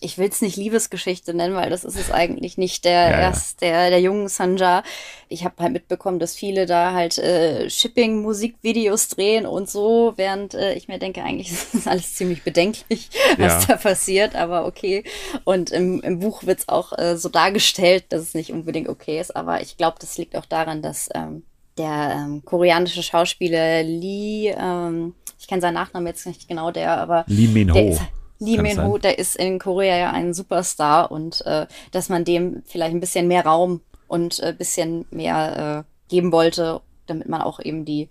[0.00, 3.62] ich will es nicht Liebesgeschichte nennen, weil das ist es eigentlich nicht, der ja, erst
[3.62, 4.82] der, der jungen Sanja.
[5.28, 10.74] Ich habe halt mitbekommen, dass viele da halt äh, Shipping-Musikvideos drehen und so, während äh,
[10.74, 13.74] ich mir denke, eigentlich ist das alles ziemlich bedenklich, was ja.
[13.74, 15.04] da passiert, aber okay.
[15.44, 19.20] Und im, im Buch wird es auch äh, so dargestellt, dass es nicht unbedingt okay
[19.20, 21.44] ist, aber ich glaube, das liegt auch daran, dass ähm,
[21.78, 25.14] der ähm, koreanische Schauspieler Lee, ähm,
[25.44, 27.90] ich kenne seinen Nachnamen jetzt nicht genau, der, aber Lee Min Ho.
[27.90, 28.00] Ist,
[28.38, 32.62] Lee Min Ho, der ist in Korea ja ein Superstar und äh, dass man dem
[32.64, 37.42] vielleicht ein bisschen mehr Raum und ein äh, bisschen mehr äh, geben wollte, damit man
[37.42, 38.08] auch eben die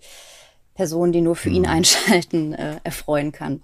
[0.76, 1.68] Personen, die nur für ihn mhm.
[1.68, 3.62] einschalten, äh, erfreuen kann.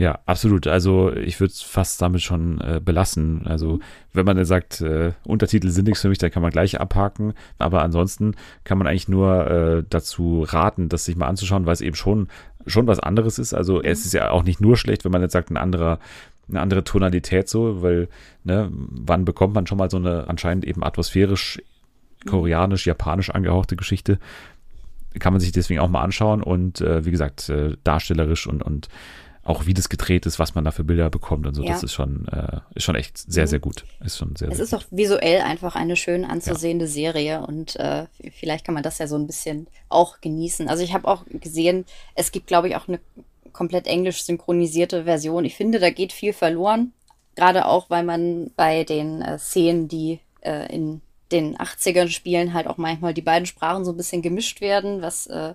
[0.00, 0.66] Ja, absolut.
[0.66, 3.46] Also ich würde es fast damit schon äh, belassen.
[3.46, 3.80] Also
[4.14, 7.34] wenn man dann sagt, äh, Untertitel sind nichts für mich, dann kann man gleich abhaken.
[7.58, 11.82] Aber ansonsten kann man eigentlich nur äh, dazu raten, das sich mal anzuschauen, weil es
[11.82, 12.28] eben schon,
[12.66, 13.54] schon was anderes ist.
[13.54, 15.98] Also es ist ja auch nicht nur schlecht, wenn man jetzt sagt, ein anderer
[16.50, 18.08] eine andere Tonalität so, weil,
[18.44, 21.62] ne, wann bekommt man schon mal so eine anscheinend eben atmosphärisch,
[22.26, 24.18] koreanisch, japanisch angehauchte Geschichte?
[25.18, 28.88] Kann man sich deswegen auch mal anschauen und äh, wie gesagt, äh, darstellerisch und, und
[29.42, 31.72] auch wie das gedreht ist, was man da für Bilder bekommt und so, ja.
[31.72, 33.84] das ist schon, äh, ist schon echt sehr, sehr gut.
[34.04, 36.90] Ist schon sehr, es sehr ist auch visuell einfach eine schön anzusehende ja.
[36.90, 38.06] Serie und äh,
[38.38, 40.68] vielleicht kann man das ja so ein bisschen auch genießen.
[40.68, 43.00] Also ich habe auch gesehen, es gibt, glaube ich, auch eine
[43.52, 45.44] komplett englisch synchronisierte Version.
[45.44, 46.92] Ich finde, da geht viel verloren.
[47.34, 51.00] Gerade auch, weil man bei den äh, Szenen, die äh, in
[51.32, 55.26] den 80ern spielen, halt auch manchmal die beiden Sprachen so ein bisschen gemischt werden, was
[55.26, 55.54] äh,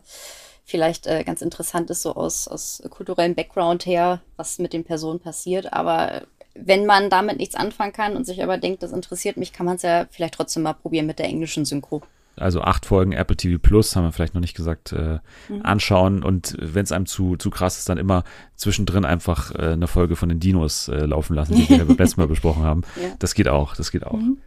[0.66, 5.20] vielleicht äh, ganz interessant ist, so aus, aus kulturellem Background her, was mit den Personen
[5.20, 5.72] passiert.
[5.72, 6.24] Aber
[6.56, 9.76] wenn man damit nichts anfangen kann und sich aber denkt, das interessiert mich, kann man
[9.76, 12.02] es ja vielleicht trotzdem mal probieren mit der englischen Synchro.
[12.38, 15.62] Also acht Folgen Apple TV Plus, haben wir vielleicht noch nicht gesagt, äh, mhm.
[15.64, 16.24] anschauen.
[16.24, 18.24] Und wenn es einem zu, zu krass ist, dann immer
[18.56, 22.20] zwischendrin einfach äh, eine Folge von den Dinos äh, laufen lassen, die wir beim letzten
[22.20, 22.82] Mal besprochen haben.
[22.96, 23.10] Ja.
[23.20, 24.20] Das geht auch, das geht auch.
[24.20, 24.40] Mhm.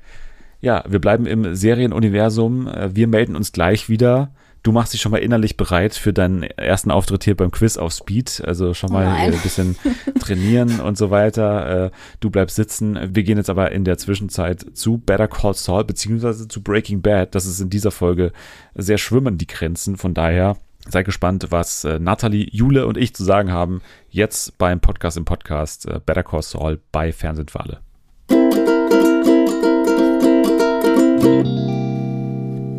[0.61, 2.67] Ja, wir bleiben im Serienuniversum.
[2.67, 4.33] Äh, wir melden uns gleich wieder
[4.63, 7.93] Du machst dich schon mal innerlich bereit für deinen ersten Auftritt hier beim Quiz auf
[7.93, 8.43] Speed.
[8.45, 9.33] Also schon mal Nein.
[9.33, 9.77] ein bisschen
[10.21, 11.87] trainieren und so weiter.
[11.87, 11.91] Äh,
[12.21, 12.99] du bleibst sitzen.
[13.15, 17.35] Wir gehen jetzt aber in der Zwischenzeit zu Better Call Saul beziehungsweise zu Breaking Bad.
[17.35, 18.33] Das ist in dieser Folge
[18.75, 19.97] sehr schwimmen die Grenzen.
[19.97, 20.57] Von daher
[20.91, 23.83] Sei gespannt, was äh, Nathalie, Jule und ich zu sagen haben.
[24.09, 27.81] Jetzt beim Podcast im Podcast äh, Better Call Saul bei Fernsehen für alle.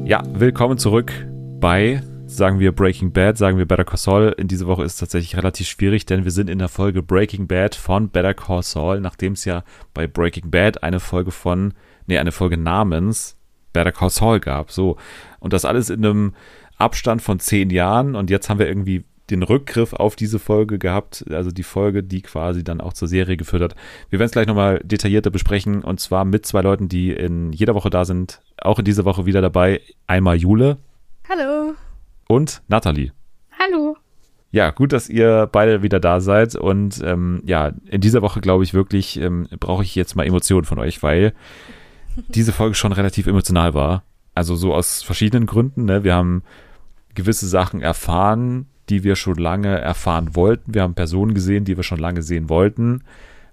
[0.05, 1.28] Ja, willkommen zurück
[1.59, 4.35] bei, sagen wir Breaking Bad, sagen wir Better Call Saul.
[4.37, 7.47] In dieser Woche ist es tatsächlich relativ schwierig, denn wir sind in der Folge Breaking
[7.47, 11.73] Bad von Better Call Saul, nachdem es ja bei Breaking Bad eine Folge von,
[12.07, 13.37] nee, eine Folge namens
[13.73, 14.71] Better Call Saul gab.
[14.71, 14.97] So.
[15.39, 16.33] Und das alles in einem
[16.77, 21.25] Abstand von zehn Jahren und jetzt haben wir irgendwie den Rückgriff auf diese Folge gehabt,
[21.29, 23.75] also die Folge, die quasi dann auch zur Serie geführt hat.
[24.09, 27.75] Wir werden es gleich nochmal detaillierter besprechen und zwar mit zwei Leuten, die in jeder
[27.75, 29.81] Woche da sind, auch in dieser Woche wieder dabei.
[30.07, 30.77] Einmal Jule.
[31.29, 31.75] Hallo.
[32.27, 33.11] Und Nathalie.
[33.59, 33.95] Hallo.
[34.49, 36.55] Ja, gut, dass ihr beide wieder da seid.
[36.55, 40.65] Und ähm, ja, in dieser Woche, glaube ich, wirklich ähm, brauche ich jetzt mal Emotionen
[40.65, 41.33] von euch, weil
[42.29, 44.03] diese Folge schon relativ emotional war.
[44.33, 45.85] Also so aus verschiedenen Gründen.
[45.85, 46.03] Ne?
[46.03, 46.41] Wir haben
[47.13, 50.73] gewisse Sachen erfahren, die wir schon lange erfahren wollten.
[50.73, 53.03] Wir haben Personen gesehen, die wir schon lange sehen wollten.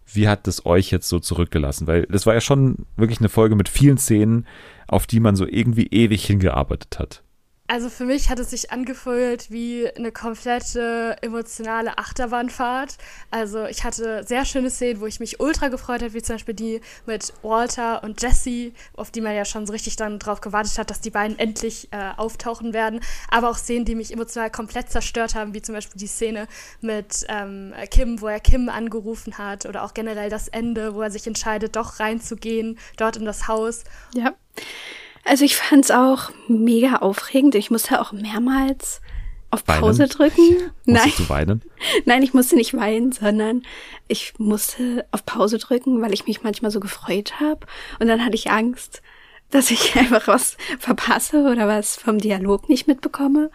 [0.06, 1.86] Wie hat das euch jetzt so zurückgelassen?
[1.86, 4.46] Weil das war ja schon wirklich eine Folge mit vielen Szenen,
[4.88, 7.22] auf die man so irgendwie ewig hingearbeitet hat.
[7.68, 12.96] Also für mich hat es sich angefühlt wie eine komplette emotionale Achterbahnfahrt.
[13.30, 16.54] Also ich hatte sehr schöne Szenen, wo ich mich ultra gefreut habe, wie zum Beispiel
[16.54, 20.78] die mit Walter und Jesse, auf die man ja schon so richtig dann drauf gewartet
[20.78, 23.00] hat, dass die beiden endlich äh, auftauchen werden.
[23.30, 26.46] Aber auch Szenen, die mich emotional komplett zerstört haben, wie zum Beispiel die Szene
[26.80, 31.10] mit ähm, Kim, wo er Kim angerufen hat oder auch generell das Ende, wo er
[31.10, 33.82] sich entscheidet, doch reinzugehen, dort in das Haus.
[34.14, 34.34] Ja.
[35.26, 37.56] Also ich fand es auch mega aufregend.
[37.56, 39.00] Ich musste auch mehrmals
[39.50, 40.10] auf Pause weinen?
[40.10, 40.70] drücken.
[40.84, 41.12] Nein.
[41.16, 41.62] du weinen?
[42.04, 43.62] Nein, ich musste nicht weinen, sondern
[44.06, 47.66] ich musste auf Pause drücken, weil ich mich manchmal so gefreut habe.
[47.98, 49.02] Und dann hatte ich Angst,
[49.50, 53.50] dass ich einfach was verpasse oder was vom Dialog nicht mitbekomme.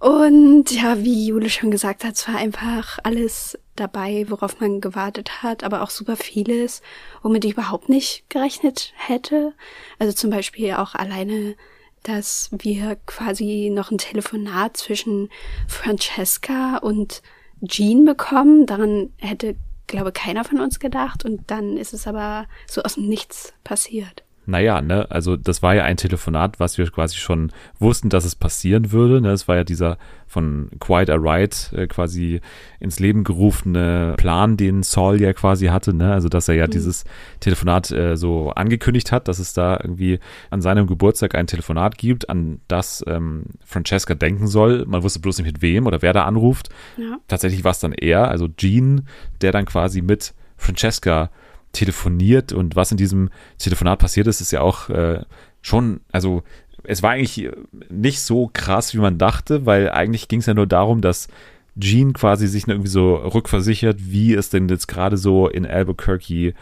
[0.00, 5.42] Und ja, wie Jule schon gesagt hat, es war einfach alles dabei, worauf man gewartet
[5.42, 6.80] hat, aber auch super vieles,
[7.22, 9.52] womit ich überhaupt nicht gerechnet hätte.
[9.98, 11.54] Also zum Beispiel auch alleine,
[12.02, 15.28] dass wir quasi noch ein Telefonat zwischen
[15.68, 17.20] Francesca und
[17.62, 18.64] Jean bekommen.
[18.64, 19.54] Daran hätte,
[19.86, 21.26] glaube keiner von uns gedacht.
[21.26, 25.74] Und dann ist es aber so aus dem Nichts passiert naja, ne, also das war
[25.74, 29.20] ja ein Telefonat, was wir quasi schon wussten, dass es passieren würde.
[29.20, 29.30] Ne?
[29.30, 32.40] Es war ja dieser von Quite a Right äh, quasi
[32.78, 36.12] ins Leben gerufene Plan, den Saul ja quasi hatte, ne?
[36.12, 36.70] Also dass er ja mhm.
[36.70, 37.04] dieses
[37.40, 40.20] Telefonat äh, so angekündigt hat, dass es da irgendwie
[40.50, 44.84] an seinem Geburtstag ein Telefonat gibt, an das ähm, Francesca denken soll.
[44.86, 46.68] Man wusste bloß nicht mit wem oder wer da anruft.
[46.96, 47.18] Ja.
[47.26, 49.02] Tatsächlich war es dann er, also Gene,
[49.40, 51.30] der dann quasi mit Francesca
[51.72, 55.20] telefoniert und was in diesem Telefonat passiert ist, ist ja auch äh,
[55.62, 56.42] schon, also
[56.84, 57.50] es war eigentlich
[57.88, 61.28] nicht so krass, wie man dachte, weil eigentlich ging es ja nur darum, dass
[61.76, 66.54] Gene quasi sich irgendwie so rückversichert, wie es denn jetzt gerade so in Albuquerque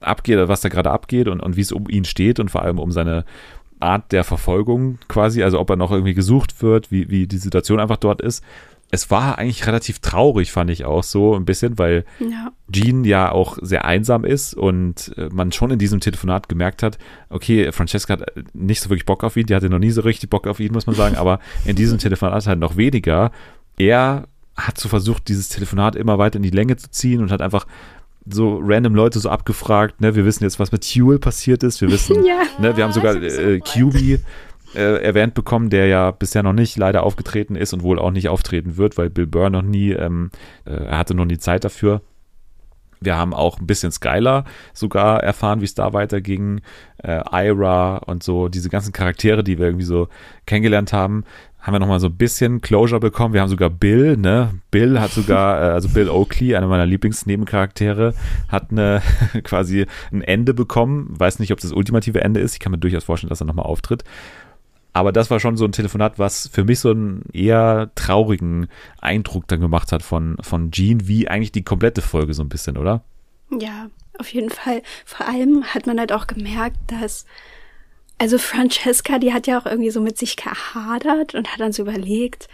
[0.00, 2.78] abgeht, was da gerade abgeht und, und wie es um ihn steht und vor allem
[2.78, 3.24] um seine
[3.80, 7.80] Art der Verfolgung quasi, also ob er noch irgendwie gesucht wird, wie, wie die Situation
[7.80, 8.42] einfach dort ist
[8.94, 12.52] es war eigentlich relativ traurig, fand ich auch so ein bisschen, weil ja.
[12.72, 16.98] Jean ja auch sehr einsam ist und äh, man schon in diesem Telefonat gemerkt hat,
[17.28, 20.30] okay, Francesca hat nicht so wirklich Bock auf ihn, die hatte noch nie so richtig
[20.30, 23.32] Bock auf ihn, muss man sagen, aber in diesem Telefonat halt noch weniger.
[23.76, 27.42] Er hat so versucht, dieses Telefonat immer weiter in die Länge zu ziehen und hat
[27.42, 27.66] einfach
[28.26, 31.90] so random Leute so abgefragt, ne, wir wissen jetzt, was mit Huel passiert ist, wir
[31.90, 34.20] wissen, ja, ne, wir haben sogar äh, QB
[34.74, 38.28] äh, erwähnt bekommen, der ja bisher noch nicht leider aufgetreten ist und wohl auch nicht
[38.28, 40.30] auftreten wird, weil Bill Burr noch nie, ähm,
[40.64, 42.02] äh, er hatte noch nie Zeit dafür.
[43.00, 46.62] Wir haben auch ein bisschen Skylar sogar erfahren, wie es da weiterging.
[46.98, 50.08] Äh, Ira und so, diese ganzen Charaktere, die wir irgendwie so
[50.46, 51.24] kennengelernt haben,
[51.64, 53.32] haben wir nochmal so ein bisschen Closure bekommen.
[53.32, 54.50] Wir haben sogar Bill, ne?
[54.70, 58.12] Bill hat sogar, äh, also Bill Oakley, einer meiner Lieblingsnebencharaktere,
[58.48, 59.00] hat eine,
[59.44, 61.08] quasi ein Ende bekommen.
[61.08, 62.52] Weiß nicht, ob das ultimative Ende ist.
[62.52, 64.04] Ich kann mir durchaus vorstellen, dass er nochmal auftritt.
[64.94, 68.68] Aber das war schon so ein Telefonat, was für mich so einen eher traurigen
[69.00, 72.78] Eindruck dann gemacht hat von, von Jean, wie eigentlich die komplette Folge so ein bisschen,
[72.78, 73.02] oder?
[73.50, 74.82] Ja, auf jeden Fall.
[75.04, 77.26] Vor allem hat man halt auch gemerkt, dass,
[78.18, 81.82] also Francesca, die hat ja auch irgendwie so mit sich gehadert und hat dann so
[81.82, 82.46] überlegt,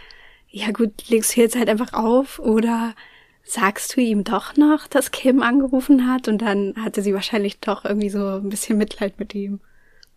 [0.49, 2.95] ja gut, legst du jetzt halt einfach auf oder
[3.43, 7.85] sagst du ihm doch noch, dass Kim angerufen hat und dann hatte sie wahrscheinlich doch
[7.85, 9.59] irgendwie so ein bisschen Mitleid mit ihm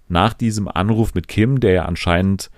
[0.09, 2.51] nach diesem Anruf mit Kim, der ja anscheinend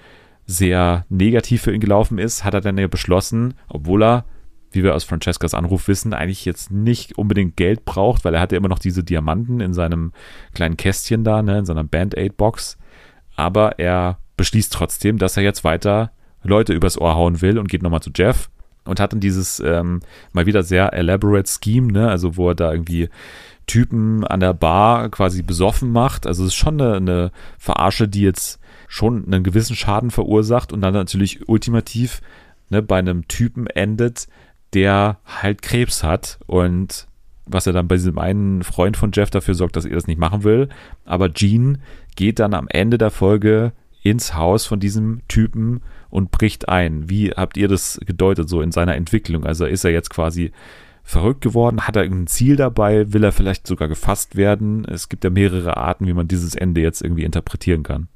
[0.47, 4.25] sehr negativ für ihn gelaufen ist, hat er dann ja beschlossen, obwohl er,
[4.71, 8.57] wie wir aus Francescas Anruf wissen, eigentlich jetzt nicht unbedingt Geld braucht, weil er hatte
[8.57, 10.13] immer noch diese Diamanten in seinem
[10.55, 12.79] kleinen Kästchen da, ne, in seiner Band-Aid-Box.
[13.35, 17.83] Aber er beschließt trotzdem, dass er jetzt weiter Leute übers Ohr hauen will und geht
[17.83, 18.49] nochmal zu Jeff
[18.85, 20.01] und hat dann dieses ähm,
[20.33, 23.09] mal wieder sehr elaborate Scheme, ne, also wo er da irgendwie
[23.67, 26.27] Typen an der Bar quasi besoffen macht.
[26.27, 30.81] Also es ist schon eine, eine Verarsche, die jetzt schon einen gewissen Schaden verursacht und
[30.81, 32.21] dann natürlich ultimativ
[32.71, 34.29] ne, bei einem Typen endet,
[34.73, 37.09] der halt Krebs hat und
[37.47, 40.19] was er dann bei diesem einen Freund von Jeff dafür sorgt, dass er das nicht
[40.19, 40.69] machen will.
[41.05, 41.79] Aber Gene
[42.17, 47.09] geht dann am Ende der Folge ins Haus von diesem Typen und bricht ein.
[47.09, 49.45] Wie habt ihr das gedeutet so in seiner Entwicklung?
[49.45, 50.53] Also ist er jetzt quasi
[51.07, 51.87] verrückt geworden?
[51.87, 53.13] Hat er irgendein Ziel dabei?
[53.13, 54.85] Will er vielleicht sogar gefasst werden?
[54.85, 58.09] Es gibt ja mehrere Arten, wie man dieses Ende jetzt irgendwie interpretieren kann.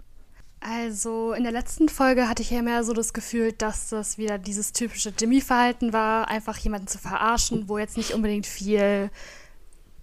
[0.61, 4.37] Also in der letzten Folge hatte ich ja mehr so das Gefühl, dass das wieder
[4.37, 9.09] dieses typische Jimmy-Verhalten war, einfach jemanden zu verarschen, wo jetzt nicht unbedingt viel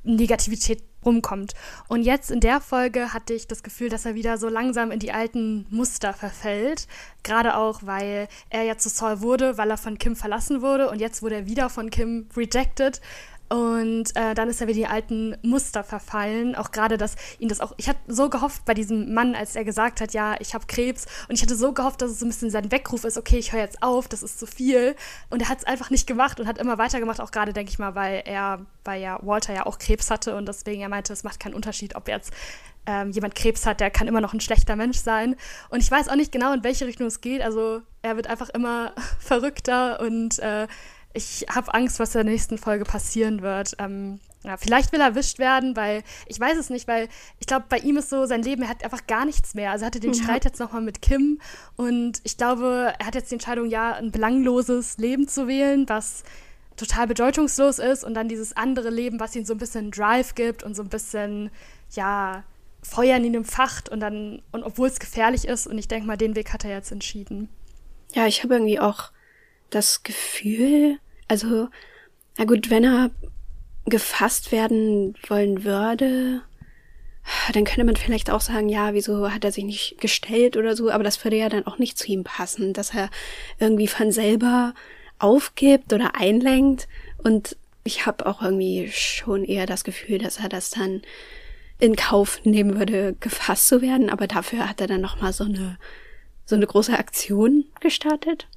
[0.04, 1.54] Negativität rumkommt.
[1.88, 5.00] Und jetzt in der Folge hatte ich das Gefühl, dass er wieder so langsam in
[5.00, 6.88] die alten Muster verfällt.
[7.24, 11.00] Gerade auch, weil er ja zu Saul wurde, weil er von Kim verlassen wurde und
[11.00, 13.02] jetzt wurde er wieder von Kim rejected.
[13.50, 16.56] Und äh, dann ist er wieder die alten Muster verfallen.
[16.56, 17.74] Auch gerade, dass ihn das auch.
[17.78, 21.06] Ich hatte so gehofft bei diesem Mann, als er gesagt hat, ja, ich habe Krebs.
[21.30, 23.54] Und ich hatte so gehofft, dass es so ein bisschen sein Weckruf ist, okay, ich
[23.54, 24.96] höre jetzt auf, das ist zu viel.
[25.30, 27.80] Und er hat es einfach nicht gemacht und hat immer weitergemacht, auch gerade, denke ich
[27.80, 31.24] mal, weil er, weil ja Walter ja auch Krebs hatte und deswegen er meinte, es
[31.24, 32.34] macht keinen Unterschied, ob jetzt
[32.88, 35.36] ähm, jemand Krebs hat, der kann immer noch ein schlechter Mensch sein.
[35.70, 37.42] Und ich weiß auch nicht genau, in welche Richtung es geht.
[37.42, 40.68] Also er wird einfach immer verrückter und äh,
[41.18, 43.76] ich habe Angst, was in der nächsten Folge passieren wird.
[43.80, 47.66] Ähm, ja, vielleicht will er erwischt werden, weil ich weiß es nicht, weil ich glaube,
[47.68, 49.72] bei ihm ist so sein Leben, er hat einfach gar nichts mehr.
[49.72, 50.24] Also er hatte den ja.
[50.24, 51.42] Streit jetzt nochmal mit Kim
[51.76, 56.24] und ich glaube, er hat jetzt die Entscheidung, ja, ein belangloses Leben zu wählen, was
[56.78, 60.62] total bedeutungslos ist und dann dieses andere Leben, was ihm so ein bisschen Drive gibt
[60.64, 61.50] und so ein bisschen,
[61.92, 62.44] ja,
[62.84, 66.16] Feuer in ihm facht und dann, und obwohl es gefährlich ist und ich denke mal,
[66.16, 67.50] den Weg hat er jetzt entschieden.
[68.14, 69.12] Ja, ich habe irgendwie auch
[69.72, 71.68] das Gefühl, also,
[72.38, 73.12] na gut, wenn er
[73.86, 76.42] gefasst werden wollen würde,
[77.54, 80.90] dann könnte man vielleicht auch sagen, ja, wieso hat er sich nicht gestellt oder so,
[80.90, 83.10] aber das würde ja dann auch nicht zu ihm passen, dass er
[83.60, 84.74] irgendwie von selber
[85.20, 86.88] aufgibt oder einlenkt
[87.24, 91.02] und ich habe auch irgendwie schon eher das Gefühl, dass er das dann
[91.80, 95.46] in Kauf nehmen würde, gefasst zu werden, aber dafür hat er dann noch mal so
[95.46, 95.78] eine
[96.48, 98.48] so eine große Aktion gestartet.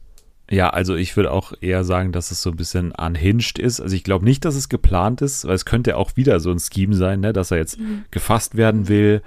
[0.50, 3.80] Ja, also ich würde auch eher sagen, dass es so ein bisschen unhinged ist.
[3.80, 6.58] Also ich glaube nicht, dass es geplant ist, weil es könnte auch wieder so ein
[6.58, 8.04] Scheme sein, ne, dass er jetzt mhm.
[8.10, 9.22] gefasst werden will,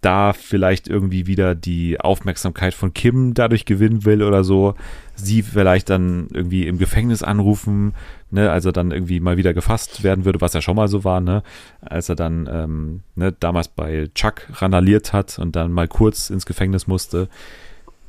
[0.00, 4.74] da vielleicht irgendwie wieder die Aufmerksamkeit von Kim dadurch gewinnen will oder so.
[5.14, 7.94] Sie vielleicht dann irgendwie im Gefängnis anrufen,
[8.32, 11.04] ne, als er dann irgendwie mal wieder gefasst werden würde, was ja schon mal so
[11.04, 11.44] war, ne,
[11.80, 16.44] als er dann ähm, ne, damals bei Chuck randaliert hat und dann mal kurz ins
[16.44, 17.28] Gefängnis musste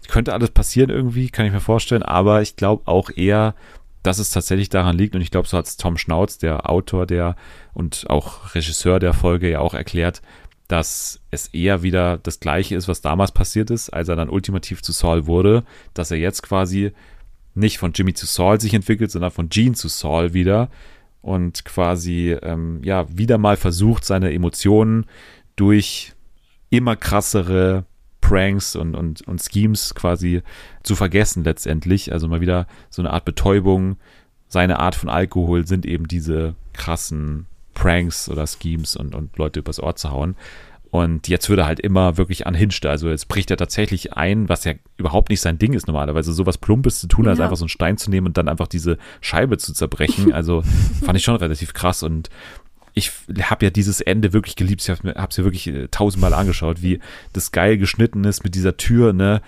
[0.07, 3.55] könnte alles passieren irgendwie, kann ich mir vorstellen, aber ich glaube auch eher,
[4.03, 7.05] dass es tatsächlich daran liegt und ich glaube, so hat es Tom Schnauz, der Autor
[7.05, 7.35] der
[7.73, 10.21] und auch Regisseur der Folge ja auch erklärt,
[10.67, 14.81] dass es eher wieder das gleiche ist, was damals passiert ist, als er dann ultimativ
[14.81, 15.63] zu Saul wurde,
[15.93, 16.91] dass er jetzt quasi
[17.55, 20.69] nicht von Jimmy zu Saul sich entwickelt, sondern von Gene zu Saul wieder
[21.21, 25.05] und quasi ähm, ja wieder mal versucht, seine Emotionen
[25.55, 26.13] durch
[26.69, 27.85] immer krassere
[28.21, 30.41] Pranks und, und, und Schemes quasi
[30.83, 32.11] zu vergessen letztendlich.
[32.11, 33.97] Also mal wieder so eine Art Betäubung.
[34.47, 39.81] Seine Art von Alkohol sind eben diese krassen Pranks oder Schemes und, und Leute übers
[39.81, 40.35] Ohr zu hauen.
[40.89, 42.85] Und jetzt würde er halt immer wirklich anhinscht.
[42.85, 46.57] Also jetzt bricht er tatsächlich ein, was ja überhaupt nicht sein Ding ist normalerweise, sowas
[46.57, 47.31] Plumpes zu tun, ja.
[47.31, 50.33] als einfach so einen Stein zu nehmen und dann einfach diese Scheibe zu zerbrechen.
[50.33, 50.63] Also
[51.05, 52.03] fand ich schon relativ krass.
[52.03, 52.29] Und
[52.97, 53.11] ich
[53.43, 54.81] habe ja dieses Ende wirklich geliebt.
[54.81, 56.99] Ich habe es ja wirklich äh, tausendmal angeschaut, wie
[57.31, 59.41] das geil geschnitten ist mit dieser Tür, ne?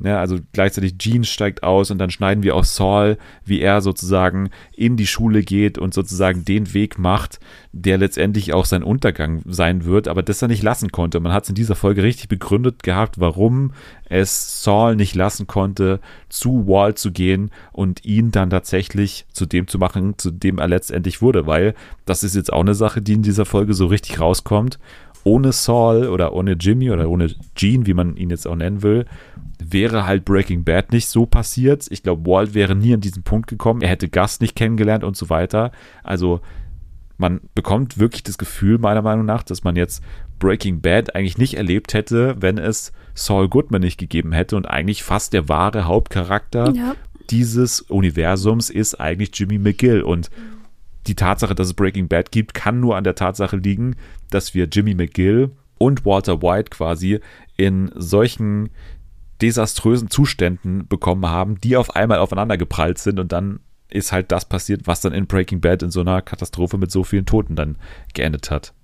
[0.00, 4.50] Ja, also gleichzeitig Gene steigt aus und dann schneiden wir auch Saul, wie er sozusagen
[4.72, 7.40] in die Schule geht und sozusagen den Weg macht,
[7.72, 11.18] der letztendlich auch sein Untergang sein wird, aber das er nicht lassen konnte.
[11.18, 13.72] Man hat es in dieser Folge richtig begründet gehabt, warum
[14.04, 15.98] es Saul nicht lassen konnte,
[16.28, 20.68] zu Walt zu gehen und ihn dann tatsächlich zu dem zu machen, zu dem er
[20.68, 24.20] letztendlich wurde, weil das ist jetzt auch eine Sache, die in dieser Folge so richtig
[24.20, 24.78] rauskommt
[25.24, 29.04] ohne Saul oder ohne Jimmy oder ohne Gene, wie man ihn jetzt auch nennen will,
[29.58, 31.86] wäre halt Breaking Bad nicht so passiert.
[31.90, 33.82] Ich glaube, Walt wäre nie an diesen Punkt gekommen.
[33.82, 35.72] Er hätte Gast nicht kennengelernt und so weiter.
[36.02, 36.40] Also
[37.16, 40.02] man bekommt wirklich das Gefühl, meiner Meinung nach, dass man jetzt
[40.38, 45.02] Breaking Bad eigentlich nicht erlebt hätte, wenn es Saul Goodman nicht gegeben hätte und eigentlich
[45.02, 46.94] fast der wahre Hauptcharakter ja.
[47.30, 50.30] dieses Universums ist eigentlich Jimmy McGill und
[51.08, 53.96] die Tatsache, dass es Breaking Bad gibt, kann nur an der Tatsache liegen,
[54.30, 57.20] dass wir Jimmy McGill und Walter White quasi
[57.56, 58.68] in solchen
[59.40, 63.60] desaströsen Zuständen bekommen haben, die auf einmal aufeinander geprallt sind und dann
[63.90, 67.04] ist halt das passiert, was dann in Breaking Bad in so einer Katastrophe mit so
[67.04, 67.78] vielen Toten dann
[68.12, 68.74] geendet hat.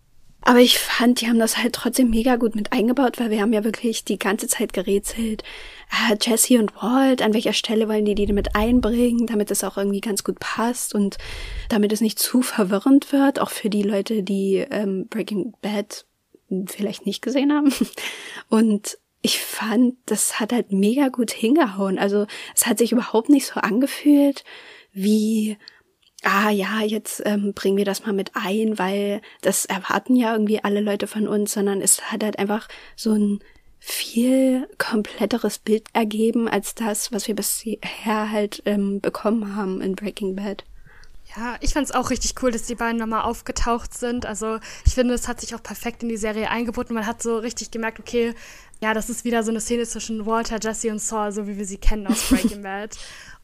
[0.46, 3.54] Aber ich fand, die haben das halt trotzdem mega gut mit eingebaut, weil wir haben
[3.54, 5.42] ja wirklich die ganze Zeit gerätselt.
[5.90, 9.78] Äh, Jesse und Walt, an welcher Stelle wollen die die mit einbringen, damit es auch
[9.78, 11.16] irgendwie ganz gut passt und
[11.70, 16.04] damit es nicht zu verwirrend wird, auch für die Leute, die ähm, Breaking Bad
[16.66, 17.72] vielleicht nicht gesehen haben.
[18.48, 21.98] Und ich fand, das hat halt mega gut hingehauen.
[21.98, 24.44] Also es hat sich überhaupt nicht so angefühlt
[24.92, 25.56] wie,
[26.22, 30.62] ah ja, jetzt ähm, bringen wir das mal mit ein, weil das erwarten ja irgendwie
[30.62, 33.38] alle Leute von uns, sondern es hat halt einfach so ein
[33.78, 40.36] viel kompletteres Bild ergeben als das, was wir bisher halt ähm, bekommen haben in Breaking
[40.36, 40.64] Bad.
[41.36, 44.24] Ja, ich fand es auch richtig cool, dass die beiden nochmal aufgetaucht sind.
[44.24, 46.94] Also ich finde, es hat sich auch perfekt in die Serie eingebunden.
[46.94, 48.34] Man hat so richtig gemerkt, okay,
[48.80, 51.64] ja, das ist wieder so eine Szene zwischen Walter, Jesse und Saul, so wie wir
[51.64, 52.96] sie kennen aus Breaking Bad.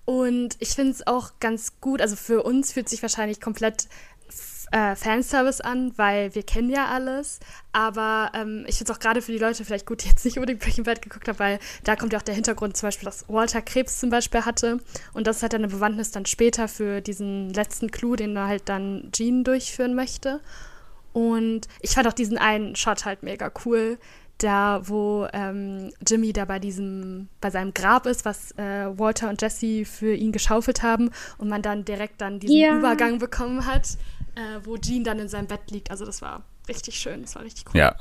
[0.05, 3.87] Und ich finde es auch ganz gut, also für uns fühlt sich wahrscheinlich komplett
[4.73, 7.41] äh, Fanservice an, weil wir kennen ja alles.
[7.73, 10.37] Aber ähm, ich finde es auch gerade für die Leute vielleicht gut, die jetzt nicht
[10.37, 13.29] unbedingt Breaking Bad geguckt haben, weil da kommt ja auch der Hintergrund zum Beispiel, dass
[13.29, 14.79] Walter Krebs zum Beispiel hatte.
[15.13, 19.11] Und das hat eine Bewandtnis dann später für diesen letzten Clou, den er halt dann
[19.13, 20.41] Jean durchführen möchte.
[21.13, 23.99] Und ich fand auch diesen einen Shot halt mega cool,
[24.43, 29.41] da wo ähm, Jimmy da bei diesem, bei seinem Grab ist, was äh, Walter und
[29.41, 32.77] Jesse für ihn geschaufelt haben und man dann direkt dann diesen ja.
[32.77, 33.97] Übergang bekommen hat,
[34.35, 35.91] äh, wo Jean dann in seinem Bett liegt.
[35.91, 37.79] Also das war richtig schön, das war richtig cool.
[37.79, 37.95] Ja,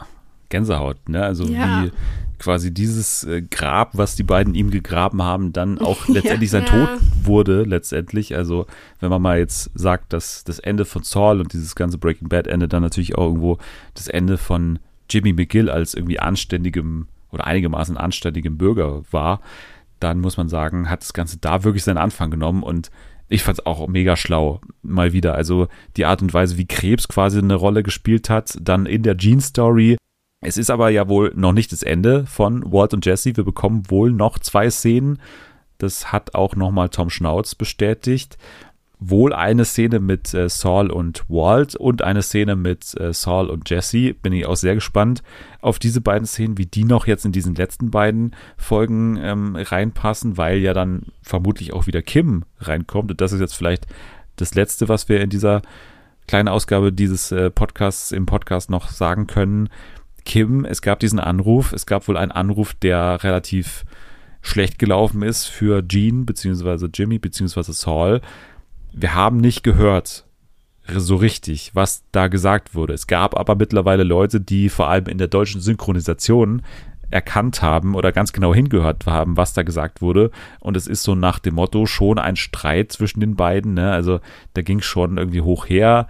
[0.49, 1.23] Gänsehaut, ne?
[1.23, 1.83] Also ja.
[1.83, 1.91] wie
[2.39, 6.69] quasi dieses äh, Grab, was die beiden ihm gegraben haben, dann auch letztendlich sein ja.
[6.69, 6.89] Tod
[7.23, 8.35] wurde, letztendlich.
[8.35, 8.65] Also,
[8.99, 12.47] wenn man mal jetzt sagt, dass das Ende von Saul und dieses ganze Breaking Bad
[12.47, 13.57] Ende dann natürlich auch irgendwo
[13.93, 14.79] das Ende von
[15.09, 19.41] Jimmy McGill als irgendwie anständigem oder einigermaßen anständigem Bürger war,
[19.99, 22.89] dann muss man sagen, hat das Ganze da wirklich seinen Anfang genommen und
[23.27, 25.35] ich fand es auch mega schlau, mal wieder.
[25.35, 25.67] Also
[25.97, 29.41] die Art und Weise, wie Krebs quasi eine Rolle gespielt hat, dann in der Gene
[29.41, 29.97] Story.
[30.41, 33.37] Es ist aber ja wohl noch nicht das Ende von Walt und Jesse.
[33.37, 35.19] Wir bekommen wohl noch zwei Szenen.
[35.77, 38.37] Das hat auch nochmal Tom Schnauz bestätigt
[38.99, 43.69] wohl eine Szene mit äh, Saul und Walt und eine Szene mit äh, Saul und
[43.69, 44.13] Jesse.
[44.13, 45.23] Bin ich auch sehr gespannt
[45.61, 50.37] auf diese beiden Szenen, wie die noch jetzt in diesen letzten beiden Folgen ähm, reinpassen,
[50.37, 53.09] weil ja dann vermutlich auch wieder Kim reinkommt.
[53.11, 53.87] Und das ist jetzt vielleicht
[54.35, 55.61] das Letzte, was wir in dieser
[56.27, 59.69] kleinen Ausgabe dieses äh, Podcasts im Podcast noch sagen können.
[60.25, 61.71] Kim, es gab diesen Anruf.
[61.71, 63.85] Es gab wohl einen Anruf, der relativ
[64.41, 68.21] schlecht gelaufen ist für Gene beziehungsweise Jimmy beziehungsweise Saul
[68.91, 70.25] wir haben nicht gehört,
[70.95, 72.93] so richtig, was da gesagt wurde.
[72.93, 76.63] Es gab aber mittlerweile Leute, die vor allem in der deutschen Synchronisation
[77.11, 80.31] erkannt haben oder ganz genau hingehört haben, was da gesagt wurde.
[80.59, 83.73] Und es ist so nach dem Motto schon ein Streit zwischen den beiden.
[83.73, 83.91] Ne?
[83.91, 84.19] Also
[84.53, 86.07] da ging es schon irgendwie hoch her.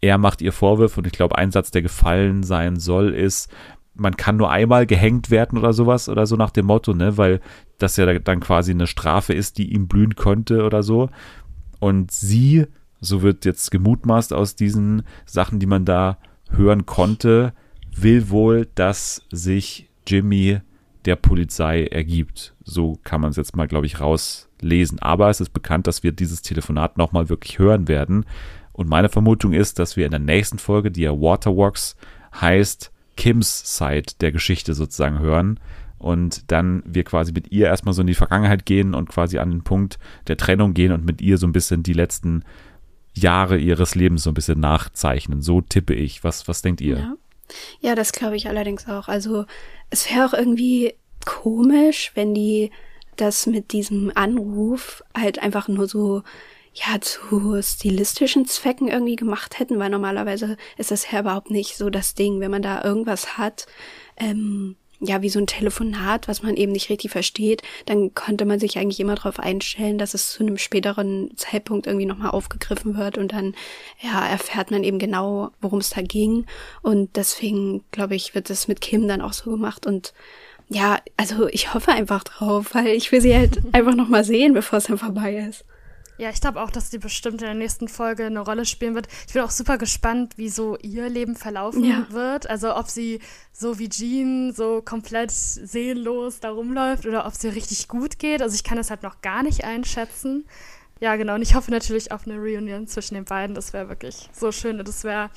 [0.00, 3.50] Er macht ihr Vorwürfe und ich glaube, ein Satz, der gefallen sein soll, ist,
[3.94, 7.18] man kann nur einmal gehängt werden oder sowas oder so nach dem Motto, ne?
[7.18, 7.40] Weil
[7.78, 11.10] das ja dann quasi eine Strafe ist, die ihm blühen könnte oder so.
[11.80, 12.66] Und sie,
[13.00, 16.18] so wird jetzt gemutmaßt aus diesen Sachen, die man da
[16.50, 17.52] hören konnte,
[17.90, 20.60] will wohl, dass sich Jimmy
[21.06, 22.54] der Polizei ergibt.
[22.62, 24.98] So kann man es jetzt mal, glaube ich, rauslesen.
[25.00, 28.26] Aber es ist bekannt, dass wir dieses Telefonat nochmal wirklich hören werden.
[28.72, 31.96] Und meine Vermutung ist, dass wir in der nächsten Folge, die ja Waterworks
[32.38, 35.58] heißt, Kims Side der Geschichte sozusagen hören
[36.00, 39.50] und dann wir quasi mit ihr erstmal so in die Vergangenheit gehen und quasi an
[39.50, 42.42] den Punkt der Trennung gehen und mit ihr so ein bisschen die letzten
[43.12, 45.42] Jahre ihres Lebens so ein bisschen nachzeichnen.
[45.42, 46.24] So tippe ich.
[46.24, 46.96] Was, was denkt ihr?
[46.96, 47.16] Ja,
[47.80, 49.08] ja das glaube ich allerdings auch.
[49.08, 49.44] Also
[49.90, 50.94] es wäre auch irgendwie
[51.26, 52.70] komisch, wenn die
[53.16, 56.22] das mit diesem Anruf halt einfach nur so
[56.72, 61.90] ja, zu stilistischen Zwecken irgendwie gemacht hätten, weil normalerweise ist das ja überhaupt nicht so
[61.90, 63.66] das Ding, wenn man da irgendwas hat,
[64.16, 68.60] ähm, ja, wie so ein Telefonat, was man eben nicht richtig versteht, dann konnte man
[68.60, 73.16] sich eigentlich immer darauf einstellen, dass es zu einem späteren Zeitpunkt irgendwie nochmal aufgegriffen wird
[73.16, 73.54] und dann,
[74.00, 76.44] ja, erfährt man eben genau, worum es da ging.
[76.82, 80.12] Und deswegen, glaube ich, wird es mit Kim dann auch so gemacht und
[80.68, 84.78] ja, also ich hoffe einfach drauf, weil ich will sie halt einfach nochmal sehen, bevor
[84.78, 85.64] es dann vorbei ist.
[86.20, 89.08] Ja, ich glaube auch, dass die bestimmt in der nächsten Folge eine Rolle spielen wird.
[89.26, 92.08] Ich bin auch super gespannt, wie so ihr Leben verlaufen ja.
[92.10, 92.50] wird.
[92.50, 93.20] Also ob sie
[93.54, 98.42] so wie Jean so komplett seelenlos da rumläuft oder ob es ihr richtig gut geht.
[98.42, 100.44] Also ich kann das halt noch gar nicht einschätzen.
[101.00, 101.36] Ja, genau.
[101.36, 103.54] Und ich hoffe natürlich auf eine Reunion zwischen den beiden.
[103.54, 104.76] Das wäre wirklich so schön.
[104.76, 105.30] Das wäre.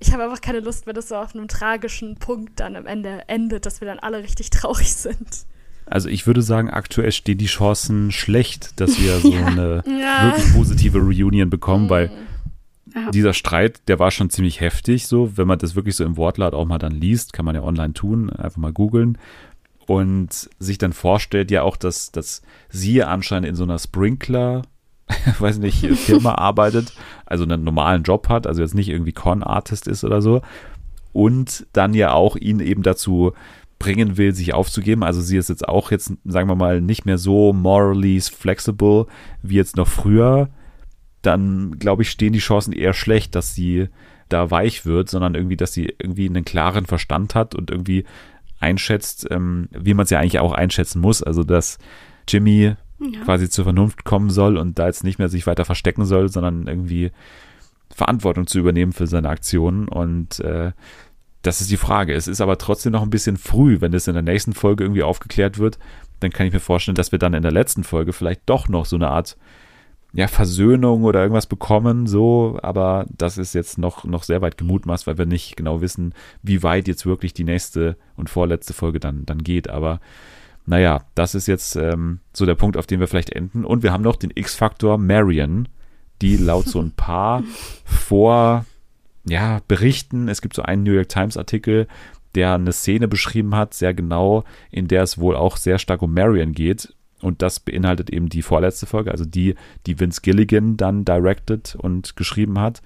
[0.00, 3.26] Ich habe einfach keine Lust, wenn das so auf einem tragischen Punkt dann am Ende
[3.28, 5.46] endet, dass wir dann alle richtig traurig sind.
[5.86, 9.46] Also ich würde sagen, aktuell stehen die Chancen schlecht, dass wir so ja.
[9.46, 10.26] eine ja.
[10.26, 11.90] wirklich positive Reunion bekommen, mhm.
[11.90, 12.10] weil
[12.94, 13.10] ja.
[13.10, 16.54] dieser Streit, der war schon ziemlich heftig, so, wenn man das wirklich so im Wortlaut
[16.54, 19.18] auch mal dann liest, kann man ja online tun, einfach mal googeln
[19.86, 24.62] und sich dann vorstellt ja auch, dass, dass sie anscheinend in so einer Sprinkler,
[25.38, 26.94] weiß nicht, Firma arbeitet,
[27.24, 30.42] also einen normalen Job hat, also jetzt nicht irgendwie Con-Artist ist oder so
[31.16, 33.32] und dann ja auch ihn eben dazu
[33.78, 35.02] bringen will, sich aufzugeben.
[35.02, 39.06] Also sie ist jetzt auch jetzt, sagen wir mal, nicht mehr so morally flexible
[39.42, 40.48] wie jetzt noch früher.
[41.22, 43.88] Dann, glaube ich, stehen die Chancen eher schlecht, dass sie
[44.28, 48.04] da weich wird, sondern irgendwie, dass sie irgendwie einen klaren Verstand hat und irgendwie
[48.58, 51.22] einschätzt, ähm, wie man es ja eigentlich auch einschätzen muss.
[51.22, 51.78] Also, dass
[52.28, 53.20] Jimmy ja.
[53.24, 56.66] quasi zur Vernunft kommen soll und da jetzt nicht mehr sich weiter verstecken soll, sondern
[56.66, 57.10] irgendwie
[57.94, 60.72] Verantwortung zu übernehmen für seine Aktionen und äh,
[61.46, 62.14] das ist die Frage.
[62.14, 65.02] Es ist aber trotzdem noch ein bisschen früh, wenn es in der nächsten Folge irgendwie
[65.02, 65.78] aufgeklärt wird.
[66.20, 68.86] Dann kann ich mir vorstellen, dass wir dann in der letzten Folge vielleicht doch noch
[68.86, 69.36] so eine Art
[70.12, 75.06] ja, Versöhnung oder irgendwas bekommen, so, aber das ist jetzt noch, noch sehr weit gemutmaßt,
[75.06, 79.26] weil wir nicht genau wissen, wie weit jetzt wirklich die nächste und vorletzte Folge dann,
[79.26, 79.68] dann geht.
[79.68, 80.00] Aber
[80.64, 83.64] naja, das ist jetzt ähm, so der Punkt, auf dem wir vielleicht enden.
[83.64, 85.68] Und wir haben noch den X-Faktor Marion,
[86.22, 87.44] die laut so ein paar
[87.84, 88.64] vor,
[89.28, 91.86] ja, Berichten, es gibt so einen New York Times Artikel,
[92.34, 96.14] der eine Szene beschrieben hat, sehr genau, in der es wohl auch sehr stark um
[96.14, 96.94] Marion geht.
[97.22, 99.54] Und das beinhaltet eben die vorletzte Folge, also die,
[99.86, 102.82] die Vince Gilligan dann directed und geschrieben hat.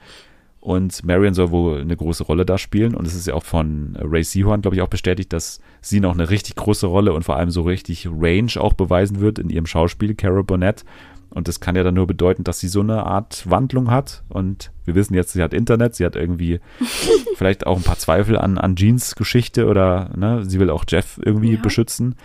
[0.60, 2.94] Und Marion soll wohl eine große Rolle da spielen.
[2.94, 6.12] Und es ist ja auch von Ray Seahorn, glaube ich, auch bestätigt, dass sie noch
[6.12, 9.66] eine richtig große Rolle und vor allem so richtig Range auch beweisen wird in ihrem
[9.66, 10.84] Schauspiel, Carol Burnett.
[11.30, 14.24] Und das kann ja dann nur bedeuten, dass sie so eine Art Wandlung hat.
[14.28, 16.60] Und wir wissen jetzt, sie hat Internet, sie hat irgendwie
[17.36, 21.20] vielleicht auch ein paar Zweifel an, an Jeans Geschichte oder ne, sie will auch Jeff
[21.24, 21.60] irgendwie ja.
[21.60, 22.16] beschützen.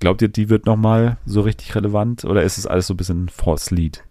[0.00, 3.28] Glaubt ihr, die wird nochmal so richtig relevant oder ist es alles so ein bisschen
[3.28, 4.04] False Lead?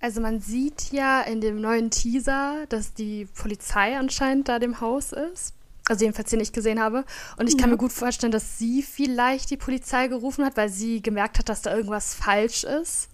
[0.00, 5.12] Also man sieht ja in dem neuen Teaser, dass die Polizei anscheinend da dem Haus
[5.12, 5.54] ist.
[5.88, 7.04] Also jedenfalls den ich gesehen habe.
[7.36, 7.74] Und ich kann ja.
[7.74, 11.62] mir gut vorstellen, dass sie vielleicht die Polizei gerufen hat, weil sie gemerkt hat, dass
[11.62, 13.10] da irgendwas falsch ist.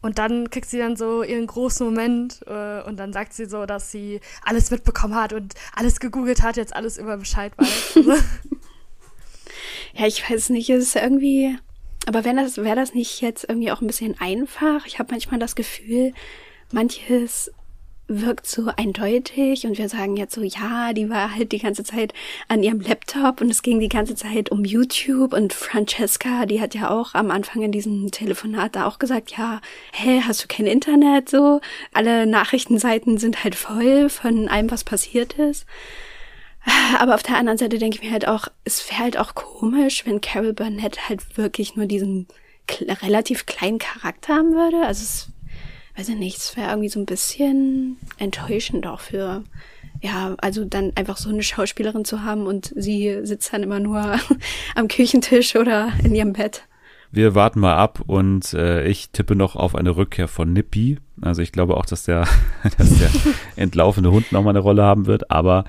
[0.00, 3.66] Und dann kriegt sie dann so ihren großen Moment äh, und dann sagt sie so,
[3.66, 7.98] dass sie alles mitbekommen hat und alles gegoogelt hat, jetzt alles über Bescheid weiß.
[9.94, 11.58] ja, ich weiß nicht, es ist irgendwie,
[12.06, 14.86] aber wenn das, wäre das nicht jetzt irgendwie auch ein bisschen einfach?
[14.86, 16.12] Ich habe manchmal das Gefühl,
[16.70, 17.50] manches
[18.08, 22.14] wirkt so eindeutig und wir sagen jetzt so, ja, die war halt die ganze Zeit
[22.48, 26.74] an ihrem Laptop und es ging die ganze Zeit um YouTube und Francesca, die hat
[26.74, 29.60] ja auch am Anfang in diesem Telefonat da auch gesagt, ja,
[29.92, 31.60] hä, hast du kein Internet so?
[31.92, 35.66] Alle Nachrichtenseiten sind halt voll von allem, was passiert ist.
[36.98, 40.06] Aber auf der anderen Seite denke ich mir halt auch, es wäre halt auch komisch,
[40.06, 42.26] wenn Carol Burnett halt wirklich nur diesen
[43.02, 44.86] relativ kleinen Charakter haben würde.
[44.86, 45.30] Also es
[45.98, 49.42] weiß ich nicht, es wäre irgendwie so ein bisschen enttäuschend auch für,
[50.00, 54.16] ja, also dann einfach so eine Schauspielerin zu haben und sie sitzt dann immer nur
[54.76, 56.62] am Küchentisch oder in ihrem Bett.
[57.10, 60.98] Wir warten mal ab und äh, ich tippe noch auf eine Rückkehr von Nippy.
[61.20, 62.28] Also ich glaube auch, dass der,
[62.78, 63.10] dass der
[63.56, 65.64] entlaufende Hund nochmal eine Rolle haben wird, aber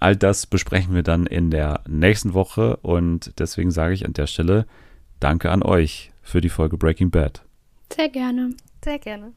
[0.00, 4.26] all das besprechen wir dann in der nächsten Woche und deswegen sage ich an der
[4.26, 4.66] Stelle
[5.20, 7.42] Danke an euch für die Folge Breaking Bad.
[7.92, 8.50] Sehr gerne.
[8.88, 9.34] Sehr gerne.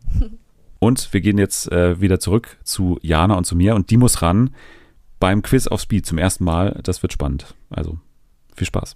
[0.80, 4.22] Und wir gehen jetzt äh, wieder zurück zu Jana und zu mir und die muss
[4.22, 4.52] ran
[5.20, 6.80] beim Quiz auf Speed zum ersten Mal.
[6.84, 7.54] Das wird spannend.
[7.70, 8.00] Also
[8.56, 8.96] viel Spaß.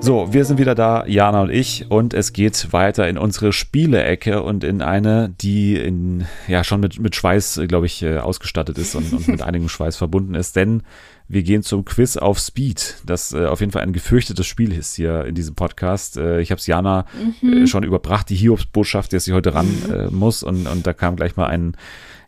[0.00, 4.42] So, wir sind wieder da, Jana und ich, und es geht weiter in unsere Spielecke
[4.42, 8.94] und in eine, die in, ja schon mit, mit Schweiß, glaube ich, äh, ausgestattet ist
[8.94, 10.82] und, und mit einigem Schweiß verbunden ist, denn
[11.28, 14.94] wir gehen zum Quiz auf Speed, das äh, auf jeden Fall ein gefürchtetes Spiel ist
[14.94, 16.16] hier in diesem Podcast.
[16.16, 17.06] Äh, ich habe es Jana
[17.40, 17.64] mhm.
[17.64, 19.94] äh, schon überbracht, die Hiobs-Botschaft, dass sie heute ran mhm.
[19.94, 21.76] äh, muss und, und da kam gleich mal ein,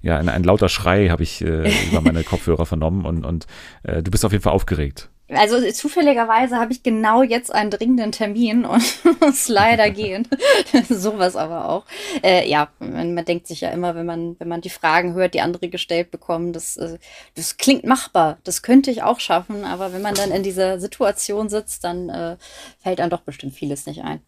[0.03, 3.47] ja, ein, ein lauter Schrei habe ich äh, über meine Kopfhörer vernommen und, und
[3.83, 5.11] äh, du bist auf jeden Fall aufgeregt.
[5.29, 8.83] Also zufälligerweise habe ich genau jetzt einen dringenden Termin und
[9.21, 10.29] muss leider gehen.
[10.91, 11.87] Sowas aber auch.
[12.23, 15.33] Äh, ja, man, man, denkt sich ja immer, wenn man, wenn man die Fragen hört,
[15.33, 16.99] die andere gestellt bekommen, das, äh,
[17.37, 18.39] das klingt machbar.
[18.45, 22.37] Das könnte ich auch schaffen, aber wenn man dann in dieser Situation sitzt, dann äh,
[22.79, 24.21] fällt dann doch bestimmt vieles nicht ein.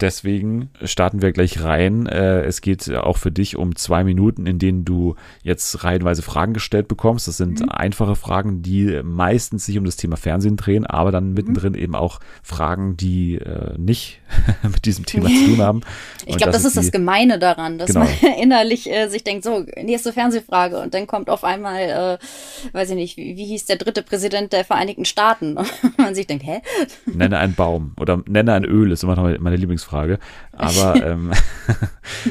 [0.00, 2.06] Deswegen starten wir gleich rein.
[2.06, 6.54] Äh, es geht auch für dich um zwei Minuten, in denen du jetzt reihenweise Fragen
[6.54, 7.28] gestellt bekommst.
[7.28, 7.68] Das sind mhm.
[7.68, 11.78] einfache Fragen, die meistens sich um das Thema Fernsehen drehen, aber dann mittendrin mhm.
[11.78, 14.19] eben auch Fragen, die äh, nicht
[14.62, 15.80] mit diesem Thema zu tun haben.
[16.26, 18.00] Ich glaube, das, das, ist das Gemeine daran, dass genau.
[18.00, 22.90] man innerlich äh, sich denkt, so, nächste Fernsehfrage und dann kommt auf einmal, äh, weiß
[22.90, 25.56] ich nicht, wie, wie hieß der dritte Präsident der Vereinigten Staaten?
[25.82, 26.60] Und man sich denkt, hä?
[27.06, 30.00] Nenne einen Baum oder nenne ein Öl, ist immer noch meine Lieblingsfrage.
[30.00, 30.18] Frage.
[30.52, 31.32] Aber ähm,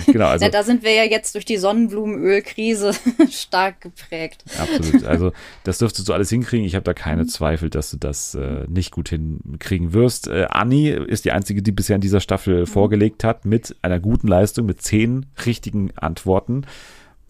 [0.06, 0.46] genau, also.
[0.46, 2.94] Ja, da sind wir ja jetzt durch die Sonnenblumenölkrise
[3.30, 4.44] stark geprägt.
[4.58, 5.04] Absolut.
[5.04, 5.32] Also
[5.64, 6.66] das dürftest du alles hinkriegen.
[6.66, 7.28] Ich habe da keine mhm.
[7.28, 10.28] Zweifel, dass du das äh, nicht gut hinkriegen wirst.
[10.28, 12.68] Äh, Anni ist die einzige, die bisher in dieser Staffel mhm.
[12.68, 16.66] vorgelegt hat mit einer guten Leistung, mit zehn richtigen Antworten.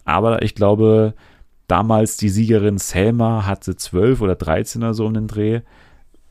[0.04, 1.14] Aber ich glaube,
[1.66, 5.62] damals die Siegerin Selma hatte zwölf oder dreizehn oder so um den Dreh.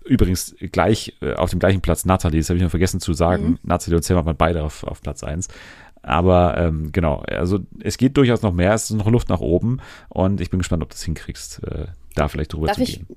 [0.05, 3.43] Übrigens gleich äh, auf dem gleichen Platz Natalie, das habe ich noch vergessen zu sagen.
[3.43, 3.59] Mhm.
[3.63, 5.47] Natalie und Selma waren beide auf, auf Platz 1.
[6.03, 9.79] Aber ähm, genau, also es geht durchaus noch mehr, es ist noch Luft nach oben
[10.07, 12.99] und ich bin gespannt, ob du es hinkriegst, äh, da vielleicht drüber darf zu ich,
[12.99, 13.07] gehen.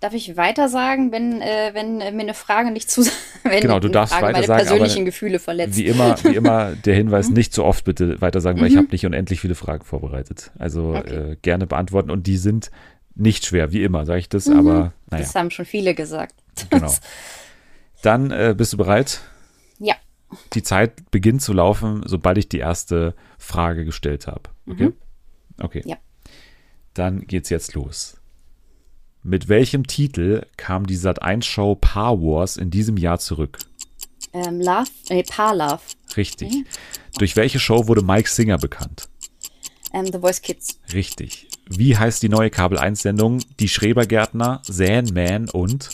[0.00, 3.04] Darf ich weiter sagen, wenn, äh, wenn mir eine Frage nicht zu
[3.42, 5.76] wenn Genau, du darfst Frage weiter meine sagen, persönlichen Gefühle verletzt.
[5.76, 7.34] Wie immer, wie immer der Hinweis, mhm.
[7.34, 8.72] nicht so oft bitte weiter sagen, weil mhm.
[8.72, 10.52] ich habe nicht unendlich viele Fragen vorbereitet.
[10.58, 11.32] Also okay.
[11.32, 12.70] äh, gerne beantworten und die sind
[13.14, 14.58] nicht schwer, wie immer, sage ich das, mhm.
[14.58, 15.24] aber naja.
[15.24, 16.34] Das haben schon viele gesagt.
[16.70, 16.92] Genau.
[18.02, 19.20] Dann äh, bist du bereit?
[19.78, 19.96] Ja.
[20.54, 24.42] Die Zeit beginnt zu laufen, sobald ich die erste Frage gestellt habe.
[24.66, 24.86] Okay?
[24.86, 24.94] Mhm.
[25.58, 25.82] Okay.
[25.84, 25.96] Ja.
[26.94, 28.19] Dann geht's jetzt los.
[29.22, 33.58] Mit welchem Titel kam die Sat1-Show Paar Wars in diesem Jahr zurück?
[34.32, 35.80] Ähm, Love, nee, Paar Love.
[36.16, 36.50] Richtig.
[36.52, 36.66] Mhm.
[37.18, 39.08] Durch welche Show wurde Mike Singer bekannt?
[39.92, 40.78] Ähm, The Voice Kids.
[40.92, 41.48] Richtig.
[41.68, 43.42] Wie heißt die neue Kabel 1-Sendung?
[43.58, 45.90] Die Schrebergärtner, Sandman und?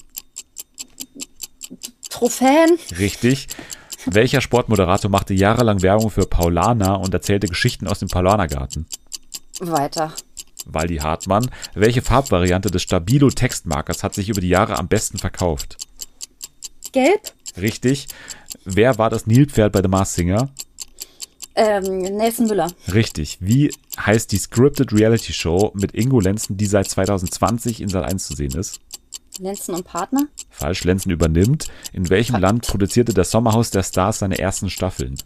[2.09, 2.79] Trophäen.
[2.99, 3.49] Richtig.
[4.07, 8.87] Welcher Sportmoderator machte jahrelang Werbung für Paulana und erzählte Geschichten aus dem Paulanergarten?
[9.59, 10.13] Weiter.
[10.67, 11.51] Waldi Hartmann.
[11.75, 15.77] Welche Farbvariante des Stabilo-Textmarkers hat sich über die Jahre am besten verkauft?
[16.93, 17.33] Gelb.
[17.57, 18.09] Richtig.
[18.65, 20.51] Wer war das Nilpferd bei The Mars Singer?
[21.55, 22.71] Ähm, Nelson Müller.
[22.93, 23.39] Richtig.
[23.41, 28.27] Wie heißt die Scripted Reality Show mit Ingo Lenzen, die seit 2020 in Sat 1
[28.27, 28.81] zu sehen ist?
[29.39, 30.29] Lenzen und Partner.
[30.51, 31.69] Falsch, Lenzen übernimmt.
[31.93, 32.37] In welchem.
[32.37, 35.17] Land produzierte das Sommerhaus der Stars seine ersten Staffeln?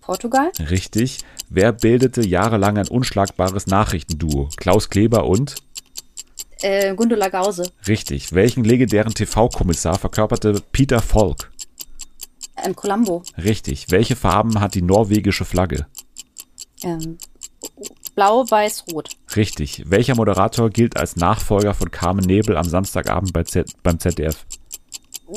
[0.00, 0.50] Portugal.
[0.70, 1.18] Richtig.
[1.50, 4.48] Wer bildete jahrelang ein unschlagbares Nachrichtenduo?
[4.56, 5.54] Klaus Kleber und?
[6.60, 7.70] Äh, Gundula Gause.
[7.86, 8.32] Richtig.
[8.32, 11.50] Welchen legendären TV-Kommissar verkörperte Peter Falk?
[12.62, 13.22] Ähm, Columbo.
[13.36, 13.90] Richtig.
[13.90, 15.86] Welche Farben hat die norwegische Flagge?
[16.82, 17.18] Ähm,
[18.14, 19.10] Blau, Weiß, Rot.
[19.36, 19.84] Richtig.
[19.86, 24.44] Welcher Moderator gilt als Nachfolger von Carmen Nebel am Samstagabend bei Z beim ZDF?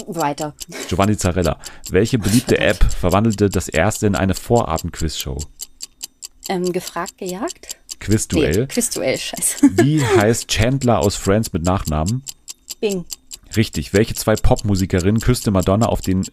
[0.07, 0.55] Weiter.
[0.87, 1.59] Giovanni Zarella.
[1.89, 5.37] Welche beliebte App verwandelte das erste in eine Vorabend-Quiz-Show?
[6.51, 7.77] Ähm, gefragt, gejagt?
[8.01, 8.51] Quizduell.
[8.51, 9.69] Nee, Quizduell, scheiße.
[9.77, 12.23] Wie heißt Chandler aus Friends mit Nachnamen?
[12.81, 13.05] Bing.
[13.55, 13.93] Richtig.
[13.93, 16.25] Welche zwei Popmusikerinnen küsste Madonna auf den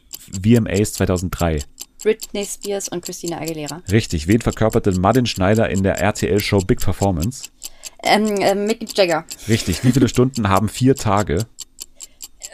[0.42, 1.60] VMAs 2003?
[2.02, 3.80] Britney Spears und Christina Aguilera.
[3.92, 4.26] Richtig.
[4.26, 7.50] Wen verkörperte Martin Schneider in der RTL-Show Big Performance?
[8.02, 9.24] Ähm, ähm, Mick Jagger.
[9.46, 9.84] Richtig.
[9.84, 11.46] Wie viele Stunden haben vier Tage?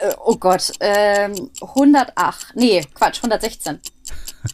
[0.01, 0.71] Äh, oh Gott.
[0.81, 2.57] Ähm, 108.
[2.57, 3.81] Nee, Quatsch, 116.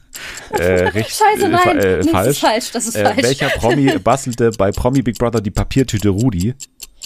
[0.52, 1.78] Äh, recht, Scheiße, äh, nein.
[1.78, 2.28] äh, nee, Das falsch.
[2.30, 3.22] ist falsch, das ist Äh, falsch.
[3.22, 6.54] welcher Promi bastelte bei Promi Big Brother die Papiertüte Rudi?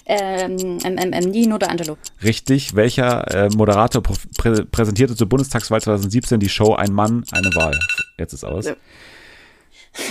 [0.07, 1.97] Ähm, ähm, Nino D'Angelo.
[2.23, 2.75] Richtig.
[2.77, 7.79] Welcher äh, Moderator pr prä präsentierte zur Bundestagswahl 2017 die Show Ein Mann, eine Wahl?
[8.19, 8.67] Jetzt ist aus.
[8.67, 8.75] Ja.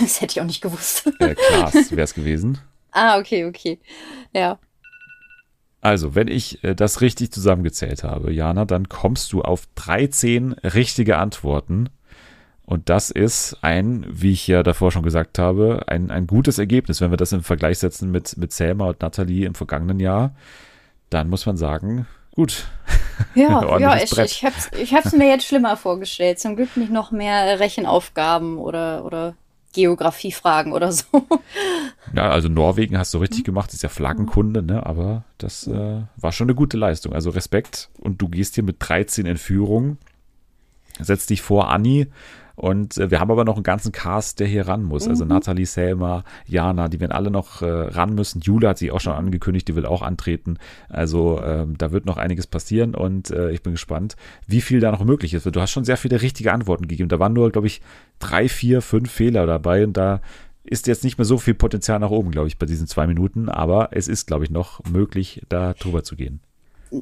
[0.00, 1.10] Das hätte ich auch nicht gewusst.
[1.18, 2.58] Äh, Klaas wäre es gewesen.
[2.92, 3.78] ah, okay, okay.
[4.32, 4.58] Ja.
[5.82, 11.18] Also, wenn ich äh, das richtig zusammengezählt habe, Jana, dann kommst du auf 13 richtige
[11.18, 11.90] Antworten.
[12.66, 17.00] Und das ist ein, wie ich ja davor schon gesagt habe, ein, ein gutes Ergebnis.
[17.00, 20.34] Wenn wir das im Vergleich setzen mit, mit Selma und Nathalie im vergangenen Jahr,
[21.10, 22.66] dann muss man sagen, gut.
[23.34, 24.30] Ja, ja ich, Brett.
[24.30, 26.40] ich hab's, ich hab's mir jetzt schlimmer vorgestellt.
[26.40, 29.34] Zum Glück nicht noch mehr Rechenaufgaben oder, oder
[29.74, 31.04] Geografiefragen oder so.
[32.14, 34.86] Ja, also Norwegen hast du richtig gemacht, ist ja Flaggenkunde, ne?
[34.86, 37.12] aber das äh, war schon eine gute Leistung.
[37.12, 37.90] Also Respekt.
[38.00, 39.98] Und du gehst hier mit 13 in Führung,
[41.00, 42.06] setzt dich vor Anni
[42.56, 45.08] und äh, wir haben aber noch einen ganzen Cast, der hier ran muss.
[45.08, 48.40] Also Nathalie, Selma, Jana, die werden alle noch äh, ran müssen.
[48.40, 50.58] Jule hat sich auch schon angekündigt, die will auch antreten.
[50.88, 54.16] Also ähm, da wird noch einiges passieren und äh, ich bin gespannt,
[54.46, 55.46] wie viel da noch möglich ist.
[55.46, 57.08] Du hast schon sehr viele richtige Antworten gegeben.
[57.08, 57.82] Da waren nur, glaube ich,
[58.18, 60.20] drei, vier, fünf Fehler dabei und da
[60.62, 63.48] ist jetzt nicht mehr so viel Potenzial nach oben, glaube ich, bei diesen zwei Minuten,
[63.48, 66.40] aber es ist, glaube ich, noch möglich, da drüber zu gehen.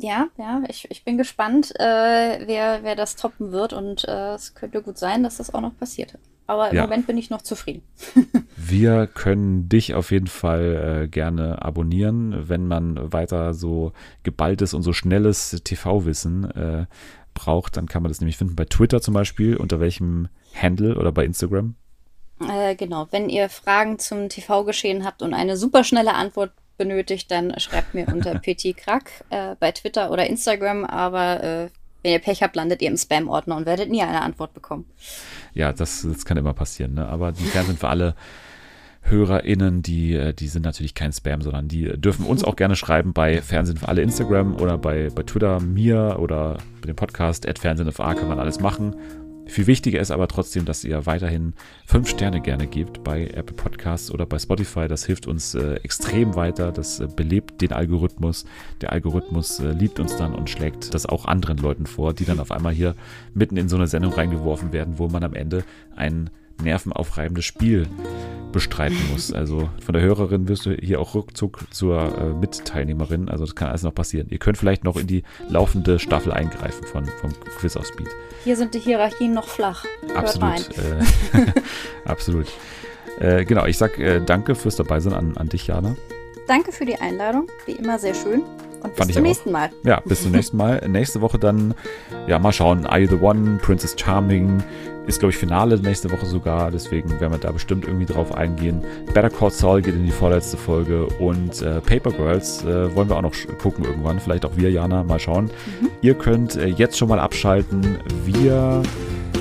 [0.00, 4.54] Ja, ja, ich, ich bin gespannt, äh, wer, wer das toppen wird und äh, es
[4.54, 6.18] könnte gut sein, dass das auch noch passiert.
[6.46, 6.82] Aber im Ja.
[6.82, 7.82] Moment bin ich noch zufrieden.
[8.56, 13.92] Wir können dich auf jeden Fall äh, gerne abonnieren, wenn man weiter so
[14.22, 16.86] geballtes und so schnelles TV-Wissen äh,
[17.34, 21.12] braucht, dann kann man das nämlich finden bei Twitter zum Beispiel, unter welchem Handle oder
[21.12, 21.74] bei Instagram.
[22.40, 26.52] Äh, genau, wenn ihr Fragen zum TV-Geschehen habt und eine superschnelle Antwort
[26.82, 31.68] benötigt, dann schreibt mir unter Petit Krack äh, bei Twitter oder Instagram, aber äh,
[32.02, 34.86] wenn ihr Pech habt, landet ihr im Spam-Ordner und werdet nie eine Antwort bekommen.
[35.54, 37.06] Ja, das, das kann immer passieren, ne?
[37.06, 38.14] aber die Fernsehen für alle
[39.02, 43.12] HörerInnen, die, äh, die sind natürlich kein Spam, sondern die dürfen uns auch gerne schreiben
[43.12, 47.58] bei Fernsehen für alle Instagram oder bei, bei Twitter, mir oder bei dem Podcast at
[47.58, 48.94] FernsehenFA kann man alles machen.
[49.46, 51.52] Viel wichtiger ist aber trotzdem, dass ihr weiterhin
[51.84, 54.88] fünf Sterne gerne gebt bei Apple Podcasts oder bei Spotify.
[54.88, 56.72] Das hilft uns äh, extrem weiter.
[56.72, 58.44] Das äh, belebt den Algorithmus.
[58.80, 62.40] Der Algorithmus äh, liebt uns dann und schlägt das auch anderen Leuten vor, die dann
[62.40, 62.94] auf einmal hier
[63.34, 65.64] mitten in so eine Sendung reingeworfen werden, wo man am Ende
[65.96, 66.30] ein
[66.62, 67.86] nervenaufreibendes Spiel
[68.52, 69.32] bestreiten muss.
[69.32, 73.28] Also von der Hörerin wirst du hier auch Rückzug zur äh, Mitteilnehmerin.
[73.28, 74.28] Also das kann alles noch passieren.
[74.30, 78.08] Ihr könnt vielleicht noch in die laufende Staffel eingreifen von, vom Quiz aus Speed.
[78.44, 79.84] Hier sind die Hierarchien noch flach.
[80.14, 80.68] Absolut.
[80.78, 81.52] Äh,
[82.04, 82.46] absolut.
[83.20, 85.96] Äh, genau, ich sag äh, danke fürs Dabeisein an, an dich, Jana.
[86.46, 88.42] Danke für die Einladung, wie immer sehr schön.
[88.82, 89.20] Und bis zum auch.
[89.20, 89.70] nächsten Mal.
[89.84, 90.86] Ja, bis zum nächsten Mal.
[90.88, 91.74] Nächste Woche dann,
[92.26, 92.84] ja, mal schauen.
[92.84, 93.58] Are You the One?
[93.62, 94.62] Princess Charming.
[95.06, 96.70] Ist, glaube ich, Finale nächste Woche sogar.
[96.70, 98.82] Deswegen werden wir da bestimmt irgendwie drauf eingehen.
[99.12, 101.06] Better Call Saul geht in die vorletzte Folge.
[101.18, 104.20] Und äh, Paper Girls äh, wollen wir auch noch gucken irgendwann.
[104.20, 105.02] Vielleicht auch wir, Jana.
[105.02, 105.50] Mal schauen.
[106.00, 107.98] Ihr könnt äh, jetzt schon mal abschalten.
[108.24, 108.82] Wir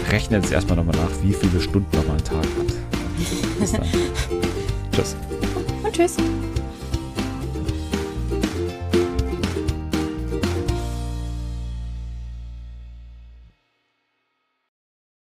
[0.09, 3.59] rechnen jetzt erstmal nochmal nach, wie viele Stunden nochmal ein Tag hat.
[3.59, 3.85] Bis dann.
[4.91, 5.15] Tschüss.
[5.83, 6.17] Und tschüss.